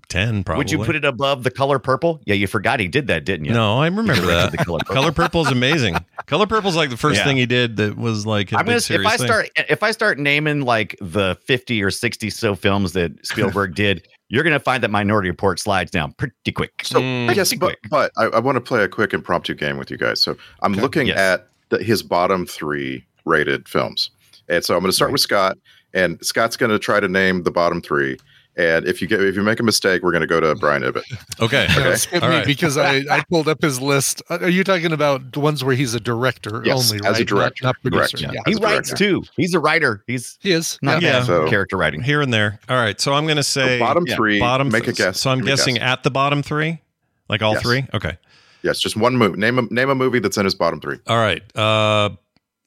ten. 0.09 0.43
Probably. 0.43 0.59
Would 0.59 0.71
you 0.71 0.83
put 0.83 0.95
it 0.95 1.05
above 1.05 1.43
the 1.43 1.51
color 1.51 1.79
purple? 1.79 2.21
Yeah, 2.25 2.35
you 2.35 2.47
forgot 2.47 2.79
he 2.79 2.87
did 2.87 3.07
that, 3.07 3.25
didn't 3.25 3.45
you? 3.45 3.53
No, 3.53 3.79
I 3.79 3.85
remember 3.87 4.25
that. 4.25 4.51
the 4.51 4.57
Color 4.57 4.79
Purple. 4.79 4.95
Color 4.95 5.11
Purple's 5.11 5.51
amazing. 5.51 5.95
Color 6.25 6.45
purple 6.45 6.69
is 6.69 6.75
like 6.75 6.89
the 6.89 6.97
first 6.97 7.19
Yeah. 7.19 7.23
thing 7.23 7.37
he 7.37 7.45
did 7.45 7.77
that 7.77 7.95
was 7.97 8.25
like 8.25 8.51
a 8.51 8.57
I'm 8.57 8.65
big 8.65 8.81
gonna 8.85 8.99
if 8.99 9.07
I 9.07 9.15
thing. 9.15 9.27
start 9.27 9.49
if 9.69 9.81
I 9.81 9.91
start 9.91 10.19
naming 10.19 10.61
like 10.61 10.97
the 10.99 11.37
50 11.45 11.81
or 11.81 11.89
60 11.89 12.29
so 12.29 12.53
films 12.53 12.91
that 12.93 13.25
Spielberg 13.25 13.75
did, 13.75 14.05
you're 14.29 14.43
gonna 14.43 14.59
find 14.59 14.83
that 14.83 14.91
Minority 14.91 15.29
Report 15.29 15.59
slides 15.59 15.91
down 15.91 16.13
pretty 16.13 16.51
quick. 16.53 16.71
So 16.83 16.99
Mm. 16.99 17.35
yes, 17.35 17.49
Pretty 17.49 17.57
but 17.59 17.65
quick. 17.81 17.89
but 17.89 18.11
I, 18.17 18.25
I 18.37 18.39
want 18.39 18.55
to 18.55 18.61
play 18.61 18.83
a 18.83 18.87
quick 18.89 19.13
impromptu 19.13 19.53
game 19.55 19.77
with 19.77 19.89
you 19.91 19.97
guys. 19.97 20.21
So 20.21 20.35
I'm 20.61 20.73
Okay. 20.73 20.81
looking 20.81 21.07
Yes. 21.07 21.17
at 21.17 21.47
the, 21.69 21.83
his 21.83 22.03
bottom 22.03 22.45
three 22.45 23.05
rated 23.25 23.67
films, 23.67 24.09
and 24.49 24.63
so 24.63 24.73
I'm 24.75 24.81
going 24.81 24.89
to 24.91 24.95
start 24.95 25.11
with 25.11 25.21
Scott, 25.21 25.57
and 25.93 26.23
Scott's 26.25 26.55
going 26.57 26.71
to 26.71 26.79
try 26.79 26.99
to 26.99 27.07
name 27.07 27.43
the 27.43 27.51
bottom 27.51 27.81
three. 27.81 28.17
And 28.59 28.87
if 28.87 29.01
you 29.03 29.07
get 29.07 29.21
if 29.21 29.35
you 29.35 29.43
make 29.43 29.59
a 29.59 29.63
mistake, 29.63 30.01
we're 30.01 30.11
going 30.11 30.21
to 30.21 30.27
go 30.27 30.39
to 30.39 30.55
Brian 30.55 30.83
Ibbott. 30.83 31.03
Okay. 31.39 31.67
No, 31.77 31.93
skip 31.93 32.23
All 32.23 32.29
me 32.29 32.37
right. 32.37 32.45
because 32.47 32.75
I, 32.77 33.03
I 33.11 33.23
pulled 33.29 33.47
up 33.47 33.61
his 33.61 33.79
list. 33.79 34.23
Uh, 34.31 34.39
Are 34.41 34.49
you 34.49 34.63
talking 34.63 34.91
about 34.91 35.31
the 35.33 35.39
ones 35.39 35.63
where 35.63 35.75
he's 35.75 35.93
a 35.93 35.99
director 35.99 36.63
Yes, 36.65 36.91
only, 36.91 37.05
as 37.07 37.13
right? 37.13 37.21
a 37.21 37.25
director. 37.25 37.65
Not, 37.65 37.75
not 37.83 37.93
Correct, 37.93 38.11
producer. 38.13 38.33
yeah. 38.33 38.41
Yeah. 38.47 38.51
he 38.51 38.55
writes 38.55 38.89
director. 38.89 38.95
too. 38.95 39.23
He's 39.35 39.53
a 39.53 39.59
writer. 39.59 40.03
He's 40.07 40.39
He 40.41 40.51
is. 40.51 40.79
not 40.81 41.03
Yeah. 41.03 41.19
bad 41.19 41.25
So- 41.27 41.47
character 41.47 41.77
writing. 41.77 42.01
Here 42.01 42.21
and 42.21 42.33
there. 42.33 42.59
All 42.67 42.75
right. 42.77 42.99
So 42.99 43.13
I'm 43.13 43.25
going 43.25 43.37
to 43.37 43.43
So 43.43 43.63
say 43.67 43.77
bottom 43.79 44.05
yeah, 44.07 44.15
three. 44.15 44.39
bottom. 44.39 44.69
Make 44.69 44.87
a 44.87 44.93
guess. 44.93 45.19
So 45.21 45.29
I'm 45.29 45.37
Give 45.37 45.45
me 45.45 45.51
a 45.51 45.55
guessing 45.55 45.75
guess. 45.75 45.83
at 45.83 46.01
the 46.03 46.09
bottom 46.09 46.41
three, 46.41 46.81
like 47.29 47.43
all 47.43 47.53
Yes. 47.53 47.61
three. 47.61 47.85
Okay. 47.93 48.17
Yes, 48.63 48.79
just 48.79 48.97
one 48.97 49.15
movie. 49.15 49.37
Name 49.37 49.59
a 49.59 49.61
name 49.69 49.91
a 49.91 49.95
movie 49.95 50.17
that's 50.19 50.37
in 50.37 50.45
his 50.45 50.55
bottom 50.55 50.81
three. 50.81 50.97
All 51.05 51.17
right. 51.19 51.43
Uh, 51.55 52.09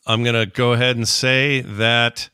I'm 0.06 0.22
going 0.22 0.36
to 0.36 0.46
go 0.46 0.72
ahead 0.72 0.94
and 0.96 1.06
say 1.08 1.62
that 1.62 2.28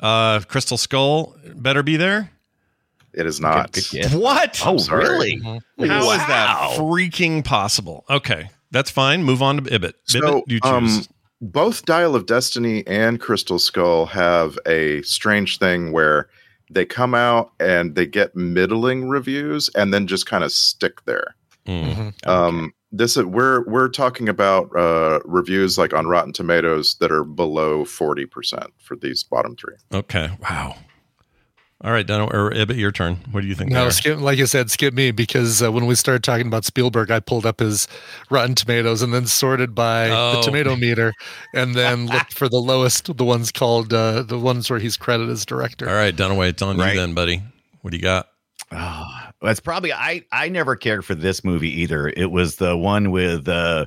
uh, 0.00 0.40
Crystal 0.40 0.78
Skull 0.78 1.36
better 1.54 1.82
be 1.82 1.96
there. 1.98 2.30
It 3.16 3.26
is 3.26 3.40
not. 3.40 3.72
Good 3.72 3.88
guess. 3.90 4.14
What? 4.14 4.60
Oh, 4.64 4.76
sorry. 4.76 5.08
really? 5.08 5.40
How 5.40 6.10
is 6.12 6.18
that 6.26 6.76
freaking 6.76 7.44
possible? 7.44 8.04
Okay, 8.10 8.50
that's 8.70 8.90
fine. 8.90 9.24
Move 9.24 9.42
on 9.42 9.64
to 9.64 9.74
Ibbott. 9.74 9.94
So, 10.04 10.18
Ibbott, 10.18 10.44
you 10.48 10.60
choose. 10.60 10.98
um, 10.98 11.04
both 11.40 11.84
Dial 11.84 12.14
of 12.14 12.26
Destiny 12.26 12.86
and 12.86 13.20
Crystal 13.20 13.58
Skull 13.58 14.06
have 14.06 14.58
a 14.66 15.02
strange 15.02 15.58
thing 15.58 15.92
where 15.92 16.28
they 16.70 16.84
come 16.84 17.14
out 17.14 17.52
and 17.60 17.94
they 17.94 18.06
get 18.06 18.34
middling 18.36 19.08
reviews 19.08 19.70
and 19.74 19.94
then 19.94 20.06
just 20.06 20.26
kind 20.26 20.44
of 20.44 20.52
stick 20.52 21.04
there. 21.04 21.34
Mm. 21.66 22.26
Um, 22.26 22.72
this 22.92 23.16
we're 23.16 23.64
we're 23.66 23.88
talking 23.88 24.28
about 24.28 24.74
uh, 24.76 25.20
reviews 25.24 25.76
like 25.78 25.92
on 25.92 26.06
Rotten 26.06 26.32
Tomatoes 26.32 26.96
that 27.00 27.10
are 27.10 27.24
below 27.24 27.84
forty 27.84 28.26
percent 28.26 28.72
for 28.78 28.96
these 28.96 29.22
bottom 29.22 29.56
three. 29.56 29.74
Okay. 29.92 30.30
Wow. 30.42 30.76
All 31.84 31.92
right, 31.92 32.06
Dano 32.06 32.26
or 32.28 32.52
Ibbott, 32.54 32.76
your 32.78 32.90
turn. 32.90 33.16
What 33.32 33.42
do 33.42 33.46
you 33.46 33.54
think? 33.54 33.70
No, 33.70 33.82
there? 33.82 33.90
skip, 33.90 34.18
like 34.18 34.38
I 34.38 34.44
said, 34.44 34.70
skip 34.70 34.94
me 34.94 35.10
because 35.10 35.62
uh, 35.62 35.70
when 35.70 35.84
we 35.84 35.94
started 35.94 36.24
talking 36.24 36.46
about 36.46 36.64
Spielberg, 36.64 37.10
I 37.10 37.20
pulled 37.20 37.44
up 37.44 37.60
his 37.60 37.86
Rotten 38.30 38.54
Tomatoes 38.54 39.02
and 39.02 39.12
then 39.12 39.26
sorted 39.26 39.74
by 39.74 40.08
Oh. 40.08 40.36
the 40.36 40.40
tomato 40.40 40.74
meter, 40.74 41.12
and 41.54 41.74
then 41.74 42.06
looked 42.12 42.32
for 42.32 42.48
the 42.48 42.56
lowest, 42.56 43.14
the 43.14 43.24
ones 43.24 43.52
called 43.52 43.92
uh, 43.92 44.22
the 44.22 44.38
ones 44.38 44.70
where 44.70 44.78
he's 44.78 44.96
credited 44.96 45.30
as 45.30 45.44
director. 45.44 45.86
All 45.86 45.94
right, 45.94 46.16
Dunaway, 46.16 46.48
it's 46.48 46.62
on 46.62 46.78
Right. 46.78 46.94
you 46.94 47.00
then, 47.00 47.12
buddy. 47.12 47.42
What 47.82 47.90
do 47.90 47.98
you 47.98 48.02
got? 48.02 48.28
Oh, 48.72 49.04
that's 49.42 49.60
probably 49.60 49.92
I. 49.92 50.24
I 50.32 50.48
never 50.48 50.76
cared 50.76 51.04
for 51.04 51.14
this 51.14 51.44
movie 51.44 51.82
either. 51.82 52.08
It 52.08 52.30
was 52.30 52.56
the 52.56 52.74
one 52.76 53.10
with 53.10 53.48
uh, 53.48 53.84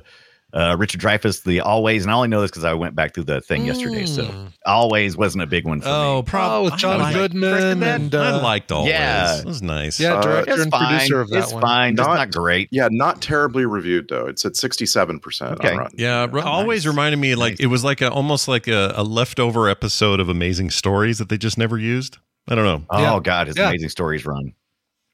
uh, 0.52 0.76
Richard 0.78 1.00
Dreyfuss, 1.00 1.44
the 1.44 1.60
Always, 1.60 2.02
and 2.04 2.10
I 2.10 2.14
only 2.14 2.28
know 2.28 2.40
this 2.40 2.50
because 2.50 2.64
I 2.64 2.74
went 2.74 2.94
back 2.94 3.14
through 3.14 3.24
the 3.24 3.40
thing 3.40 3.66
yesterday. 3.66 4.06
So 4.06 4.24
Mm. 4.24 4.52
Always 4.66 5.16
wasn't 5.16 5.42
a 5.42 5.46
big 5.46 5.64
one 5.64 5.80
for 5.80 5.88
me. 5.88 5.92
Oh, 5.94 6.16
me. 6.16 6.26
probably 6.26 6.58
Oh, 6.58 6.64
with 6.70 6.76
John 6.80 7.12
Goodman 7.12 7.82
and 7.82 8.14
I 8.14 8.38
uh, 8.38 8.42
liked 8.42 8.70
all 8.72 8.86
yeah. 8.86 9.38
It 9.38 9.44
was 9.46 9.62
nice. 9.62 9.98
yeah, 9.98 10.14
Uh, 10.14 10.22
director 10.22 10.52
It's 10.52 10.62
and 10.62 10.70
fine. 10.70 10.88
producer 10.88 11.20
of 11.20 11.30
that 11.30 11.38
it's 11.44 11.52
one. 11.52 11.62
fine. 11.62 11.96
Just 11.96 12.08
Not- 12.08 12.14
not 12.16 12.30
great. 12.32 12.68
Yeah, 12.70 12.88
not 12.90 13.22
terribly 13.22 13.64
reviewed 13.64 14.08
though. 14.08 14.26
It's 14.26 14.44
at 14.44 14.56
sixty 14.56 14.86
seven 14.86 15.18
percent 15.20 15.52
Okay. 15.60 15.74
on 15.74 15.88
Yeah, 15.96 16.26
Oh, 16.32 16.40
always 16.40 16.84
nice. 16.84 16.92
reminded 16.92 17.18
me 17.18 17.34
like 17.34 17.52
Nice. 17.52 17.60
it 17.60 17.66
was 17.66 17.82
like 17.84 18.00
a 18.00 18.10
almost 18.10 18.48
like 18.48 18.68
a, 18.68 18.92
a 18.96 19.02
leftover 19.02 19.68
episode 19.68 20.20
of 20.20 20.28
Amazing 20.28 20.70
Stories 20.70 21.18
that 21.18 21.28
they 21.30 21.38
just 21.38 21.56
never 21.58 21.78
used. 21.78 22.18
I 22.48 22.54
don't 22.54 22.64
know. 22.64 22.82
Oh 22.90 22.98
Yeah. 23.00 23.20
God, 23.22 23.46
his 23.46 23.56
Yeah. 23.56 23.68
amazing 23.68 23.88
stories 23.90 24.26
run. 24.26 24.52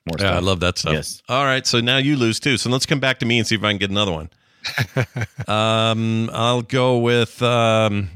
More 0.07 0.17
Yeah, 0.21 0.37
I 0.37 0.39
love 0.41 0.61
that 0.61 0.79
stuff. 0.79 0.93
Yes. 0.93 1.21
All 1.29 1.45
right, 1.45 1.67
so 1.67 1.81
now 1.81 1.97
you 1.99 2.17
lose 2.17 2.39
too. 2.41 2.57
So 2.57 2.71
let's 2.71 2.87
come 2.87 3.01
back 3.01 3.19
to 3.21 3.27
me 3.27 3.39
and 3.39 3.47
see 3.47 3.55
if 3.57 3.65
I 3.65 3.71
can 3.71 3.79
get 3.79 3.91
another 3.91 4.13
one. 4.13 4.31
um, 5.49 6.31
I'll 6.33 6.63
go 6.63 6.99
with 6.99 7.43
um, 7.43 8.11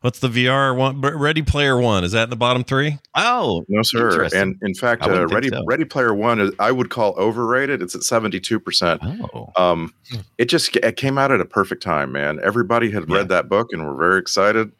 what's 0.00 0.18
the 0.18 0.28
VR 0.28 0.76
one? 0.76 1.00
Ready 1.00 1.42
Player 1.42 1.78
One. 1.78 2.04
Is 2.04 2.12
that 2.12 2.24
in 2.24 2.30
the 2.30 2.36
bottom 2.36 2.64
three? 2.64 2.98
Oh, 3.14 3.64
No, 3.68 3.82
sir. 3.82 4.28
And 4.34 4.56
in 4.62 4.74
fact, 4.74 5.02
uh, 5.06 5.26
Ready 5.26 5.48
so. 5.48 5.64
Ready 5.66 5.84
Player 5.84 6.14
One, 6.14 6.40
is, 6.40 6.52
I 6.58 6.72
would 6.72 6.90
call 6.90 7.14
overrated. 7.14 7.82
It's 7.82 7.94
at 7.94 8.02
seventy 8.02 8.40
two 8.40 8.60
percent. 8.60 9.00
oh, 9.04 9.50
Um, 9.56 9.94
Hmm. 10.10 10.20
it 10.38 10.46
just 10.46 10.76
it 10.76 10.96
came 10.96 11.16
out 11.18 11.30
at 11.32 11.40
a 11.40 11.44
perfect 11.46 11.82
time, 11.82 12.12
man. 12.12 12.38
Everybody 12.42 12.90
had 12.90 13.08
Yeah. 13.08 13.16
read 13.16 13.28
that 13.30 13.48
book 13.48 13.68
and 13.72 13.84
were 13.86 13.96
very 13.96 14.18
excited, 14.18 14.70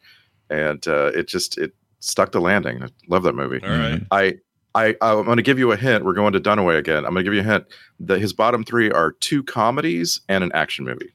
and 0.49 0.85
uh, 0.87 1.11
it 1.15 1.27
just 1.27 1.57
it 1.57 1.73
stuck 1.99 2.31
the 2.31 2.39
landing. 2.41 2.83
I 2.83 2.87
love 3.09 3.23
that 3.23 3.33
movie. 3.33 3.59
All 3.63 3.69
right. 3.69 4.01
I 4.11 4.35
I 4.75 4.95
I'm 5.01 5.25
going 5.25 5.37
to 5.37 5.43
give 5.43 5.57
you 5.57 5.71
a 5.71 5.77
hint. 5.77 6.05
We're 6.05 6.13
going 6.13 6.33
to 6.33 6.39
Dunaway 6.39 6.77
again. 6.77 6.97
I'm 7.05 7.13
going 7.13 7.17
to 7.17 7.23
give 7.23 7.33
you 7.33 7.39
a 7.41 7.43
hint. 7.43 7.65
that 8.01 8.19
his 8.21 8.33
bottom 8.33 8.63
three 8.63 8.91
are 8.91 9.13
two 9.13 9.41
comedies 9.43 10.19
and 10.29 10.43
an 10.43 10.51
action 10.53 10.85
movie. 10.85 11.13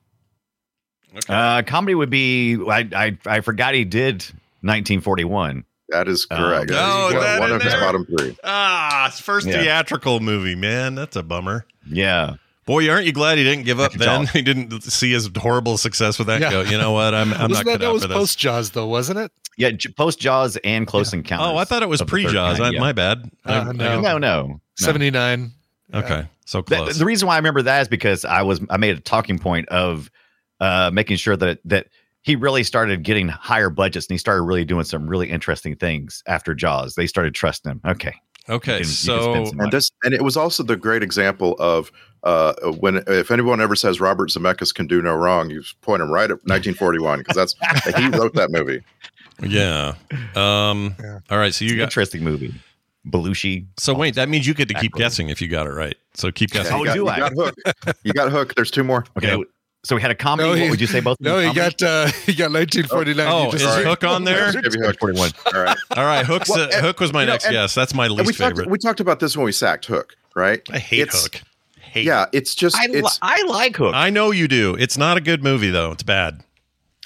Okay. 1.16 1.32
uh, 1.32 1.62
comedy 1.62 1.94
would 1.94 2.10
be. 2.10 2.56
I, 2.68 2.88
I 2.94 3.18
I 3.26 3.40
forgot 3.40 3.74
he 3.74 3.84
did 3.84 4.22
1941. 4.62 5.64
That 5.88 6.06
is 6.08 6.26
Oh, 6.30 6.36
correct. 6.36 6.70
no, 6.70 6.76
That 6.76 7.08
is 7.08 7.14
is 7.14 7.20
that 7.22 7.40
one 7.40 7.50
in 7.50 7.56
of 7.56 7.62
his 7.62 7.74
bottom 7.74 8.06
three. 8.06 8.36
ah, 8.44 9.08
it's 9.08 9.20
first 9.20 9.46
Yeah. 9.48 9.60
theatrical 9.60 10.20
movie, 10.20 10.54
man. 10.54 10.94
That's 10.94 11.16
a 11.16 11.22
bummer. 11.24 11.66
Yeah, 11.90 12.34
Boy, 12.66 12.88
aren't 12.90 13.06
you 13.06 13.12
glad 13.12 13.38
he 13.38 13.44
didn't 13.44 13.64
give 13.64 13.80
up 13.80 13.92
then? 13.92 14.26
He 14.32 14.42
didn't 14.42 14.82
see 14.82 15.12
his 15.12 15.28
horrible 15.36 15.76
success 15.78 16.18
with 16.18 16.28
that. 16.28 16.40
Yeah. 16.40 16.50
Go, 16.50 16.60
you 16.62 16.78
know 16.78 16.92
what? 16.92 17.14
I'm, 17.14 17.32
I'm 17.32 17.48
Wasn't 17.50 17.66
not 17.66 17.72
that, 17.72 17.80
that 17.80 17.92
was 17.92 18.06
post 18.06 18.38
Jaws 18.38 18.70
though, 18.70 18.86
wasn't 18.86 19.18
it? 19.18 19.32
yeah. 19.56 19.70
Post 19.96 20.20
Jaws 20.20 20.56
and 20.62 20.86
Close 20.86 21.12
Encounters. 21.12 21.48
Oh, 21.48 21.56
I 21.56 21.64
thought 21.64 21.82
it 21.82 21.88
was 21.88 22.00
of 22.00 22.06
the 22.06 22.10
Third 22.10 22.24
pre 22.24 22.32
Jaws. 22.32 22.58
Yeah. 22.58 22.78
My 22.80 22.92
bad. 22.92 23.30
Uh, 23.44 23.66
I- 23.68 23.72
no. 23.72 24.00
No, 24.00 24.00
no, 24.00 24.18
no. 24.18 24.60
Seventy 24.76 25.10
nine. 25.10 25.52
Okay, 25.92 26.28
so 26.46 26.60
The, 26.62 26.76
close. 26.76 26.98
the 26.98 27.04
reason 27.04 27.26
why 27.26 27.34
I 27.34 27.38
remember 27.38 27.62
that 27.62 27.80
is 27.82 27.88
because 27.88 28.24
I 28.24 28.42
was 28.42 28.60
I 28.70 28.76
made 28.76 28.96
a 28.96 29.00
talking 29.00 29.38
point 29.40 29.68
of 29.70 30.08
uh, 30.60 30.90
making 30.92 31.16
sure 31.16 31.36
that 31.36 31.58
that 31.64 31.88
he 32.22 32.36
really 32.36 32.62
started 32.62 33.02
getting 33.02 33.26
higher 33.28 33.70
budgets 33.70 34.06
and 34.06 34.14
he 34.14 34.18
started 34.18 34.42
really 34.42 34.64
doing 34.64 34.84
some 34.84 35.08
really 35.08 35.28
interesting 35.28 35.74
things 35.74 36.22
after 36.26 36.54
Jaws. 36.54 36.94
They 36.94 37.06
started 37.08 37.34
trusting 37.34 37.72
him. 37.72 37.80
Okay, 37.84 38.14
okay, 38.48 38.76
can- 38.78 38.84
so 38.86 39.46
And 39.58 39.72
this 39.72 39.90
and 40.04 40.14
it 40.14 40.22
was 40.22 40.36
also 40.36 40.62
the 40.62 40.76
great 40.76 41.02
example 41.02 41.56
of 41.58 41.90
uh, 42.22 42.52
when 42.78 43.02
if 43.06 43.30
anyone 43.30 43.60
ever 43.60 43.74
says 43.76 44.00
Robert 44.00 44.30
Zemeckis 44.30 44.74
can 44.74 44.86
do 44.86 45.00
no 45.02 45.14
wrong, 45.14 45.50
you 45.50 45.62
point 45.82 46.02
him 46.02 46.10
right 46.10 46.30
at 46.30 46.38
1941 46.44 47.18
because 47.20 47.36
that's 47.36 47.96
he 47.96 48.08
wrote 48.08 48.34
that 48.34 48.50
movie. 48.50 48.82
yeah. 49.42 49.94
Um. 50.36 50.94
Yeah. 51.02 51.20
All 51.30 51.38
right. 51.38 51.54
So 51.54 51.64
you 51.64 51.76
got. 51.76 51.84
interesting 51.84 52.22
movie. 52.24 52.54
Belushi. 53.08 53.66
So 53.78 53.94
wait, 53.94 54.14
that 54.16 54.28
means 54.28 54.46
you 54.46 54.52
get 54.54 54.68
to 54.68 54.74
keep 54.74 54.92
Backwards. 54.92 54.98
guessing 55.16 55.28
if 55.30 55.40
you 55.40 55.48
got 55.48 55.66
it 55.66 55.70
right. 55.70 55.96
So 56.14 56.30
keep 56.30 56.50
guessing. 56.50 56.74
Oh, 56.74 56.78
you 56.80 56.84
got, 56.86 56.94
do 56.94 57.00
you 57.00 57.08
I? 57.08 57.18
got 57.18 57.32
hooked. 57.32 57.60
You 58.04 58.12
got 58.12 58.30
hooked. 58.30 58.56
There's 58.56 58.70
two 58.70 58.84
more. 58.84 59.06
Okay, 59.16 59.36
Yeah. 59.38 59.44
So 59.82 59.96
we 59.96 60.02
had 60.02 60.10
a 60.10 60.14
comedy. 60.14 60.46
No, 60.46 60.60
what 60.60 60.70
would 60.72 60.80
you 60.82 60.86
say 60.86 61.00
both? 61.00 61.16
No, 61.20 61.36
them 61.40 61.54
he 61.54 61.54
comedy? 61.58 61.76
got 61.78 61.82
uh, 61.88 62.06
he 62.26 62.34
got 62.34 62.52
1949. 62.52 63.26
Oh, 63.26 63.44
You 63.44 63.52
is 63.52 63.62
just- 63.62 63.78
Hook 63.78 64.04
on 64.04 64.24
there? 64.24 64.52
Give 64.52 64.74
you 64.74 64.82
Hook. 64.82 64.98
41. 65.00 65.30
All 65.54 65.62
right. 65.62 65.76
All 65.96 66.04
right, 66.04 66.26
Hook's 66.26 66.50
Well, 66.50 66.60
uh, 66.60 66.64
and- 66.74 66.84
Hook 66.84 67.00
was 67.00 67.14
my 67.14 67.20
you 67.22 67.26
know, 67.28 67.32
next 67.32 67.46
and- 67.46 67.54
guess. 67.54 67.74
That's 67.74 67.94
my 67.94 68.04
And 68.04 68.16
we 68.16 68.24
least 68.24 68.38
talked, 68.38 68.56
favorite. 68.58 68.68
we 68.70 68.76
talked 68.76 69.00
about 69.00 69.20
this 69.20 69.34
when 69.38 69.46
we 69.46 69.52
sacked 69.52 69.86
Hook, 69.86 70.16
right? 70.36 70.60
I 70.70 70.78
hate 70.78 71.00
It's- 71.00 71.22
Hook. 71.22 71.40
Hate. 71.90 72.04
Yeah, 72.06 72.26
it's 72.32 72.54
just 72.54 72.76
I, 72.76 72.86
li- 72.86 73.02
I 73.22 73.42
like 73.44 73.76
Hook. 73.76 73.94
I 73.94 74.10
know 74.10 74.30
you 74.30 74.46
do. 74.48 74.74
It's 74.76 74.96
not 74.96 75.16
a 75.16 75.20
good 75.20 75.42
movie 75.42 75.70
though. 75.70 75.90
It's 75.92 76.02
bad. 76.02 76.42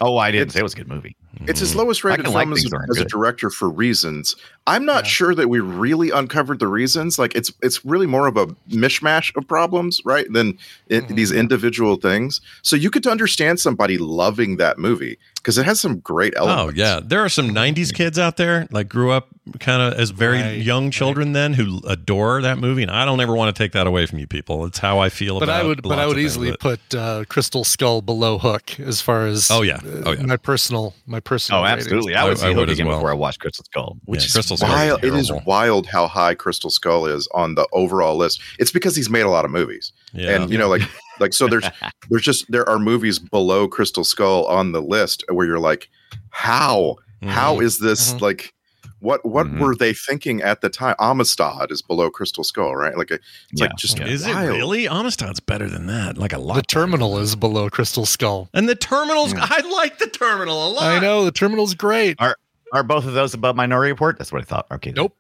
oh, 0.01 0.17
I 0.19 0.31
didn't 0.31 0.43
it's- 0.49 0.55
say 0.55 0.61
it 0.61 0.63
was 0.65 0.75
a 0.75 0.77
good 0.77 0.89
movie. 0.89 1.17
it's 1.47 1.61
his 1.61 1.75
lowest 1.75 2.05
rated 2.05 2.21
I 2.21 2.23
can 2.25 2.33
like 2.35 2.45
film 2.47 2.53
as, 2.53 2.65
a, 2.73 2.79
as 2.91 2.99
a 2.99 3.05
director 3.07 3.51
for 3.51 3.69
reasons. 3.69 4.37
I'm 4.67 4.85
not 4.85 5.07
sure 5.07 5.35
that 5.35 5.49
we 5.49 5.61
really 5.61 6.11
uncovered 6.11 6.59
the 6.59 6.69
reasons. 6.69 7.19
Like 7.19 7.35
it's 7.35 7.53
it's 7.63 7.85
really 7.85 8.07
more 8.07 8.27
of 8.27 8.37
a 8.37 8.47
mishmash 8.71 9.35
of 9.37 9.47
problems, 9.49 10.01
right? 10.05 10.27
Than 10.33 10.59
i- 10.91 10.95
Mm-hmm. 10.95 11.15
these 11.15 11.33
individual 11.33 11.97
things. 11.97 12.41
So 12.63 12.77
you 12.77 12.91
could 12.91 13.07
understand 13.07 13.61
somebody 13.61 13.99
loving 13.99 14.57
that 14.59 14.79
movie 14.79 15.19
because 15.45 15.59
it 15.59 15.67
has 15.67 15.79
some 15.79 15.99
great 16.01 16.33
elements. 16.37 16.73
Oh 16.73 16.75
yeah, 16.75 17.01
there 17.05 17.21
are 17.21 17.29
some 17.29 17.51
'90s 17.51 17.93
kids 17.93 18.19
out 18.19 18.39
there 18.39 18.67
like 18.71 18.89
grew 18.89 19.11
up 19.13 19.29
kind 19.61 19.83
of 19.83 19.93
as 20.01 20.09
very 20.09 20.41
Right, 20.41 20.57
young 20.57 20.91
children 20.91 21.33
then 21.35 21.53
who 21.53 21.81
adore 21.87 22.41
that 22.41 22.57
movie, 22.57 22.81
and 22.83 22.91
I 22.91 23.05
don't 23.05 23.21
ever 23.21 23.35
want 23.35 23.55
to 23.55 23.63
take 23.63 23.73
that 23.73 23.87
away 23.87 24.07
from 24.07 24.19
you 24.19 24.27
people. 24.27 24.65
It's 24.65 24.79
how 24.79 25.01
I 25.01 25.11
feel 25.11 25.39
but 25.39 25.45
about. 25.51 25.61
I 25.63 25.67
would, 25.67 25.83
but 25.83 25.99
I 25.99 26.07
would 26.07 26.19
easily 26.19 26.51
but- 26.53 26.61
put 26.61 26.95
uh, 26.95 27.25
Crystal 27.29 27.63
Skull 27.63 28.01
below 28.01 28.39
Hook 28.39 28.81
as 28.81 29.03
far 29.03 29.27
as 29.27 29.51
Oh, 29.51 29.61
yeah. 29.61 29.77
uh, 29.77 30.03
Oh, 30.07 30.13
yeah. 30.13 30.23
my 30.23 30.39
personal 30.39 30.95
my 31.07 31.21
personal. 31.21 31.61
Oh, 31.61 31.65
absolutely. 31.67 32.15
I 32.15 32.23
I- 32.23 32.29
would 32.29 32.39
see 32.39 32.47
I 32.47 32.49
Hook 32.49 32.57
would 32.61 32.71
as 32.71 32.79
again 32.79 32.87
well. 32.89 32.97
before 32.99 33.11
I 33.11 33.15
watched 33.15 33.41
Crystal 33.41 33.65
Skull. 33.67 33.99
Which 34.07 34.21
Yeah, 34.23 34.27
is 34.27 34.33
Crystal 34.33 34.57
Skull 34.57 34.75
is. 34.75 35.05
It 35.05 35.15
is 35.15 35.31
wild 35.47 35.87
how 35.87 36.07
high 36.07 36.35
Crystal 36.35 36.71
Skull 36.71 37.05
is 37.07 37.29
on 37.35 37.55
the 37.55 37.69
overall 37.73 38.17
list. 38.17 38.41
It's 38.59 38.71
because 38.73 38.97
he's 38.97 39.11
made 39.11 39.27
a 39.27 39.31
lot 39.31 39.45
of 39.45 39.51
movies. 39.51 39.93
Yeah. 40.15 40.31
and 40.43 40.51
you 40.51 40.57
know 40.59 40.69
like 40.69 40.83
like 41.21 41.33
so 41.35 41.49
there's 41.49 41.65
there's 42.11 42.23
just 42.23 42.51
there 42.51 42.69
are 42.69 42.79
movies 42.79 43.19
below 43.19 43.69
crystal 43.69 44.05
skull 44.05 44.47
on 44.47 44.73
the 44.73 44.81
list 44.83 45.25
where 45.29 45.47
you're 45.47 45.59
like 45.61 45.89
how 46.31 46.97
how 47.25 47.57
Mhm. 47.57 47.63
is 47.65 47.79
this 47.79 48.13
Mhm. 48.15 48.21
like 48.21 48.53
what 49.01 49.25
what 49.27 49.47
Mhm. 49.47 49.59
were 49.61 49.75
they 49.75 49.93
thinking 49.93 50.41
at 50.41 50.61
the 50.63 50.69
time 50.71 50.95
amistad 50.99 51.71
is 51.71 51.83
below 51.83 52.11
crystal 52.11 52.43
skull 52.45 52.75
right 52.77 52.97
like 52.97 53.11
a, 53.11 53.15
it's 53.15 53.25
Yeah. 53.55 53.67
like 53.67 53.77
just 53.77 53.99
Is 54.01 54.27
it 54.27 54.35
really? 54.35 54.87
Amistad's 54.87 55.41
better 55.41 55.69
than 55.69 55.87
that. 55.89 56.17
Like 56.17 56.33
a 56.33 56.39
lot. 56.39 56.55
The 56.57 56.63
terminal 56.63 57.19
is 57.19 57.37
below 57.37 57.69
Crystal 57.69 58.07
Skull. 58.07 58.49
and 58.55 58.69
the 58.69 58.75
terminals. 58.75 59.35
I 59.37 59.61
like 59.69 59.99
the 59.99 60.07
terminal 60.07 60.69
a 60.69 60.71
lot. 60.73 60.85
I 60.85 60.99
know 61.01 61.25
the 61.25 61.33
terminal's 61.33 61.75
great. 61.75 62.17
Are 62.19 62.37
are 62.73 62.83
both 62.83 63.05
of 63.07 63.13
those 63.15 63.35
above 63.35 63.57
Minority 63.57 63.93
Report? 63.93 64.17
That's 64.19 64.33
what 64.33 64.41
I 64.43 64.45
thought. 64.45 64.67
Okay. 64.71 64.93
Nope. 64.97 65.17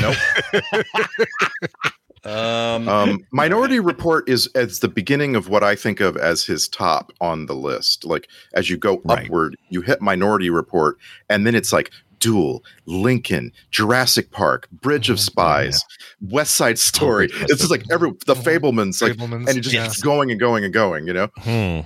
Nope. 0.00 0.16
um, 2.26 2.88
um 2.88 3.24
minority 3.32 3.78
report 3.80 4.28
is 4.28 4.46
as 4.54 4.80
the 4.80 4.88
beginning 4.88 5.36
of 5.36 5.48
what 5.48 5.62
i 5.62 5.74
think 5.76 6.00
of 6.00 6.16
as 6.16 6.44
his 6.44 6.68
top 6.68 7.12
on 7.20 7.46
the 7.46 7.54
list 7.54 8.04
like 8.04 8.28
as 8.54 8.68
you 8.70 8.76
go 8.76 9.00
Right. 9.04 9.24
upward 9.26 9.56
you 9.70 9.80
hit 9.82 10.02
minority 10.02 10.50
report 10.50 10.96
and 11.30 11.46
then 11.46 11.54
it's 11.54 11.72
like 11.72 11.90
duel 12.18 12.64
lincoln 12.86 13.52
jurassic 13.70 14.30
park 14.32 14.68
bridge 14.70 15.10
of 15.10 15.20
spies 15.20 15.84
west 16.20 16.54
side 16.56 16.78
story 16.78 17.28
West 17.40 17.50
it's 17.50 17.60
just 17.60 17.70
like 17.70 17.84
every 17.92 18.10
the 18.26 18.34
fabelmans 18.34 19.00
like 19.02 19.12
Fabelmans, 19.12 19.48
and 19.48 19.58
it 19.58 19.60
just 19.60 19.74
yeah. 19.74 19.84
keeps 19.84 20.00
going 20.02 20.30
and 20.30 20.40
going 20.40 20.64
and 20.64 20.72
going 20.72 21.06
you 21.06 21.12
know 21.12 21.28
Hmm. 21.38 21.80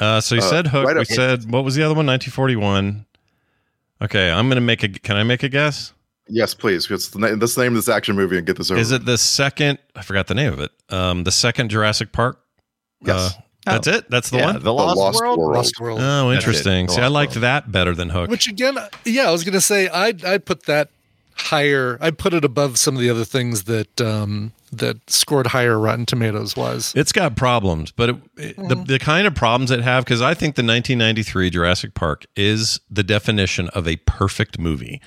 Uh, 0.00 0.18
so 0.18 0.34
you 0.34 0.40
Uh, 0.40 0.44
said 0.44 0.66
Hook. 0.68 0.86
right 0.86 0.96
we 0.96 1.02
up- 1.02 1.06
said 1.08 1.50
what 1.52 1.62
was 1.62 1.74
the 1.74 1.82
other 1.82 1.92
one? 1.94 2.06
1941. 2.06 3.04
Okay, 4.00 4.30
I'm 4.30 4.48
gonna 4.48 4.62
make 4.62 4.82
a. 4.82 4.88
Can 4.88 5.16
I 5.16 5.24
make 5.24 5.42
a 5.42 5.48
guess? 5.50 5.92
Yes 6.30 6.54
please 6.54 6.90
it's 6.90 7.08
the, 7.08 7.18
na- 7.18 7.34
that's 7.36 7.54
the 7.54 7.62
name 7.62 7.72
of 7.72 7.76
this 7.76 7.88
action 7.88 8.16
movie 8.16 8.38
and 8.38 8.46
get 8.46 8.56
this 8.56 8.70
over 8.70 8.80
Is 8.80 8.92
it 8.92 9.04
the 9.04 9.18
second? 9.18 9.78
I 9.94 10.02
forgot 10.02 10.26
the 10.28 10.34
name 10.34 10.52
of 10.52 10.60
it. 10.60 10.70
Um, 10.88 11.24
the 11.24 11.32
second 11.32 11.68
Jurassic 11.70 12.12
Park. 12.12 12.40
yes 13.04 13.34
Uh, 13.36 13.40
that's 13.72 13.86
it. 13.88 14.10
That's 14.10 14.30
the 14.30 14.38
yeah, 14.38 14.52
one. 14.54 14.62
The 14.62 14.72
Lost, 14.72 14.96
Lost 14.96 15.20
World. 15.20 15.38
World. 15.38 15.54
Lost 15.54 15.78
World. 15.80 16.00
Oh, 16.02 16.32
interesting. 16.32 16.88
See, 16.88 17.00
I 17.00 17.08
liked 17.08 17.32
World. 17.34 17.42
that 17.42 17.70
better 17.70 17.94
than 17.94 18.08
Hook. 18.08 18.30
Which 18.30 18.48
again, 18.48 18.78
yeah, 19.04 19.28
I 19.28 19.30
was 19.32 19.44
gonna 19.44 19.60
say 19.60 19.86
I'd 19.88 20.24
I'd 20.24 20.46
put 20.46 20.64
that 20.64 20.88
higher. 21.36 21.98
I'd 22.00 22.18
put 22.18 22.32
it 22.34 22.44
above 22.44 22.78
some 22.78 22.94
of 22.94 23.00
the 23.02 23.10
other 23.10 23.24
things 23.24 23.64
that 23.64 24.00
um 24.00 24.52
that 24.72 24.96
scored 25.10 25.48
higher 25.48 25.78
Rotten 25.78 26.06
Tomatoes 26.06 26.56
was. 26.56 26.92
It's 26.96 27.12
got 27.12 27.36
problems, 27.36 27.90
but 27.92 28.08
it, 28.10 28.16
it- 28.38 28.56
the 28.56 28.62
Mm-hmm. 28.62 28.84
the 28.84 28.98
kind 28.98 29.26
of 29.26 29.34
problems 29.34 29.70
it 29.70 29.82
have 29.82 30.04
because 30.04 30.22
I 30.22 30.32
think 30.34 30.54
the 30.56 30.62
1993 30.62 31.50
Jurassic 31.50 31.92
Park 31.94 32.24
is 32.36 32.80
the 32.90 33.02
definition 33.02 33.68
of 33.70 33.86
a 33.86 33.96
perfect 33.96 34.58
movie. 34.58 35.00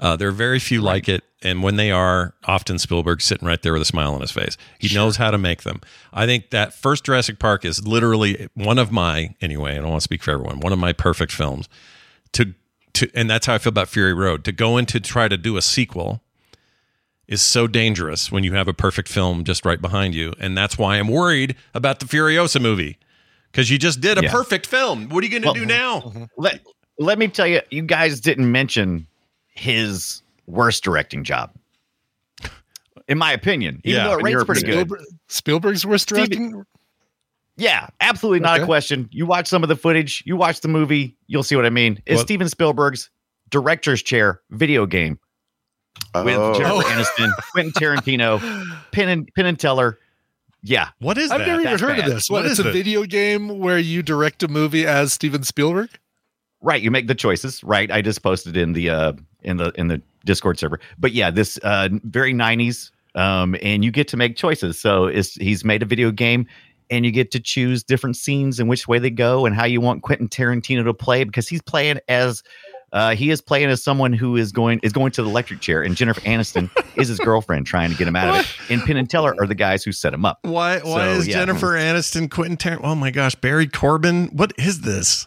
Uh, 0.00 0.16
there 0.16 0.28
are 0.28 0.32
very 0.32 0.58
few 0.58 0.80
like 0.80 1.08
it, 1.08 1.22
and 1.42 1.62
when 1.62 1.76
they 1.76 1.90
are, 1.90 2.34
often 2.44 2.78
Spielberg 2.78 3.20
sitting 3.20 3.46
right 3.46 3.62
there 3.62 3.72
with 3.72 3.82
a 3.82 3.86
smile 3.86 4.14
on 4.14 4.20
his 4.20 4.32
face. 4.32 4.56
He 4.78 4.92
knows 4.94 5.16
how 5.16 5.30
to 5.30 5.38
make 5.38 5.62
them. 5.62 5.80
I 6.12 6.26
think 6.26 6.50
that 6.50 6.74
first 6.74 7.04
Jurassic 7.04 7.38
Park 7.38 7.64
is 7.64 7.86
literally 7.86 8.48
one 8.54 8.78
of 8.78 8.90
my 8.90 9.34
anyway. 9.40 9.72
I 9.72 9.76
don't 9.76 9.90
want 9.90 10.00
to 10.00 10.04
speak 10.04 10.22
for 10.22 10.32
everyone. 10.32 10.60
One 10.60 10.72
of 10.72 10.78
my 10.78 10.92
perfect 10.92 11.32
films. 11.32 11.68
To 12.32 12.54
to, 12.94 13.10
and 13.14 13.28
that's 13.28 13.46
how 13.46 13.54
I 13.54 13.58
feel 13.58 13.70
about 13.70 13.88
Fury 13.88 14.12
Road. 14.14 14.44
To 14.44 14.52
go 14.52 14.76
in 14.76 14.86
to 14.86 15.00
try 15.00 15.26
to 15.28 15.36
do 15.36 15.56
a 15.56 15.62
sequel 15.62 16.22
is 17.26 17.40
so 17.42 17.66
dangerous 17.66 18.30
when 18.30 18.44
you 18.44 18.52
have 18.54 18.68
a 18.68 18.74
perfect 18.74 19.08
film 19.08 19.42
just 19.44 19.64
right 19.64 19.80
behind 19.80 20.14
you. 20.14 20.32
And 20.38 20.56
that's 20.56 20.76
why 20.78 20.96
I'm 20.98 21.08
worried 21.08 21.56
about 21.72 21.98
the 22.00 22.06
Furiosa 22.06 22.60
movie. 22.60 22.98
Because 23.50 23.70
you 23.70 23.78
just 23.78 24.00
did 24.00 24.18
a 24.18 24.22
Yeah. 24.24 24.30
perfect 24.32 24.66
film. 24.66 25.08
What 25.08 25.22
are 25.22 25.26
you 25.26 25.30
going 25.30 25.42
to 25.42 25.48
Well, 25.48 25.54
do 25.54 25.66
now? 25.66 26.28
Let 26.36 26.60
Let 26.98 27.18
me 27.18 27.26
tell 27.28 27.46
you, 27.46 27.60
you 27.70 27.82
guys 27.82 28.20
didn't 28.20 28.50
mention 28.52 29.06
his 29.54 30.22
worst 30.46 30.84
directing 30.84 31.24
job. 31.24 31.50
In 33.08 33.18
my 33.18 33.32
opinion, 33.32 33.80
even 33.84 33.98
Yeah, 34.00 34.08
though 34.08 34.18
it 34.18 34.22
rates 34.22 34.44
pretty 34.44 34.60
opinion. 34.62 34.86
good. 34.88 34.98
Spielberg, 34.98 35.06
Spielberg's 35.28 35.86
worst 35.86 36.02
Steven- 36.04 36.24
directing. 36.50 36.64
Yeah, 37.56 37.88
absolutely 38.00 38.40
not 38.40 38.54
Okay. 38.54 38.62
a 38.62 38.66
question. 38.66 39.08
You 39.12 39.26
watch 39.26 39.46
some 39.46 39.62
of 39.62 39.68
the 39.68 39.76
footage, 39.76 40.22
you 40.26 40.36
watch 40.36 40.60
the 40.60 40.68
movie, 40.68 41.16
you'll 41.26 41.42
see 41.42 41.54
what 41.54 41.66
I 41.66 41.70
mean. 41.70 42.00
Is 42.06 42.16
What- 42.16 42.22
Steven 42.26 42.48
Spielberg's 42.48 43.10
director's 43.50 44.02
chair 44.02 44.40
video 44.50 44.86
game 44.86 45.18
with 46.14 46.34
Oh. 46.36 46.54
Jennifer 46.54 46.88
Aniston, 46.88 47.30
Quentin 47.52 47.72
Tarantino, 47.74 48.40
Penn 48.90 49.08
and 49.08 49.28
Penn 49.36 49.46
and 49.46 49.58
Teller. 49.60 49.98
Yeah, 50.62 50.88
What 50.98 51.18
is 51.18 51.30
I've 51.30 51.40
that? 51.40 51.46
never 51.46 51.60
even 51.60 51.72
That's 51.72 51.82
heard 51.82 51.96
bad. 51.98 52.08
of 52.08 52.14
this. 52.14 52.30
What? 52.30 52.42
What 52.42 52.50
it's 52.50 52.58
a 52.58 52.68
it? 52.70 52.72
video 52.72 53.04
game 53.04 53.58
where 53.58 53.78
you 53.78 54.02
direct 54.02 54.42
a 54.42 54.48
movie 54.48 54.86
as 54.86 55.12
Steven 55.12 55.44
Spielberg. 55.44 55.90
Right. 56.64 56.82
You 56.82 56.90
make 56.90 57.06
the 57.06 57.14
choices. 57.14 57.62
Right. 57.62 57.90
I 57.90 58.02
just 58.02 58.22
posted 58.22 58.56
in 58.56 58.72
the 58.72 58.90
uh 58.90 59.12
in 59.42 59.58
the 59.58 59.70
in 59.76 59.88
the 59.88 60.02
Discord 60.24 60.58
server. 60.58 60.80
But 60.98 61.12
yeah, 61.12 61.30
this 61.30 61.58
uh 61.62 61.88
very 62.04 62.32
nineties. 62.32 62.90
Um, 63.14 63.54
and 63.62 63.84
you 63.84 63.92
get 63.92 64.08
to 64.08 64.16
make 64.16 64.36
choices. 64.36 64.76
So 64.80 65.04
it's 65.04 65.34
he's 65.36 65.64
made 65.64 65.82
a 65.82 65.86
video 65.86 66.10
game 66.10 66.48
and 66.90 67.04
you 67.04 67.12
get 67.12 67.30
to 67.30 67.40
choose 67.40 67.84
different 67.84 68.16
scenes 68.16 68.58
and 68.58 68.68
which 68.68 68.88
way 68.88 68.98
they 68.98 69.10
go 69.10 69.46
and 69.46 69.54
how 69.54 69.64
you 69.64 69.80
want 69.80 70.02
Quentin 70.02 70.28
Tarantino 70.28 70.82
to 70.84 70.92
play 70.94 71.22
because 71.22 71.46
he's 71.48 71.62
playing 71.62 72.00
as 72.08 72.42
uh, 72.92 73.14
he 73.14 73.30
is 73.30 73.40
playing 73.40 73.68
as 73.70 73.82
someone 73.82 74.12
who 74.12 74.36
is 74.36 74.52
going 74.52 74.78
is 74.84 74.92
going 74.92 75.10
to 75.10 75.22
the 75.22 75.28
electric 75.28 75.60
chair, 75.60 75.82
and 75.82 75.96
Jennifer 75.96 76.20
Aniston 76.20 76.70
is 76.96 77.08
his 77.08 77.18
girlfriend 77.18 77.66
trying 77.66 77.90
to 77.90 77.96
get 77.96 78.06
him 78.06 78.14
out 78.14 78.28
of 78.28 78.44
it. 78.44 78.72
And 78.72 78.82
Penn 78.82 78.96
and 78.96 79.10
Teller 79.10 79.34
are 79.40 79.48
the 79.48 79.54
guys 79.56 79.82
who 79.82 79.90
set 79.90 80.14
him 80.14 80.24
up. 80.24 80.38
Why? 80.42 80.78
Why 80.78 80.82
So, 80.82 81.18
is 81.18 81.26
yeah. 81.26 81.34
Jennifer 81.34 81.72
Aniston, 81.72 82.30
Quentin 82.30 82.56
Tarantino? 82.56 82.84
Oh 82.84 82.94
my 82.94 83.10
gosh, 83.10 83.34
Barry 83.34 83.66
Corbin. 83.66 84.26
What 84.28 84.52
is 84.58 84.82
this? 84.82 85.26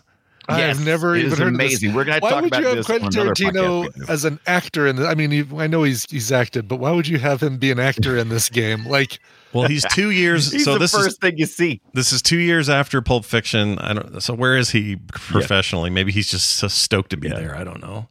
I've 0.50 0.86
never 0.86 1.16
it 1.16 1.20
even 1.20 1.32
is 1.34 1.39
heard 1.39 1.48
amazing. 1.54 1.89
of 1.89 1.93
this. 1.93 1.95
We're 1.95 2.04
going 2.06 2.20
to 2.22 2.26
Why 2.26 2.41
would 2.41 2.56
you 2.56 2.66
have 2.66 2.76
this 2.78 2.86
Quentin 2.86 3.10
Tarantino 3.10 4.10
as 4.10 4.24
an 4.26 4.39
actor 4.48 4.88
in 4.88 4.95
this? 4.95 5.06
I 5.08 5.14
mean, 5.16 5.32
he, 5.32 5.45
I 5.58 5.68
know 5.68 5.84
he's 5.84 6.06
he's 6.10 6.32
acted, 6.32 6.68
but 6.68 6.78
why 6.78 6.91
would 6.91 7.08
you 7.08 7.20
have 7.20 7.41
him 7.43 7.58
be 7.58 7.72
an 7.72 7.80
actor 7.80 8.18
in 8.18 8.30
this 8.30 8.48
game? 8.50 8.86
Like, 8.86 9.20
Well, 9.54 9.68
he's 9.68 9.84
two 9.91 10.12
years. 10.12 10.52
He's 10.52 10.64
so 10.66 10.74
the 10.74 10.80
this 10.80 10.91
first 10.93 11.08
is 11.08 11.18
thing 11.18 11.38
you 11.38 11.45
see. 11.45 11.82
this 11.93 12.14
is 12.14 12.22
two 12.22 12.38
years 12.38 12.70
after 12.70 13.02
Pulp 13.02 13.26
Fiction. 13.26 13.78
I 13.80 13.93
don't. 13.93 14.22
So 14.22 14.34
where 14.34 14.56
is 14.58 14.70
he 14.72 14.95
professionally? 15.12 15.89
Maybe 15.89 16.12
he's 16.12 16.30
just 16.32 16.50
so 16.52 16.68
stoked 16.68 17.10
to 17.12 17.18
be 17.18 17.30
there. 17.30 17.56
I 17.56 17.64
don't 17.64 17.82
know. 17.82 18.08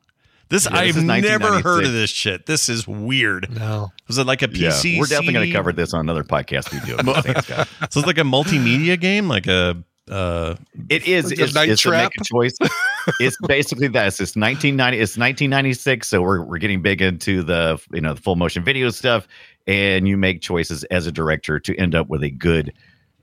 This 0.48 0.68
Yeah, 0.70 0.76
I've 0.78 0.96
is 0.96 1.02
never 1.02 1.60
heard 1.60 1.84
of 1.84 1.92
this 1.92 2.08
shit. 2.10 2.46
This 2.46 2.68
is 2.68 2.86
weird. 2.86 3.50
no, 3.52 3.90
Was 4.06 4.18
it 4.18 4.26
like 4.28 4.42
a 4.42 4.48
Yeah, 4.52 4.68
PC? 4.68 4.96
we're 5.00 5.06
definitely 5.06 5.32
going 5.32 5.48
to 5.48 5.52
cover 5.52 5.72
this 5.72 5.92
on 5.92 6.00
another 6.00 6.22
podcast 6.22 6.70
we 6.72 6.78
do. 6.86 6.96
So 7.90 7.98
it's 8.00 8.06
like 8.06 8.18
a 8.18 8.22
multimedia 8.22 9.00
game, 9.00 9.26
like 9.26 9.46
a. 9.48 9.82
Uh, 10.10 10.54
It 10.88 11.06
is. 11.06 11.32
It's, 11.32 11.54
night 11.54 11.68
it's 11.68 11.82
trap? 11.82 12.12
a 12.18 12.24
choice. 12.24 12.54
it's 13.20 13.36
basically 13.46 13.88
that. 13.88 14.06
It's 14.06 14.36
1990. 14.36 14.98
It's 14.98 15.16
1996. 15.18 16.08
So 16.08 16.22
we're 16.22 16.42
we're 16.42 16.58
getting 16.58 16.82
big 16.82 17.02
into 17.02 17.42
the 17.42 17.80
you 17.92 18.00
know 18.00 18.14
the 18.14 18.20
full 18.20 18.36
motion 18.36 18.62
video 18.64 18.90
stuff, 18.90 19.26
and 19.66 20.06
you 20.06 20.16
make 20.16 20.40
choices 20.42 20.84
as 20.84 21.06
a 21.06 21.12
director 21.12 21.58
to 21.60 21.76
end 21.76 21.94
up 21.94 22.08
with 22.08 22.22
a 22.22 22.30
good. 22.30 22.72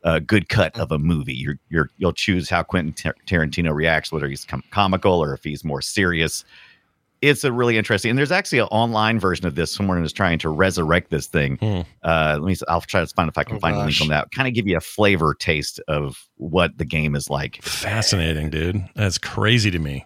Uh, 0.06 0.20
good 0.20 0.50
cut 0.50 0.78
of 0.78 0.92
a 0.92 1.00
movie. 1.00 1.34
You're, 1.34 1.58
you're, 1.70 1.90
you'll 1.96 2.12
choose 2.12 2.50
how 2.50 2.62
Quentin 2.62 2.92
Tar- 2.92 3.16
Tarantino 3.26 3.74
reacts, 3.74 4.12
whether 4.12 4.28
he's 4.28 4.44
com- 4.44 4.62
comical 4.70 5.24
or 5.24 5.34
if 5.34 5.46
he's 5.46 5.64
more 5.64 5.82
serious. 5.82 6.44
It's 7.24 7.44
a 7.46 7.52
really 7.54 7.78
interesting, 7.78 8.10
and 8.10 8.20
there's 8.20 8.32
actually 8.34 8.60
an 8.60 8.68
online 8.70 9.18
version 9.20 9.46
of 9.48 9.56
this. 9.56 9.72
Someone 9.72 10.04
is 10.04 10.12
trying 10.12 10.40
to 10.40 10.50
resurrect 10.50 11.10
this 11.10 11.28
thing. 11.28 11.56
Hmm. 11.58 11.82
Uh, 12.04 12.38
let 12.42 12.48
me. 12.48 12.56
I'll 12.68 12.82
try 12.82 13.00
to 13.00 13.08
find 13.08 13.30
if 13.30 13.38
I 13.38 13.44
can 13.46 13.56
Oh, 13.56 13.60
find 13.60 13.76
a 13.78 13.80
link 13.86 14.02
on 14.02 14.10
that. 14.10 14.32
Kind 14.32 14.48
of 14.48 14.54
give 14.54 14.68
you 14.68 14.76
a 14.76 14.82
flavor 14.82 15.34
taste 15.34 15.80
of 15.88 16.28
what 16.36 16.78
the 16.78 16.84
game 16.86 17.16
is 17.16 17.30
like. 17.30 17.62
fascinating, 17.64 18.50
dude. 18.50 18.84
That's 18.96 19.18
crazy 19.18 19.72
to 19.72 19.80
me. 19.80 20.06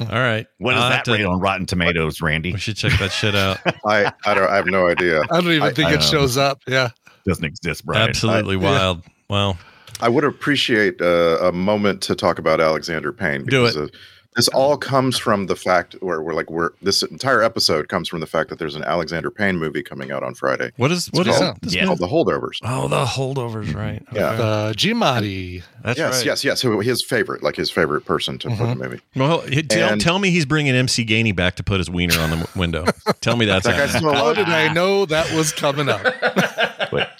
All 0.00 0.06
right. 0.06 0.46
What 0.58 0.74
is 0.74 0.82
I'll 0.82 0.90
have 0.90 0.98
that 0.98 1.04
to- 1.06 1.12
rate 1.12 1.24
on 1.24 1.40
Rotten 1.40 1.64
Tomatoes, 1.64 2.20
Randy? 2.20 2.52
We 2.52 2.58
should 2.58 2.76
check 2.76 2.98
that 2.98 3.10
shit 3.10 3.34
out. 3.34 3.58
I 3.86 4.12
I 4.26 4.34
don't 4.34 4.50
I 4.50 4.56
have 4.56 4.66
no 4.66 4.86
idea. 4.86 5.22
I 5.30 5.40
don't 5.40 5.50
even 5.50 5.62
I- 5.62 5.72
think 5.72 5.88
I 5.88 5.92
it 5.94 6.00
know. 6.00 6.00
shows 6.02 6.36
up. 6.36 6.60
Yeah, 6.68 6.90
Doesn't 7.26 7.44
exist, 7.44 7.86
Brian. 7.86 8.08
Absolutely 8.10 8.56
I- 8.56 8.60
yeah. 8.60 8.70
wild. 8.78 9.02
Well, 9.30 9.58
I 10.00 10.08
would 10.10 10.24
appreciate 10.24 11.00
uh, 11.00 11.38
a 11.40 11.52
moment 11.52 12.02
to 12.02 12.14
talk 12.14 12.38
about 12.38 12.60
Alexander 12.60 13.12
Payne. 13.12 13.44
Do 13.46 13.62
because, 13.64 13.76
it. 13.76 13.94
Uh, 13.94 13.98
this 14.38 14.46
all 14.48 14.76
comes 14.76 15.18
from 15.18 15.46
the 15.46 15.56
fact 15.56 15.96
where 16.00 16.22
we're 16.22 16.32
like 16.32 16.48
we're 16.48 16.70
this 16.80 17.02
entire 17.02 17.42
episode 17.42 17.88
comes 17.88 18.08
from 18.08 18.20
the 18.20 18.26
fact 18.26 18.48
that 18.50 18.58
there's 18.60 18.76
an 18.76 18.84
Alexander 18.84 19.32
Payne 19.32 19.56
movie 19.58 19.82
coming 19.82 20.12
out 20.12 20.22
on 20.22 20.34
Friday. 20.34 20.70
What 20.76 20.92
is 20.92 21.08
what 21.08 21.26
is 21.26 21.36
called, 21.36 21.56
it? 21.56 21.62
This 21.62 21.74
Yeah. 21.74 21.86
called 21.86 21.98
The 21.98 22.06
Holdovers. 22.06 22.58
Oh, 22.62 22.86
the 22.86 23.04
holdovers, 23.04 23.74
right? 23.74 24.00
Yeah. 24.12 24.30
Okay. 24.30 24.42
Uh, 24.42 24.72
Giamatti. 24.74 25.62
That's 25.82 25.98
yes, 25.98 26.16
right. 26.18 26.26
yes, 26.26 26.44
yes. 26.44 26.60
So 26.60 26.78
his 26.78 27.04
favorite, 27.04 27.42
like 27.42 27.56
his 27.56 27.68
favorite 27.70 28.02
person 28.04 28.38
to 28.38 28.48
put 28.50 28.60
in 28.60 28.78
the 28.78 28.84
movie. 28.88 29.00
Well, 29.16 29.40
he- 29.40 29.64
tell, 29.64 29.92
And- 29.92 30.00
tell 30.00 30.20
me 30.20 30.30
he's 30.30 30.46
bringing 30.46 30.74
MC 30.74 31.04
Gainey 31.04 31.34
back 31.34 31.56
to 31.56 31.64
put 31.64 31.78
his 31.78 31.90
wiener 31.90 32.18
on 32.20 32.30
the 32.30 32.48
window. 32.54 32.84
tell 33.20 33.36
me 33.36 33.44
that's 33.44 33.66
That 33.66 33.76
guy's 33.76 33.90
happening. 33.92 34.12
still 34.12 34.24
How 34.24 34.34
did 34.34 34.48
I 34.48 34.72
know 34.72 35.04
that 35.06 35.32
was 35.34 35.52
coming 35.52 35.88
up? 35.88 36.02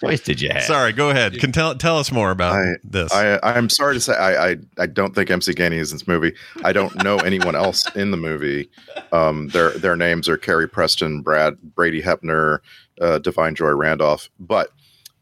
What 0.00 0.10
choice 0.10 0.20
did 0.20 0.40
you 0.40 0.50
have? 0.50 0.62
Sorry, 0.64 0.92
go 0.92 1.10
ahead. 1.10 1.38
Can 1.38 1.52
tell 1.52 1.74
tell 1.74 1.98
us 1.98 2.12
more 2.12 2.30
about 2.30 2.54
I- 2.54 2.74
this. 2.84 3.12
I, 3.12 3.38
I'm 3.42 3.68
sorry 3.68 3.94
to 3.94 4.00
say, 4.00 4.14
I, 4.14 4.50
I, 4.50 4.56
I 4.78 4.86
don't 4.86 5.14
think 5.14 5.30
MC 5.30 5.52
Gainey 5.52 5.72
is 5.78 5.92
in 5.92 5.96
this 5.98 6.06
movie. 6.08 6.34
I 6.64 6.72
don't 6.72 7.02
know 7.02 7.16
anyone 7.24 7.54
else 7.56 7.84
in 7.96 8.10
the 8.10 8.16
movie. 8.16 8.68
Um, 9.12 9.48
their 9.48 9.70
their 9.70 9.96
names 9.96 10.28
are 10.28 10.36
Carrie 10.36 10.68
Preston, 10.68 11.22
Brad, 11.22 11.56
Brady 11.74 12.02
Hepner, 12.02 12.58
uh, 13.00 13.18
Da'Vine 13.18 13.54
Joy 13.54 13.70
Randolph. 13.70 14.28
But 14.38 14.70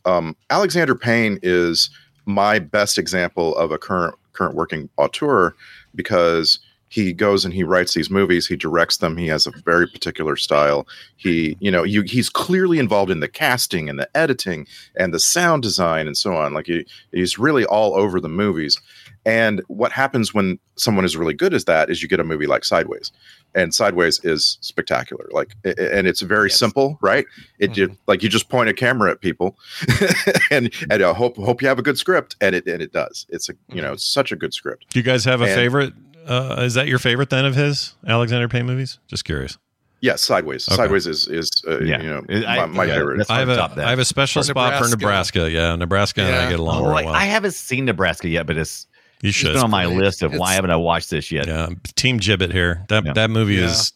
um, 0.05 0.37
Alexander 0.51 0.95
Payne 0.95 1.39
is 1.43 1.91
my 2.27 2.59
best 2.59 2.99
example 2.99 3.57
of 3.57 3.72
a 3.72 3.79
current 3.79 4.14
current 4.33 4.55
working 4.55 4.89
auteur 4.99 5.55
because 5.95 6.59
he 6.89 7.12
goes 7.12 7.45
and 7.45 7.53
he 7.53 7.64
writes 7.64 7.95
these 7.95 8.11
movies 8.11 8.47
he 8.47 8.57
directs 8.57 8.99
them 8.99 9.16
he 9.16 9.26
has 9.26 9.47
a 9.47 9.53
very 9.64 9.87
particular 9.87 10.37
style. 10.37 10.87
He 11.16 11.57
you 11.61 11.70
know 11.70 11.82
you, 11.82 12.03
he's 12.03 12.28
clearly 12.28 12.78
involved 12.78 13.11
in 13.11 13.20
the 13.20 13.28
casting 13.28 13.89
and 13.89 13.99
the 13.99 14.09
editing 14.16 14.66
and 14.97 15.12
the 15.12 15.18
sound 15.18 15.62
design 15.62 16.07
and 16.07 16.16
so 16.16 16.37
on 16.37 16.55
like 16.55 16.66
he, 16.66 16.87
he's 17.12 17.39
really 17.39 17.64
all 17.64 17.95
over 17.95 18.20
the 18.20 18.28
movies. 18.28 18.80
And 19.24 19.61
what 19.66 19.91
happens 19.91 20.32
when 20.32 20.61
someone 20.76 21.05
is 21.05 21.16
really 21.16 21.34
good 21.34 21.53
as 21.53 21.64
that 21.64 21.91
is 21.91 22.01
you 22.01 22.09
get 22.09 22.20
a 22.20 22.24
movie 22.24 22.47
like 22.47 22.64
sideways 22.64 23.11
and 23.57 23.74
sideways 23.74 24.24
is 24.24 24.57
spectacular 24.61 25.26
like 25.32 25.57
a- 25.64 25.74
a- 25.76 25.99
and 25.99 26.07
it's 26.07 26.20
very 26.20 26.51
simple 26.51 26.99
right? 27.01 27.26
It 27.59 27.72
ju- 27.72 27.89
mm-hmm. 27.89 27.97
like 28.07 28.22
you 28.22 28.28
just 28.28 28.49
point 28.49 28.68
a 28.68 28.74
camera 28.74 29.11
at 29.11 29.20
people 29.20 29.59
and 30.51 30.72
and 30.91 31.03
I 31.03 31.12
hope 31.12 31.37
hope 31.37 31.61
you 31.62 31.66
have 31.68 31.80
a 31.80 31.82
good 31.82 31.99
script 31.99 32.37
and 32.41 32.55
it 32.55 32.66
and 32.68 32.80
it 32.80 32.93
does. 32.93 33.26
It's 33.28 33.49
a 33.49 33.55
you 33.68 33.82
know 33.82 33.89
mm-hmm. 33.89 33.95
it's 33.95 34.05
such 34.05 34.30
a 34.30 34.37
good 34.37 34.55
script. 34.55 34.87
Do 34.91 35.01
you 35.01 35.03
guys 35.03 35.24
have 35.24 35.41
a 35.41 35.47
And- 35.47 35.55
favorite? 35.55 35.93
Uh, 36.27 36.57
is 36.61 36.74
that 36.74 36.89
your 36.89 36.99
favorite 36.99 37.31
then 37.31 37.45
of 37.45 37.55
his 37.55 37.95
Alexander 38.07 38.49
Payne 38.49 38.66
movies? 38.66 38.99
Just 39.07 39.24
curious. 39.24 39.59
Yes, 40.01 40.22
sideways. 40.22 40.68
Okay. 40.68 40.77
Sideways 40.77 41.07
is 41.07 41.27
is 41.29 41.51
uh, 41.66 41.81
Yeah. 41.81 42.03
you 42.03 42.09
know 42.11 42.47
I- 42.47 42.57
my, 42.59 42.66
my 42.66 42.85
yeah, 42.85 42.95
favorite. 42.97 43.31
I 43.31 43.39
have 43.39 43.49
hard 43.49 43.49
a 43.49 43.55
to 43.55 43.57
top 43.68 43.74
that. 43.77 43.87
I 43.87 43.91
have 43.91 43.99
a 43.99 44.05
special 44.05 44.41
Or 44.41 44.43
spot 44.45 44.83
for 44.83 44.89
Nebraska. 44.91 45.39
Nebraska. 45.39 45.51
Yeah, 45.51 45.77
Nebraska 45.77 46.22
and 46.22 46.35
I 46.35 46.51
get 46.51 46.59
along 46.61 46.81
Oh, 46.81 46.83
very 46.85 46.95
like, 46.95 47.07
well. 47.07 47.14
I 47.14 47.24
haven't 47.24 47.55
seen 47.55 47.87
Nebraska 47.87 48.29
yet, 48.29 48.47
but 48.47 48.57
it's, 48.59 48.87
you 49.22 49.29
it's 49.31 49.39
should. 49.39 49.55
been 49.55 49.62
on 49.62 49.70
my 49.70 49.87
great. 49.87 49.97
list 49.99 50.22
of 50.22 50.35
why 50.35 50.53
haven't 50.55 50.70
I 50.70 50.77
watched 50.77 51.11
this 51.11 51.33
yet? 51.33 51.47
Yeah, 51.47 51.68
Team 51.95 52.18
Gibbet 52.20 52.53
here. 52.53 52.85
That 52.89 53.07
Yeah. 53.07 53.12
that 53.14 53.31
movie 53.31 53.55
Yeah. 53.55 53.66
is 53.66 53.93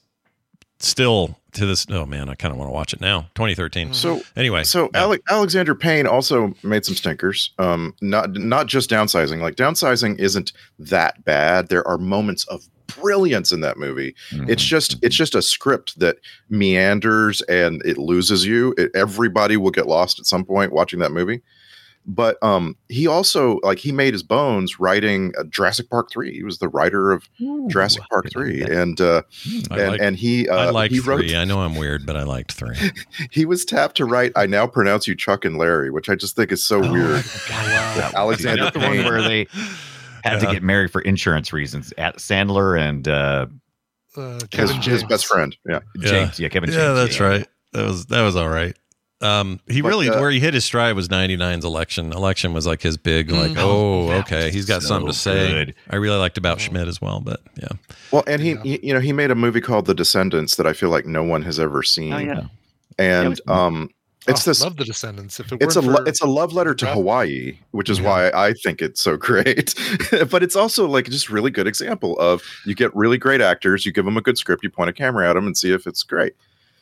still 0.78 1.36
to 1.52 1.66
this. 1.66 1.86
Oh 1.90 2.06
man, 2.06 2.28
I 2.28 2.34
kind 2.34 2.52
of 2.52 2.58
want 2.58 2.68
to 2.68 2.72
watch 2.72 2.92
it 2.92 3.00
now. 3.00 3.22
2013. 3.34 3.94
so 3.94 4.20
Anyway, 4.36 4.64
so 4.64 4.90
yeah. 4.94 5.04
Ale- 5.04 5.18
Alexander 5.28 5.74
Payne 5.74 6.06
also 6.06 6.54
made 6.62 6.84
some 6.84 6.94
stinkers. 6.94 7.52
Um, 7.58 7.94
not 8.00 8.32
not 8.32 8.66
just 8.66 8.90
downsizing. 8.90 9.40
Like 9.40 9.56
downsizing 9.56 10.18
isn't 10.18 10.52
that 10.78 11.24
bad. 11.24 11.68
There 11.68 11.86
are 11.86 11.98
moments 11.98 12.44
of 12.46 12.66
brilliance 12.86 13.52
in 13.52 13.60
that 13.60 13.78
movie. 13.78 14.14
It's 14.32 14.64
just 14.64 14.96
it's 15.02 15.14
just 15.14 15.34
a 15.34 15.42
script 15.42 15.98
that 16.00 16.16
meanders 16.48 17.40
and 17.42 17.82
it 17.84 17.98
loses 17.98 18.44
you. 18.46 18.74
It, 18.76 18.90
everybody 18.94 19.56
will 19.56 19.70
get 19.70 19.86
lost 19.86 20.18
at 20.18 20.26
some 20.26 20.44
point 20.44 20.72
watching 20.72 20.98
that 21.00 21.12
movie. 21.12 21.40
But 22.06 22.42
um, 22.42 22.76
he 22.88 23.06
also 23.06 23.60
like 23.62 23.78
he 23.78 23.92
made 23.92 24.14
his 24.14 24.22
bones 24.22 24.80
writing 24.80 25.32
uh, 25.38 25.44
Jurassic 25.44 25.88
Park 25.90 26.10
three. 26.10 26.32
He 26.34 26.42
was 26.42 26.58
the 26.58 26.68
writer 26.68 27.12
of 27.12 27.28
Jurassic 27.68 28.02
Park 28.10 28.30
three, 28.32 28.62
and 28.62 29.00
uh, 29.00 29.22
and 29.70 29.70
like- 29.92 30.00
and 30.00 30.16
he 30.16 30.48
uh, 30.48 30.56
I 30.56 30.70
liked 30.70 30.94
he 30.94 31.00
wrote 31.00 31.18
three. 31.20 31.36
I 31.36 31.44
know 31.44 31.60
I'm 31.60 31.76
weird, 31.76 32.06
but 32.06 32.16
I 32.16 32.22
liked 32.24 32.52
three. 32.52 32.76
he 33.30 33.44
was 33.44 33.64
tapped 33.64 33.96
to 33.98 34.06
write 34.06 34.32
I 34.34 34.46
now 34.46 34.66
pronounce 34.66 35.06
you 35.06 35.14
Chuck 35.14 35.44
and 35.44 35.58
Larry, 35.58 35.90
which 35.90 36.08
I 36.08 36.14
just 36.14 36.34
think 36.36 36.50
is 36.52 36.62
so 36.62 36.80
weird. 36.80 37.22
That- 38.00 38.14
Alexander 38.14 38.64
That's 38.64 38.74
the 38.76 38.80
one 38.82 38.98
where 39.04 39.20
they 39.22 39.46
had 40.24 40.34
Yeah. 40.34 40.38
to 40.38 40.52
get 40.52 40.62
married 40.62 40.90
for 40.90 41.02
insurance 41.02 41.52
reasons. 41.52 41.92
At 41.98 42.16
Sandler 42.16 42.80
and 42.80 43.06
uh, 43.06 43.46
Uh, 44.16 44.32
His, 44.34 44.42
Kevin 44.50 44.76
his 44.76 44.84
James. 44.84 45.04
best 45.04 45.26
friend. 45.26 45.56
Yeah. 45.68 45.80
James. 46.00 46.40
Yeah, 46.40 46.48
Kevin 46.48 46.70
James. 46.70 46.78
yeah, 46.82 46.92
that's 46.92 47.20
right. 47.20 47.46
That 47.72 47.84
was 47.86 48.06
that 48.06 48.22
was 48.22 48.34
all 48.36 48.48
right. 48.48 48.76
Um, 49.22 49.60
he 49.68 49.82
But, 49.82 49.88
really 49.88 50.08
uh, 50.08 50.18
where 50.20 50.30
he 50.30 50.40
hit 50.40 50.54
his 50.54 50.64
stride 50.64 50.94
was 50.96 51.08
99's 51.08 51.64
election. 51.64 52.12
Election 52.12 52.54
was 52.54 52.66
like 52.66 52.80
his 52.80 52.96
big 52.96 53.30
like, 53.30 53.52
Mm. 53.52 53.56
oh, 53.58 54.10
okay, 54.20 54.50
he's 54.50 54.64
got 54.66 54.80
so 54.82 54.88
something 54.88 55.08
to 55.08 55.12
say. 55.12 55.48
good. 55.50 55.74
I 55.90 55.96
really 55.96 56.16
liked 56.18 56.38
about 56.38 56.60
Schmidt 56.60 56.88
as 56.88 57.00
well, 57.02 57.20
but 57.20 57.40
yeah. 57.60 57.68
Well, 58.10 58.24
and 58.26 58.40
he, 58.40 58.56
he- 58.62 58.80
you 58.86 58.94
know, 58.94 59.00
he 59.00 59.12
made 59.12 59.30
a 59.30 59.34
movie 59.34 59.60
called 59.60 59.84
The 59.86 59.94
Descendants 59.94 60.56
that 60.56 60.66
I 60.66 60.72
feel 60.72 60.88
like 60.88 61.04
no 61.06 61.22
one 61.22 61.42
has 61.42 61.60
ever 61.60 61.82
seen. 61.82 62.12
Oh, 62.14 62.18
yeah. 62.18 62.42
And 62.98 63.40
um, 63.46 63.90
it's 64.26 64.46
Oh, 64.46 64.50
this. 64.50 64.62
Love 64.62 64.76
the 64.76 64.84
Descendants. 64.84 65.38
If 65.40 65.52
it 65.52 65.62
It's 65.62 65.76
a 65.76 65.82
for- 65.82 66.06
it's 66.08 66.20
a 66.20 66.26
love 66.26 66.52
letter 66.52 66.74
to 66.74 66.84
Right. 66.86 66.94
Hawaii, 66.94 67.58
which 67.72 67.88
is 67.90 68.00
why 68.00 68.30
I 68.30 68.52
think 68.54 68.80
it's 68.82 69.00
so 69.02 69.16
great. 69.18 69.74
but 70.30 70.42
it's 70.42 70.56
also 70.56 70.86
like 70.88 71.06
just 71.10 71.28
really 71.30 71.50
good 71.50 71.66
example 71.66 72.18
of 72.18 72.42
you 72.66 72.74
get 72.74 72.94
really 72.96 73.18
great 73.18 73.40
actors, 73.42 73.84
you 73.84 73.92
give 73.92 74.04
them 74.06 74.16
a 74.16 74.22
good 74.22 74.38
script, 74.38 74.62
you 74.62 74.70
point 74.70 74.88
a 74.90 74.92
camera 74.94 75.28
at 75.28 75.34
them 75.34 75.46
and 75.46 75.56
see 75.56 75.72
if 75.72 75.86
it's 75.86 76.02
great. 76.02 76.34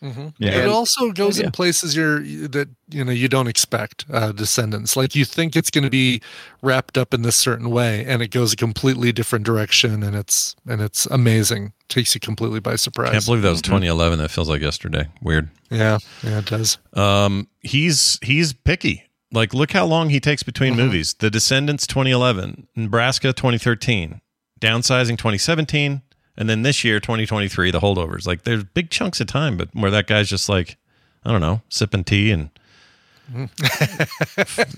Mhm. 0.02 0.32
Yeah. 0.38 0.50
it 0.62 0.68
also 0.68 1.10
goes 1.10 1.38
yeah. 1.38 1.46
in 1.46 1.50
places 1.50 1.96
you're 1.96 2.20
that 2.20 2.68
you 2.88 3.04
know 3.04 3.10
you 3.10 3.26
don't 3.28 3.48
expect 3.48 4.04
uh, 4.12 4.30
descendants 4.30 4.96
like 4.96 5.16
you 5.16 5.24
think 5.24 5.56
it's 5.56 5.70
going 5.70 5.82
to 5.82 5.90
be 5.90 6.20
wrapped 6.62 6.96
up 6.96 7.12
in 7.12 7.22
this 7.22 7.34
certain 7.34 7.68
way 7.70 8.04
and 8.06 8.22
it 8.22 8.28
goes 8.30 8.52
a 8.52 8.56
completely 8.56 9.10
different 9.10 9.44
direction 9.44 10.04
and 10.04 10.14
it's 10.14 10.54
and 10.68 10.80
it's 10.80 11.06
amazing 11.06 11.72
takes 11.88 12.14
you 12.14 12.20
completely 12.20 12.60
by 12.60 12.76
surprise 12.76 13.10
Can't 13.10 13.24
believe 13.26 13.42
that 13.42 13.50
was 13.50 13.60
Mm-hmm. 13.62 13.72
2011. 13.82 14.18
That 14.18 14.30
feels 14.30 14.48
like 14.48 14.60
yesterday. 14.62 15.08
Weird. 15.20 15.48
yeah 15.70 15.98
yeah 16.22 16.38
it 16.38 16.46
does 16.46 16.78
Um, 16.94 17.48
he's 17.60 18.18
he's 18.22 18.52
picky. 18.52 19.04
Like, 19.32 19.52
look 19.52 19.72
how 19.72 19.84
long 19.84 20.08
he 20.10 20.20
takes 20.20 20.42
between 20.42 20.74
Mm-hmm. 20.74 20.82
movies. 20.86 21.14
The 21.18 21.28
Descendants 21.28 21.86
2011, 21.86 22.68
Nebraska 22.76 23.32
2013, 23.34 24.20
Downsizing 24.60 25.18
2017, 25.18 26.00
and 26.38 26.48
then 26.48 26.62
this 26.62 26.82
year 26.84 27.00
2023, 27.00 27.70
The 27.70 27.80
Holdovers. 27.80 28.26
Like, 28.26 28.44
there's 28.44 28.64
big 28.64 28.88
chunks 28.88 29.20
of 29.20 29.26
time, 29.26 29.58
but 29.58 29.68
where 29.74 29.90
that 29.90 30.06
guy's 30.06 30.30
just 30.30 30.48
like, 30.48 30.78
I 31.24 31.30
don't 31.32 31.42
know, 31.42 31.60
sipping 31.68 32.04
tea 32.04 32.30
and 32.30 32.48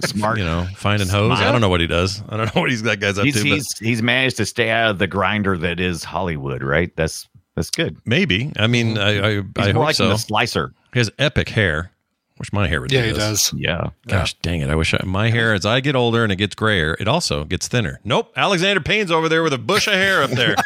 Smart. 0.00 0.38
you 0.38 0.44
know 0.44 0.66
finding 0.74 1.06
hose. 1.08 1.38
I 1.38 1.52
don't 1.52 1.60
know 1.60 1.68
what 1.68 1.80
he 1.80 1.86
does. 1.86 2.20
I 2.28 2.36
don't 2.36 2.52
know 2.52 2.60
what 2.62 2.70
he's 2.70 2.82
that 2.82 2.98
guy's 2.98 3.16
up 3.16 3.24
He's 3.24 3.34
to. 3.34 3.40
but 3.42 3.46
he's 3.48 3.78
he's 3.78 4.02
managed 4.02 4.38
to 4.38 4.46
stay 4.46 4.70
out 4.70 4.90
of 4.90 4.98
the 4.98 5.06
grinder 5.06 5.56
that 5.58 5.78
is 5.78 6.02
Hollywood, 6.02 6.60
right? 6.62 6.90
That's 6.96 7.28
that's 7.54 7.70
good. 7.70 7.96
maybe. 8.04 8.52
I 8.56 8.66
mean, 8.66 8.96
mm-hmm. 8.96 9.24
I 9.24 9.28
I, 9.28 9.64
He's 9.64 9.70
I 9.70 9.72
more 9.72 9.82
hope 9.82 9.88
like 9.88 9.94
so. 9.96 10.08
the 10.08 10.16
slicer. 10.16 10.72
He 10.92 10.98
has 10.98 11.12
epic 11.20 11.48
hair, 11.50 11.92
which 12.40 12.52
my 12.52 12.66
hair 12.66 12.80
would. 12.80 12.90
yeah 12.90 13.02
do 13.02 13.08
he 13.08 13.12
does 13.14 13.52
Yeah. 13.54 13.90
Gosh 14.08 14.34
dang 14.42 14.60
it! 14.62 14.68
I 14.70 14.74
wish 14.74 14.92
I, 14.94 15.00
my 15.04 15.30
hair, 15.30 15.54
as 15.54 15.64
I 15.64 15.78
get 15.80 15.94
older 15.94 16.24
and 16.24 16.32
it 16.32 16.36
gets 16.36 16.54
grayer, 16.56 16.96
it 16.98 17.06
also 17.06 17.44
gets 17.44 17.68
thinner. 17.68 18.00
Nope, 18.02 18.32
Alexander 18.36 18.80
Payne's 18.80 19.10
over 19.12 19.28
there 19.28 19.42
with 19.44 19.52
a 19.52 19.58
bush 19.58 19.86
of 19.86 19.92
hair 19.94 20.22
up 20.22 20.30
there. 20.30 20.56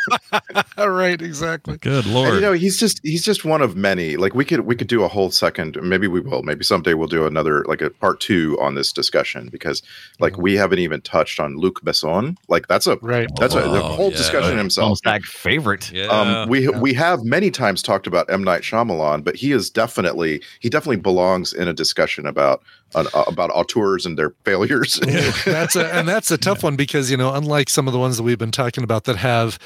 all 0.78 0.88
right 0.90 1.20
exactly 1.20 1.76
Good 1.78 2.06
And, 2.06 2.14
lord! 2.14 2.34
you 2.34 2.40
know, 2.40 2.52
he's 2.52 2.78
just 2.78 3.00
he's 3.02 3.24
just 3.24 3.44
one 3.44 3.60
of 3.60 3.76
many. 3.76 4.16
Like 4.16 4.34
we 4.34 4.44
could 4.44 4.60
we 4.60 4.76
could 4.76 4.86
do 4.88 5.02
a 5.02 5.08
whole 5.08 5.30
second. 5.30 5.76
Maybe 5.82 6.06
we 6.08 6.20
will. 6.20 6.42
Maybe 6.42 6.64
someday 6.64 6.94
we'll 6.94 7.08
do 7.08 7.26
another 7.26 7.64
like 7.66 7.82
a 7.82 7.90
part 7.90 8.20
two 8.20 8.56
on 8.60 8.74
this 8.76 8.92
discussion 8.92 9.48
because 9.50 9.82
like 10.20 10.38
we 10.38 10.54
haven't 10.54 10.78
even 10.78 11.00
touched 11.02 11.40
on 11.40 11.56
Luc 11.56 11.80
Besson. 11.82 12.36
Like 12.48 12.68
that's 12.68 12.86
a 12.86 12.96
right 13.02 13.28
that's 13.38 13.54
a 13.54 13.60
the 13.60 13.82
Oh, 13.82 13.88
whole 13.88 14.10
yeah. 14.10 14.16
discussion 14.16 14.56
himself. 14.56 14.84
Almost 15.04 15.26
favorite. 15.26 15.90
yeah, 15.92 16.06
Um, 16.06 16.48
we 16.48 16.68
we 16.68 16.94
have 16.94 17.24
many 17.24 17.50
times 17.50 17.82
talked 17.82 18.06
about 18.06 18.30
M 18.30 18.44
Night 18.44 18.62
Shyamalan, 18.62 19.24
but 19.24 19.34
he 19.36 19.52
is 19.52 19.70
definitely 19.70 20.42
he 20.60 20.68
definitely 20.68 20.96
belongs 20.96 21.52
in 21.52 21.63
a 21.68 21.72
discussion 21.72 22.26
about 22.26 22.62
uh, 22.94 23.04
about 23.26 23.50
auteurs 23.50 24.06
and 24.06 24.18
their 24.18 24.30
failures. 24.44 24.98
that's 25.44 25.76
a 25.76 25.94
and 25.94 26.06
that's 26.08 26.30
a 26.30 26.38
tough 26.38 26.62
one 26.62 26.76
because 26.76 27.10
you 27.10 27.16
know 27.16 27.32
unlike 27.34 27.68
some 27.68 27.86
of 27.86 27.92
the 27.92 27.98
ones 27.98 28.16
that 28.16 28.22
we've 28.22 28.38
been 28.38 28.50
talking 28.52 28.84
about 28.84 29.04
that 29.04 29.16
have 29.16 29.58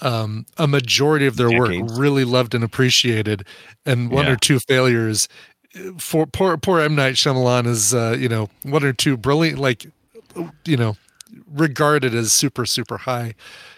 um, 0.00 0.46
a 0.58 0.66
majority 0.66 1.26
of 1.26 1.36
their 1.36 1.48
Decades. 1.48 1.92
work 1.92 2.00
really 2.00 2.24
loved 2.24 2.54
and 2.54 2.64
appreciated 2.64 3.44
and 3.86 4.10
one 4.10 4.26
Yeah. 4.26 4.32
or 4.32 4.36
two 4.36 4.58
failures 4.58 5.28
for 5.98 6.26
poor 6.26 6.56
poor 6.56 6.80
M 6.80 6.94
Night 6.94 7.14
Shyamalan 7.14 7.66
is 7.66 7.94
uh, 7.94 8.16
you 8.18 8.28
know 8.28 8.48
one 8.64 8.82
or 8.84 8.92
two 8.92 9.16
brilliant 9.16 9.58
like 9.58 9.86
you 10.64 10.76
know 10.76 10.96
regarded 11.46 12.14
as 12.14 12.32
super 12.32 12.66
super 12.66 12.98
high 12.98 13.34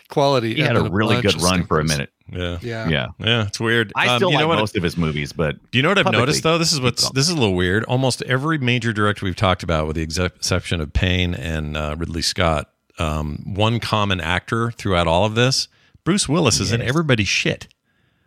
quality 0.08 0.54
He 0.54 0.60
had 0.62 0.76
and 0.76 0.86
a 0.86 0.90
really 0.90 1.20
good 1.20 1.40
run 1.42 1.64
for 1.66 1.80
a 1.80 1.84
minute. 1.84 2.10
yeah, 2.32 2.58
yeah 2.62 2.88
Yeah. 2.88 3.06
yeah. 3.18 3.46
It's 3.46 3.58
weird. 3.60 3.92
I 3.96 4.08
Um, 4.08 4.18
still 4.18 4.30
you 4.30 4.36
like 4.36 4.42
know 4.42 4.48
what? 4.48 4.58
most 4.58 4.76
of 4.76 4.82
his 4.82 4.96
movies, 4.96 5.32
but 5.32 5.56
Do 5.70 5.78
you 5.78 5.82
know 5.82 5.88
what 5.90 5.98
I've 5.98 6.10
noticed 6.12 6.42
though? 6.42 6.58
This 6.58 6.72
is 6.72 6.80
what's 6.80 7.10
this 7.10 7.24
is 7.28 7.30
a 7.30 7.34
little 7.36 7.54
weird. 7.54 7.84
Almost 7.84 8.22
every 8.22 8.58
major 8.58 8.92
director 8.92 9.24
we've 9.26 9.36
talked 9.36 9.62
about, 9.62 9.86
with 9.86 9.96
the 9.96 10.02
exception 10.02 10.80
of 10.80 10.92
Payne 10.92 11.34
and 11.34 11.76
uh, 11.76 11.96
Ridley 11.98 12.22
Scott, 12.22 12.70
um, 12.98 13.42
one 13.44 13.80
common 13.80 14.20
actor 14.20 14.70
throughout 14.72 15.06
all 15.06 15.24
of 15.24 15.34
this, 15.34 15.68
Bruce 16.04 16.28
Willis 16.28 16.60
is 16.60 16.70
in 16.72 16.82
everybody's 16.82 17.28
shit. 17.28 17.68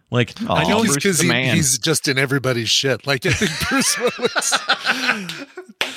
Like 0.10 0.34
Aw, 0.47 0.53
I 0.55 0.64
know 0.64 0.80
Bruce 0.80 0.88
he's 0.88 0.95
because 0.95 1.20
he, 1.20 1.49
he's 1.51 1.78
just 1.78 2.08
in 2.08 2.18
everybody's 2.18 2.70
shit. 2.70 3.05
Like 3.05 3.26
I 3.26 3.32
think 3.32 3.51
Bruce 3.68 3.97
Willis, 3.99 4.53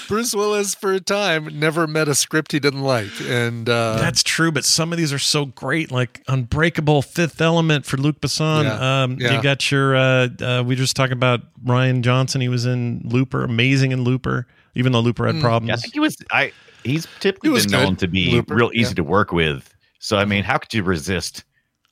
Bruce 0.09 0.35
Willis 0.35 0.75
for 0.75 0.93
a 0.93 0.99
time 1.01 1.49
never 1.59 1.87
met 1.87 2.09
a 2.09 2.15
script 2.17 2.51
he 2.51 2.59
didn't 2.59 2.83
like, 2.83 3.11
and 3.29 3.69
uh, 3.69 3.97
That's 3.99 4.25
true, 4.25 4.51
but 4.51 4.65
some 4.65 4.91
of 4.93 4.99
these 4.99 5.13
are 5.13 5.19
so 5.21 5.47
great, 5.47 5.93
like 5.93 6.23
Unbreakable, 6.27 7.03
Fifth 7.03 7.41
Element 7.41 7.87
for 7.87 7.97
Luc 7.99 8.21
Besson. 8.21 8.65
Yeah, 8.65 9.03
Um, 9.05 9.17
yeah. 9.21 9.37
You 9.37 9.43
got 9.43 9.71
your. 9.71 9.95
Uh, 9.95 10.29
uh, 10.41 10.65
we 10.67 10.75
just 10.75 10.97
talked 10.97 11.13
about 11.13 11.43
Rian 11.65 12.01
Johnson. 12.03 12.41
He 12.41 12.49
was 12.49 12.67
in 12.67 13.03
Looper, 13.05 13.45
amazing 13.45 13.93
in 13.93 14.03
Looper, 14.03 14.49
even 14.75 14.91
though 14.91 15.01
Looper 15.01 15.27
had 15.27 15.37
Mm. 15.37 15.41
problems. 15.41 15.69
Yeah, 15.69 15.75
I 15.75 15.77
think 15.77 15.95
he 15.95 16.01
was. 16.01 16.17
I 16.33 16.53
he's 16.83 17.07
typically 17.21 17.51
He 17.51 17.53
was 17.53 17.67
been 17.67 17.73
known 17.81 17.97
to 17.97 18.09
be 18.09 18.33
Looper, 18.33 18.57
real 18.57 18.71
easy 18.75 18.91
yeah. 18.91 18.95
to 18.95 19.05
work 19.05 19.31
with. 19.31 19.73
So 20.01 20.17
I 20.19 20.25
mean, 20.25 20.43
how 20.43 20.59
could 20.59 20.75
you 20.75 20.83
resist? 20.83 21.45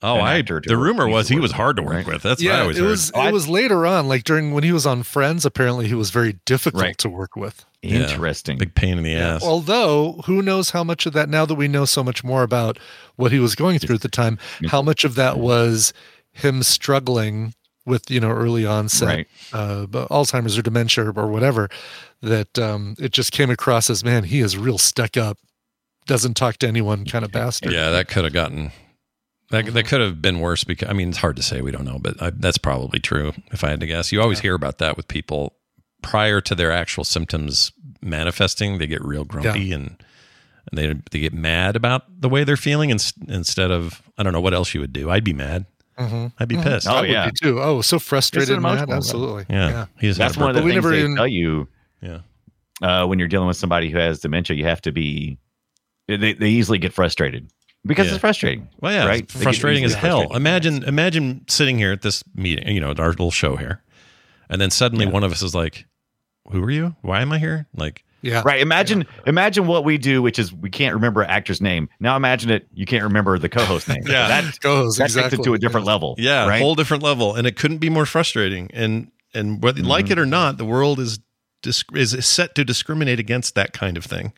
Oh, 0.02 0.16
I. 0.16 0.38
actor 0.38 0.60
to 0.60 0.68
The 0.68 0.76
rumor 0.76 1.08
was 1.08 1.28
he 1.28 1.38
was 1.38 1.52
hard 1.52 1.76
to 1.76 1.82
work 1.82 1.94
right? 1.94 2.06
with. 2.06 2.22
That's 2.22 2.42
what 2.44 2.52
I 2.54 2.60
always 2.60 2.78
it 2.78 2.82
heard. 2.82 2.90
was 2.90 3.12
Oh, 3.14 3.20
I- 3.20 3.28
it 3.28 3.32
was 3.32 3.48
later 3.48 3.86
on, 3.86 4.08
like 4.08 4.24
during 4.24 4.52
when 4.52 4.64
he 4.64 4.72
was 4.72 4.86
on 4.86 5.02
Friends. 5.02 5.44
Apparently, 5.44 5.88
he 5.88 5.94
was 5.94 6.10
very 6.10 6.38
difficult 6.44 6.82
Right. 6.82 6.98
to 6.98 7.08
work 7.08 7.36
with. 7.36 7.64
Yeah. 7.82 8.00
Interesting. 8.00 8.58
Big 8.58 8.74
pain 8.74 8.98
in 8.98 9.04
the 9.04 9.14
ass. 9.14 9.42
Although, 9.42 10.22
who 10.26 10.42
knows 10.42 10.70
how 10.70 10.82
much 10.82 11.06
of 11.06 11.12
that 11.12 11.28
now 11.28 11.44
that 11.46 11.54
we 11.54 11.68
know 11.68 11.84
so 11.84 12.02
much 12.02 12.24
more 12.24 12.42
about 12.42 12.78
what 13.16 13.30
he 13.32 13.38
was 13.38 13.54
going 13.54 13.78
through 13.78 13.94
at 13.96 14.00
the 14.02 14.08
time, 14.08 14.38
how 14.68 14.82
much 14.82 15.04
of 15.04 15.14
that 15.14 15.38
was 15.38 15.92
him 16.32 16.62
struggling 16.64 17.54
with 17.86 18.10
you 18.10 18.20
know 18.20 18.30
early 18.30 18.66
onset 18.66 19.08
Right. 19.08 19.26
uh, 19.52 19.86
Alzheimer's 19.86 20.58
or 20.58 20.62
dementia 20.62 21.10
or 21.16 21.26
whatever, 21.28 21.68
that 22.20 22.58
um, 22.58 22.94
it 22.98 23.12
just 23.12 23.32
came 23.32 23.48
across 23.50 23.88
as 23.88 24.04
man, 24.04 24.24
he 24.24 24.40
is 24.40 24.58
real 24.58 24.76
stuck 24.78 25.16
up, 25.16 25.38
doesn't 26.06 26.34
talk 26.34 26.56
to 26.58 26.68
anyone 26.68 27.04
kind 27.06 27.24
of 27.24 27.30
bastard. 27.32 27.72
yeah, 27.72 27.90
that 27.90 28.08
could 28.08 28.24
have 28.24 28.32
gotten. 28.32 28.72
That, 29.50 29.66
that 29.72 29.86
could 29.86 30.00
have 30.02 30.20
been 30.20 30.40
worse 30.40 30.62
because 30.64 30.88
I 30.88 30.92
mean 30.92 31.08
it's 31.08 31.18
hard 31.18 31.36
to 31.36 31.42
say 31.42 31.62
we 31.62 31.70
don't 31.70 31.84
know 31.86 31.98
but 31.98 32.20
I, 32.22 32.30
that's 32.30 32.58
probably 32.58 32.98
true 33.00 33.32
if 33.50 33.64
I 33.64 33.70
had 33.70 33.80
to 33.80 33.86
guess 33.86 34.12
you 34.12 34.20
always 34.20 34.40
hear 34.40 34.54
about 34.54 34.76
that 34.78 34.96
with 34.96 35.08
people 35.08 35.54
prior 36.02 36.40
to 36.42 36.54
their 36.54 36.70
actual 36.70 37.02
symptoms 37.04 37.72
manifesting 38.02 38.76
they 38.78 38.86
get 38.86 39.02
real 39.02 39.24
grumpy 39.24 39.72
and 39.72 39.96
and 40.70 40.78
they 40.78 40.94
they 41.10 41.18
get 41.20 41.32
mad 41.32 41.76
about 41.76 42.02
the 42.20 42.28
way 42.28 42.44
they're 42.44 42.56
feeling 42.58 42.90
ins- 42.90 43.14
instead 43.26 43.70
of 43.70 44.02
I 44.18 44.22
don't 44.22 44.34
know 44.34 44.40
what 44.40 44.52
else 44.52 44.74
you 44.74 44.80
would 44.80 44.92
do 44.92 45.10
I'd 45.10 45.24
be 45.24 45.32
mad 45.32 45.64
Mhm. 45.98 46.32
I'd 46.38 46.46
be 46.48 46.56
Mhm. 46.56 46.62
pissed 46.62 46.86
Oh, 46.86 46.96
I 46.96 47.00
would 47.00 47.10
yeah. 47.10 47.26
be 47.26 47.32
too. 47.42 47.60
Oh, 47.60 47.80
so 47.80 47.98
frustrated, 47.98 48.50
man. 48.60 48.60
emotional, 48.60 48.86
right? 48.88 48.96
Absolutely. 48.98 49.46
yeah, 49.48 49.86
he 49.98 50.06
just 50.08 50.18
That's 50.18 50.36
one 50.36 50.50
of 50.50 50.54
the 50.56 50.62
we 50.62 50.70
things 50.70 50.84
never 50.84 50.90
they 50.94 51.00
even- 51.00 51.16
tell 51.16 51.26
you 51.26 51.66
yeah 52.02 52.20
uh, 52.82 53.04
when 53.06 53.18
you're 53.18 53.26
dealing 53.26 53.48
with 53.48 53.56
somebody 53.56 53.90
who 53.90 53.98
has 53.98 54.20
dementia. 54.20 54.56
You 54.56 54.64
have 54.66 54.80
to 54.82 54.92
be. 54.92 55.38
They, 56.06 56.34
they 56.34 56.48
easily 56.50 56.78
get 56.78 56.92
frustrated 56.92 57.50
because 57.88 58.06
Yeah. 58.06 58.12
it's 58.12 58.20
frustrating. 58.20 58.68
Well, 58.80 58.92
yeah, 58.92 59.06
right? 59.06 59.22
it's 59.22 59.42
frustrating 59.42 59.84
as 59.84 59.94
hell. 59.94 60.18
frustrated. 60.20 60.36
Imagine, 60.36 60.84
imagine 60.84 61.44
sitting 61.48 61.78
here 61.78 61.90
at 61.92 62.02
this 62.02 62.22
meeting, 62.34 62.68
you 62.74 62.80
know, 62.80 62.90
at 62.92 63.00
our 63.00 63.08
little 63.10 63.32
show 63.32 63.56
here, 63.56 63.82
and 64.48 64.60
then 64.60 64.70
suddenly 64.70 65.06
Yeah. 65.06 65.12
one 65.12 65.24
of 65.24 65.32
us 65.32 65.42
is 65.42 65.54
like, 65.54 65.86
"Who 66.52 66.62
are 66.62 66.70
you? 66.70 66.94
Why 67.02 67.20
am 67.22 67.32
I 67.32 67.38
here?" 67.38 67.66
Like, 67.76 68.04
Yeah. 68.20 68.42
Right. 68.44 68.60
Imagine 68.60 69.06
imagine 69.26 69.66
what 69.68 69.84
we 69.84 69.96
do, 69.96 70.20
which 70.22 70.38
is 70.40 70.52
we 70.52 70.70
can't 70.70 70.92
remember 70.94 71.22
an 71.22 71.30
actor's 71.30 71.60
name. 71.60 71.88
Now 72.00 72.16
imagine 72.16 72.50
it, 72.50 72.66
you 72.74 72.84
can't 72.84 73.04
remember 73.04 73.38
the 73.38 73.48
co-host 73.48 73.88
name. 73.88 74.02
Yeah. 74.06 74.26
That, 74.26 74.58
Goes 74.60 74.96
that 74.96 75.04
takes 75.04 75.14
exactly. 75.16 75.38
it 75.38 75.44
to 75.44 75.54
a 75.54 75.58
different 75.58 75.86
level. 75.86 76.16
yeah, 76.18 76.46
Right. 76.48 76.60
whole 76.60 76.74
different 76.74 77.02
level, 77.04 77.34
and 77.36 77.46
it 77.46 77.54
couldn't 77.56 77.78
be 77.78 77.88
more 77.90 78.06
frustrating. 78.06 78.70
And 78.74 79.12
and 79.34 79.62
whether 79.62 79.82
like 79.82 80.06
Mm-hmm. 80.06 80.12
it 80.12 80.18
or 80.18 80.26
not, 80.26 80.58
the 80.58 80.64
world 80.64 80.98
is 80.98 81.20
disc- 81.62 81.94
is 81.94 82.10
set 82.26 82.54
to 82.56 82.64
discriminate 82.64 83.20
against 83.20 83.54
that 83.54 83.72
kind 83.72 83.96
of 83.96 84.04
thing, 84.04 84.32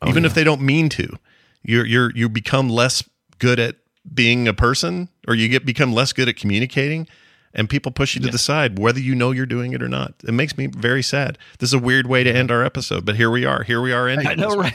Oh, 0.00 0.08
even 0.08 0.24
if 0.24 0.34
they 0.34 0.44
don't 0.44 0.60
mean 0.60 0.88
to. 0.90 1.18
You're 1.62 1.86
you're 1.86 2.12
you 2.14 2.28
become 2.28 2.68
less 2.68 3.02
good 3.38 3.58
at 3.58 3.76
being 4.12 4.48
a 4.48 4.54
person, 4.54 5.08
or 5.26 5.34
you 5.34 5.48
get 5.48 5.66
become 5.66 5.92
less 5.92 6.12
good 6.12 6.28
at 6.28 6.36
communicating. 6.36 7.06
And 7.54 7.68
people 7.68 7.90
push 7.90 8.14
you 8.14 8.20
to 8.20 8.28
the 8.28 8.38
side, 8.38 8.78
whether 8.78 9.00
you 9.00 9.14
know 9.14 9.30
you're 9.30 9.46
doing 9.46 9.72
it 9.72 9.82
or 9.82 9.88
not. 9.88 10.14
It 10.22 10.32
makes 10.32 10.56
me 10.58 10.66
very 10.66 11.02
sad. 11.02 11.38
This 11.58 11.70
is 11.70 11.74
a 11.74 11.78
weird 11.78 12.06
way 12.06 12.22
to 12.22 12.30
end 12.30 12.50
our 12.50 12.62
episode, 12.62 13.06
but 13.06 13.16
here 13.16 13.30
we 13.30 13.46
are. 13.46 13.62
Here 13.62 13.80
we 13.80 13.90
are 13.90 14.06
ending. 14.06 14.28
I 14.28 14.34
know, 14.34 14.54
right? 14.54 14.74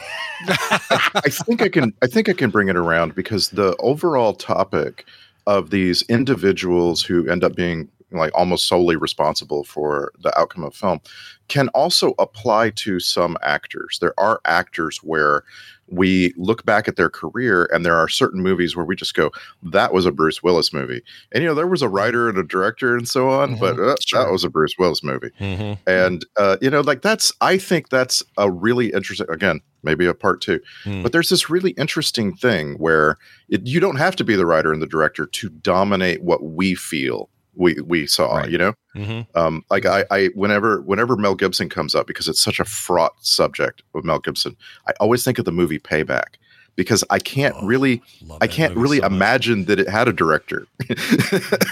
I 0.50 1.30
think 1.30 1.62
I 1.62 1.70
can 1.70 1.94
I 2.02 2.08
think 2.08 2.30
I 2.30 2.34
can 2.34 2.50
bring 2.50 2.70
it 2.70 2.76
around 2.76 3.14
because 3.16 3.50
the 3.50 3.76
overall 3.78 4.34
topic 4.34 5.06
of 5.46 5.70
these 5.70 6.02
individuals 6.04 7.04
who 7.04 7.30
end 7.30 7.44
up 7.44 7.56
being 7.56 7.90
like 8.12 8.32
almost 8.34 8.68
solely 8.68 8.96
responsible 8.96 9.64
for 9.64 10.12
the 10.22 10.38
outcome 10.38 10.64
of 10.64 10.76
film 10.76 11.00
can 11.48 11.68
also 11.70 12.14
apply 12.20 12.70
to 12.72 13.00
some 13.00 13.38
actors. 13.42 13.98
There 14.00 14.14
are 14.18 14.40
actors 14.46 14.98
where 15.04 15.44
we 15.90 16.34
look 16.38 16.66
back 16.66 16.88
at 16.88 16.96
their 16.96 17.10
career 17.10 17.70
and 17.74 17.86
there 17.86 17.96
are 17.96 18.08
certain 18.08 18.42
movies 18.42 18.76
where 18.76 18.86
we 18.86 18.96
just 18.96 19.14
go 19.16 19.32
that 19.62 19.94
was 19.94 20.06
a 20.06 20.12
Bruce 20.12 20.42
Willis 20.42 20.72
movie. 20.74 21.02
And 21.32 21.44
you 21.44 21.50
know 21.50 21.56
there 21.56 21.68
was 21.68 21.82
a 21.82 21.90
writer 21.90 22.30
and 22.30 22.38
a 22.38 22.44
director 22.44 22.96
and 22.96 23.08
so 23.08 23.30
on, 23.30 23.56
Mhm, 23.56 23.60
but 23.60 23.80
uh, 23.80 23.96
sure. 24.06 24.24
that 24.24 24.32
was 24.32 24.44
a 24.44 24.50
Bruce 24.50 24.76
Willis 24.80 25.04
movie 25.04 25.30
Mhm. 25.40 25.78
and 25.86 26.26
uh, 26.38 26.58
you 26.62 26.70
know 26.70 26.82
like 26.82 27.02
that's 27.02 27.32
i 27.42 27.58
think 27.58 27.90
that's 27.90 28.24
a 28.38 28.50
really 28.52 28.92
interesting 28.94 29.28
again 29.30 29.60
maybe 29.84 30.06
a 30.06 30.14
part 30.14 30.40
two 30.42 30.60
Hmm. 30.86 31.04
but 31.04 31.12
there's 31.12 31.30
this 31.30 31.50
really 31.50 31.72
interesting 31.72 32.34
thing 32.36 32.76
where 32.76 33.18
it, 33.50 33.68
you 33.68 33.80
don't 33.80 33.98
have 33.98 34.16
to 34.16 34.24
be 34.24 34.36
the 34.36 34.46
writer 34.46 34.72
and 34.72 34.82
the 34.82 34.88
director 34.88 35.26
to 35.26 35.50
dominate 35.50 36.24
what 36.24 36.44
we 36.44 36.74
feel 36.76 37.30
we 37.56 37.76
we 37.86 38.08
saw 38.08 38.38
Right. 38.38 38.49
you 38.49 38.58
know 38.58 38.74
Mhm. 38.95 39.26
um 39.36 39.64
like 39.70 39.86
I, 39.86 40.06
I 40.12 40.28
whenever 40.36 40.82
whenever 40.82 41.16
mel 41.16 41.36
gibson 41.36 41.70
comes 41.70 41.93
up 41.95 42.08
because 42.08 42.28
it's 42.28 42.39
such 42.41 42.60
a 42.60 42.66
fraught 42.66 43.14
subject 43.26 43.84
with 43.93 44.04
mel 44.06 44.20
gibson 44.20 44.56
i 44.88 44.91
always 44.99 45.24
think 45.24 45.39
of 45.39 45.45
the 45.45 45.51
movie 45.51 45.80
payback 45.80 46.36
because 46.76 47.04
i 47.12 47.20
can't 47.20 47.56
Oh, 47.60 47.66
really 47.66 48.01
I 48.41 48.47
can't 48.47 48.76
really 48.76 48.99
so 48.99 49.06
imagine 49.06 49.66
that 49.66 49.80
it 49.80 49.88
had 49.89 50.08
a 50.08 50.14
director. 50.14 50.66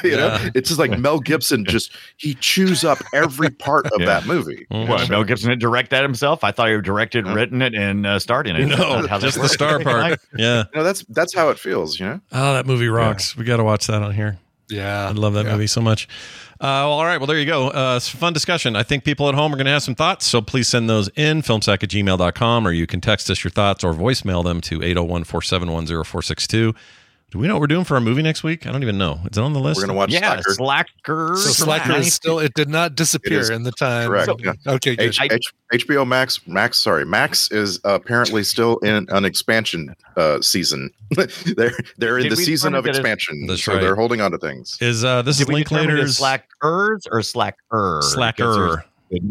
you 0.03 0.15
know, 0.17 0.37
it's 0.53 0.69
just 0.69 0.79
like 0.79 0.97
Mel 0.99 1.19
Gibson 1.19 1.65
just 1.65 1.91
he 2.17 2.35
chews 2.35 2.83
up 2.83 2.99
every 3.13 3.49
part 3.49 3.85
of 3.87 3.93
Yeah. 3.99 4.05
that 4.07 4.27
movie. 4.27 4.67
Mhm. 4.71 4.87
What, 4.87 5.09
Mel 5.09 5.23
Gibson 5.23 5.49
did 5.49 5.59
direct 5.59 5.89
that 5.91 6.03
himself? 6.03 6.43
I 6.43 6.51
thought 6.51 6.69
he 6.69 6.79
directed, 6.81 7.25
Huh? 7.25 7.33
written 7.33 7.61
it, 7.61 7.73
and 7.73 8.05
uh, 8.05 8.19
starred 8.19 8.47
in 8.47 8.55
it. 8.57 8.67
No, 8.67 8.75
not 9.01 9.09
how 9.09 9.17
that 9.17 9.25
just 9.25 9.41
the 9.41 9.49
star 9.49 9.79
part. 9.83 10.19
Yeah. 10.37 10.65
You 10.73 10.79
know, 10.79 10.83
that's 10.83 11.03
that's 11.09 11.33
how 11.33 11.49
it 11.49 11.57
feels. 11.57 11.99
You 11.99 12.05
know, 12.07 12.21
Oh, 12.31 12.53
that 12.53 12.65
movie 12.67 12.89
rocks. 12.89 13.35
We 13.35 13.43
got 13.45 13.57
to 13.57 13.63
watch 13.63 13.87
that 13.87 14.01
on 14.03 14.13
here. 14.13 14.37
Yeah. 14.71 15.09
I 15.09 15.11
love 15.11 15.33
that 15.33 15.45
Yeah. 15.45 15.51
movie 15.53 15.67
so 15.67 15.81
much. 15.81 16.07
Uh, 16.59 16.85
well, 16.85 16.91
all 16.91 17.05
right. 17.05 17.17
Well, 17.19 17.27
there 17.27 17.39
you 17.39 17.45
go. 17.45 17.69
Uh, 17.69 17.95
it's 17.97 18.13
a 18.13 18.17
fun 18.17 18.33
discussion. 18.33 18.75
I 18.75 18.83
think 18.83 19.03
people 19.03 19.27
at 19.27 19.33
home 19.35 19.51
are 19.51 19.55
going 19.57 19.65
to 19.65 19.71
have 19.71 19.81
some 19.83 19.95
thoughts. 19.95 20.27
So 20.27 20.41
please 20.41 20.67
send 20.67 20.89
those 20.89 21.09
in, 21.15 21.41
filmsack 21.41 21.83
at 21.83 21.89
gmail.com, 21.89 22.67
or 22.67 22.71
you 22.71 22.85
can 22.85 23.01
text 23.01 23.29
us 23.31 23.43
your 23.43 23.49
thoughts 23.51 23.83
or 23.83 23.93
voicemail 23.93 24.43
them 24.43 24.61
to 24.61 24.75
801 24.83 25.23
471 25.23 25.87
0462. 25.87 26.75
Do 27.31 27.39
we 27.39 27.47
know 27.47 27.53
what 27.53 27.61
we're 27.61 27.67
doing 27.67 27.85
for 27.85 27.95
our 27.95 28.01
movie 28.01 28.21
next 28.21 28.43
week? 28.43 28.67
I 28.67 28.73
don't 28.73 28.83
even 28.83 28.97
know. 28.97 29.13
Is 29.31 29.37
it 29.37 29.41
on 29.41 29.53
the 29.53 29.59
list? 29.61 29.79
we're 29.79 29.87
gonna 29.87 29.97
watch 29.97 30.11
Yeah, 30.11 30.19
Slacker. 30.41 30.53
Slacker. 30.53 31.35
So 31.37 31.49
Slacker 31.63 31.93
is 31.93 32.13
still 32.13 32.39
it 32.39 32.53
did 32.55 32.67
not 32.67 32.95
disappear 32.95 33.49
in 33.53 33.63
the 33.63 33.71
time. 33.71 34.09
correct, 34.09 34.25
So- 34.25 34.35
yeah. 34.43 34.51
Okay, 34.67 34.97
good. 34.97 35.15
H- 35.21 35.31
H- 35.31 35.53
HBO 35.87 36.05
Max, 36.05 36.45
Max, 36.45 36.77
sorry, 36.77 37.05
Max 37.05 37.49
is 37.49 37.79
apparently 37.85 38.43
still 38.43 38.79
in 38.79 39.05
an 39.09 39.23
expansion 39.23 39.95
uh, 40.17 40.41
season. 40.41 40.91
they're 41.55 41.71
they're 41.97 42.17
in 42.17 42.23
Did 42.23 42.33
the 42.33 42.35
season 42.35 42.75
of 42.75 42.83
that 42.83 42.89
it's- 42.89 42.99
expansion, 42.99 43.47
That's 43.47 43.63
so 43.63 43.73
right. 43.75 43.81
they're 43.81 43.95
holding 43.95 44.19
on 44.19 44.31
to 44.31 44.37
things. 44.37 44.77
Is 44.81 45.05
uh, 45.05 45.21
this 45.21 45.37
Did 45.37 45.43
is 45.47 45.53
we 45.53 45.63
determine 45.63 45.85
Linklater's 45.87 46.09
as 46.09 46.17
Slackers 46.17 47.07
or 47.09 47.21
Slacker? 47.21 47.99
Slacker 48.03 48.83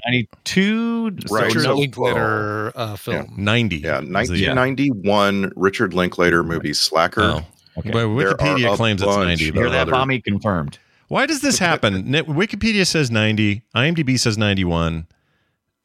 Ninety-two. 0.07 1.17
so 1.27 1.35
Right, 1.35 1.45
Richard 1.47 1.63
so- 1.65 1.75
Linklater 1.77 2.73
uh, 2.75 2.97
film. 2.97 3.33
90. 3.37 3.77
Yeah, 3.77 3.99
is 4.01 4.07
the- 4.07 4.13
1991 4.13 5.53
Richard 5.57 5.93
Linklater 5.95 6.43
movie 6.43 6.73
Slacker. 6.73 7.23
Oh. 7.23 7.43
Okay. 7.79 7.91
Well, 7.91 8.15
There 8.17 8.33
Wikipedia 8.35 8.75
claims 8.77 9.03
it's 9.03 9.17
90. 9.17 9.51
though. 9.51 9.61
Hear 9.61 9.71
that, 9.71 9.83
other- 9.83 9.93
Bommy? 9.93 10.21
Confirmed. 10.21 10.79
Why 11.09 11.27
does 11.27 11.41
this 11.41 11.59
happen? 11.59 12.05
Wikipedia 12.13 12.87
says 12.87 13.11
90. 13.11 13.63
IMDb 13.75 14.19
says 14.19 14.39
91. 14.39 15.07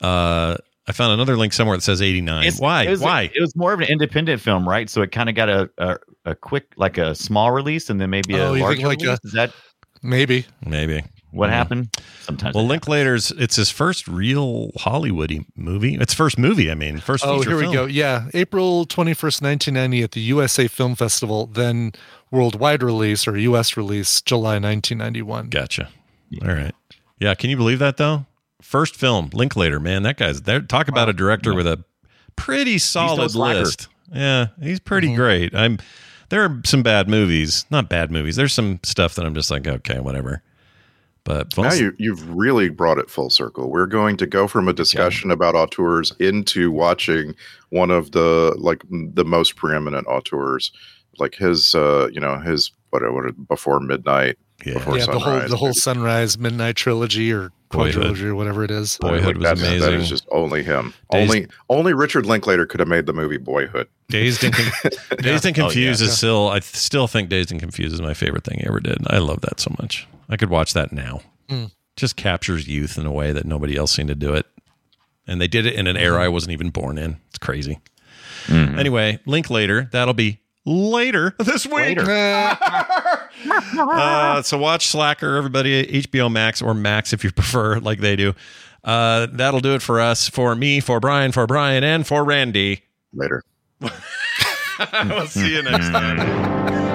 Uh, 0.02 0.58
I 0.88 0.92
found 0.92 1.14
another 1.14 1.36
link 1.36 1.52
somewhere 1.54 1.78
that 1.78 1.82
says 1.84 2.02
89. 2.02 2.44
It's- 2.44 2.60
Why? 2.60 2.84
It 2.84 2.90
was, 2.92 3.00
Why? 3.02 3.32
It 3.34 3.40
was 3.42 3.56
more 3.56 3.74
of 3.74 3.80
an 3.80 3.88
independent 3.88 4.42
film, 4.42 4.68
right? 4.68 4.90
So 4.90 5.02
it 5.02 5.12
kind 5.12 5.30
of 5.30 5.36
got 5.36 5.50
a, 5.50 5.70
a 5.78 5.98
a 6.28 6.36
quick, 6.36 6.74
like 6.76 6.98
a 6.98 7.14
small 7.16 7.52
release, 7.52 7.90
and 7.92 8.02
then 8.02 8.10
maybe 8.10 8.34
a 8.36 8.48
Oh, 8.48 8.54
you 8.54 8.66
think 8.68 8.82
larger 8.82 8.88
like 8.88 9.02
a- 9.02 9.06
release. 9.06 9.20
Is 9.24 9.34
that 9.34 9.52
Maybe. 10.04 10.46
Maybe. 10.66 11.04
What 11.36 11.50
Mhm. 11.50 11.54
happened? 11.54 11.90
Sometimes. 12.22 12.56
Well. 12.56 12.66
Linklater's 12.66 13.32
it's 13.38 13.56
his 13.58 13.70
first 13.70 14.08
real 14.08 14.72
Hollywoody 14.80 15.46
movie. 15.56 15.96
It's 15.96 16.14
first 16.14 16.38
movie, 16.40 16.72
I 16.72 16.76
mean, 16.76 16.98
first 17.00 17.24
Oh, 17.26 17.38
feature 17.40 17.50
here 17.52 17.58
we 17.58 17.64
film. 17.64 17.74
go. 17.74 17.86
Yeah, 17.86 18.28
April 18.34 18.86
21st, 18.86 19.42
1990 19.42 20.02
at 20.04 20.12
the 20.14 20.22
USA 20.22 20.68
Film 20.68 20.96
Festival, 20.96 21.48
then 21.48 21.92
worldwide 22.32 22.82
release 22.82 23.28
or 23.28 23.38
US 23.38 23.78
release 23.78 24.22
July 24.22 24.58
1991. 24.60 25.50
Gotcha. 25.50 25.90
All 26.42 26.48
right. 26.54 26.74
Yeah, 27.20 27.34
can 27.36 27.50
you 27.50 27.58
believe 27.58 27.80
that 27.80 27.98
though? 27.98 28.26
First 28.62 28.96
film, 28.96 29.30
Linklater, 29.32 29.80
man, 29.80 30.04
that 30.04 30.18
guy's 30.18 30.42
there. 30.42 30.60
Talk 30.62 30.88
about 30.88 31.08
a 31.08 31.14
director 31.14 31.54
with 31.54 31.68
a 31.68 31.84
pretty 32.36 32.78
solid 32.80 33.36
list. 33.36 33.88
Yeah, 34.14 34.48
he's 34.62 34.80
pretty 34.80 35.10
Mhm. 35.10 35.16
great. 35.16 35.56
I'm. 35.56 35.78
There 36.30 36.44
are 36.44 36.60
some 36.66 36.82
bad 36.82 37.08
movies, 37.08 37.66
not 37.70 37.88
bad 37.88 38.10
movies. 38.10 38.36
There's 38.36 38.52
some 38.54 38.80
stuff 38.82 39.14
that 39.16 39.26
I'm 39.26 39.36
just 39.36 39.52
like, 39.52 39.68
okay, 39.68 40.00
whatever. 40.00 40.42
But 41.26 41.58
Now 41.58 41.74
you, 41.74 41.94
you've 41.98 42.28
really 42.36 42.70
brought 42.70 42.98
it 43.00 43.10
full 43.10 43.30
circle. 43.30 43.70
We're 43.70 43.88
going 43.88 44.16
to 44.18 44.28
go 44.28 44.48
from 44.48 44.68
a 44.68 44.74
discussion 44.74 45.32
about 45.32 45.56
auteurs 45.56 46.14
into 46.20 46.72
watching 46.72 47.36
one 47.70 47.90
of 47.92 48.12
the 48.12 48.56
like 48.58 48.84
m- 48.92 49.12
the 49.14 49.26
most 49.26 49.56
preeminent 49.56 50.06
auteurs, 50.08 50.72
like 51.18 51.34
his, 51.36 51.74
uh, 51.76 52.10
you 52.14 52.20
know, 52.22 52.38
his 52.40 52.72
what, 52.92 53.02
what 53.12 53.48
before 53.48 53.80
midnight, 53.80 54.38
Yeah. 54.66 54.76
Before 54.76 54.98
yeah, 55.00 55.06
the 55.08 55.12
whole 55.14 55.22
Sunrise. 55.24 55.50
the 55.50 55.58
whole 55.58 55.74
sunrise 55.74 56.38
midnight 56.38 56.76
trilogy 56.76 57.34
or 57.34 57.52
Boyhood. 57.70 58.04
quadrilogy 58.16 58.22
or 58.26 58.36
whatever 58.36 58.64
it 58.64 58.70
is. 58.70 58.98
Boyhood 59.02 59.36
Like, 59.38 59.52
was 59.54 59.62
that's- 59.62 59.82
amazing. 59.82 60.02
is 60.02 60.10
just 60.10 60.28
only 60.32 60.62
him. 60.62 60.94
Days- 61.12 61.28
Only 61.30 61.48
only 61.70 61.94
Richard 61.94 62.28
Linklater 62.28 62.68
could 62.68 62.80
have 62.80 62.88
made 62.88 63.08
the 63.08 63.14
movie 63.14 63.38
Boyhood. 63.38 63.88
Dazed 64.10 64.44
and 64.44 64.54
Con- 64.54 64.92
Dazed 65.18 65.46
and 65.48 65.58
Oh, 65.58 65.62
yeah. 65.64 65.68
Confused 65.70 66.02
is 66.04 66.16
still. 66.16 66.50
I 66.50 66.60
th- 66.60 66.66
still 66.76 67.08
think 67.08 67.30
Dazed 67.30 67.50
and 67.52 67.60
Confused 67.60 67.96
is 67.96 68.02
my 68.02 68.14
favorite 68.14 68.44
thing 68.44 68.60
he 68.60 68.68
ever 68.68 68.80
did. 68.80 69.00
I 69.08 69.18
love 69.18 69.42
that 69.42 69.60
so 69.60 69.76
much. 69.82 70.08
I 70.30 70.38
could 70.38 70.50
watch 70.50 70.74
that 70.74 70.92
now. 70.92 71.22
Mm. 71.50 71.72
Just 71.96 72.16
captures 72.16 72.68
youth 72.68 72.98
in 72.98 73.06
a 73.06 73.12
way 73.12 73.32
that 73.32 73.46
nobody 73.46 73.78
else 73.78 73.92
seemed 73.92 74.10
to 74.10 74.16
do 74.16 74.34
it, 74.34 74.46
and 75.28 75.40
they 75.40 75.48
did 75.48 75.66
it 75.66 75.76
in 75.76 75.88
an 75.88 75.98
era 75.98 76.24
I 76.24 76.28
wasn't 76.28 76.54
even 76.54 76.70
born 76.70 76.98
in. 76.98 77.18
It's 77.30 77.38
crazy. 77.38 77.80
Anyway, 78.50 79.20
link 79.26 79.50
later. 79.50 79.90
That'll 79.92 80.14
be 80.14 80.40
later 80.66 81.36
this 81.40 81.66
week. 81.66 81.98
uh, 83.78 84.42
so 84.42 84.58
watch 84.58 84.88
Slacker, 84.88 85.38
everybody, 85.38 85.86
HBO 86.02 86.32
Max 86.32 86.62
or 86.62 86.74
Max 86.74 87.14
if 87.14 87.24
you 87.24 87.32
prefer, 87.32 87.80
like 87.80 88.00
they 88.00 88.16
do. 88.16 88.34
Uh, 88.84 89.28
that'll 89.32 89.62
do 89.62 89.74
it 89.74 89.82
for 89.82 90.00
us, 90.00 90.30
for 90.30 90.54
me, 90.56 90.80
for 90.80 91.00
Brian, 91.00 91.32
for 91.32 91.48
Brian, 91.48 91.84
and 91.84 92.06
for 92.06 92.24
Randy. 92.24 92.84
Later. 93.14 93.42
we'll 93.82 95.28
see 95.28 95.56
you 95.56 95.64
next 95.64 95.90
time. 95.90 96.95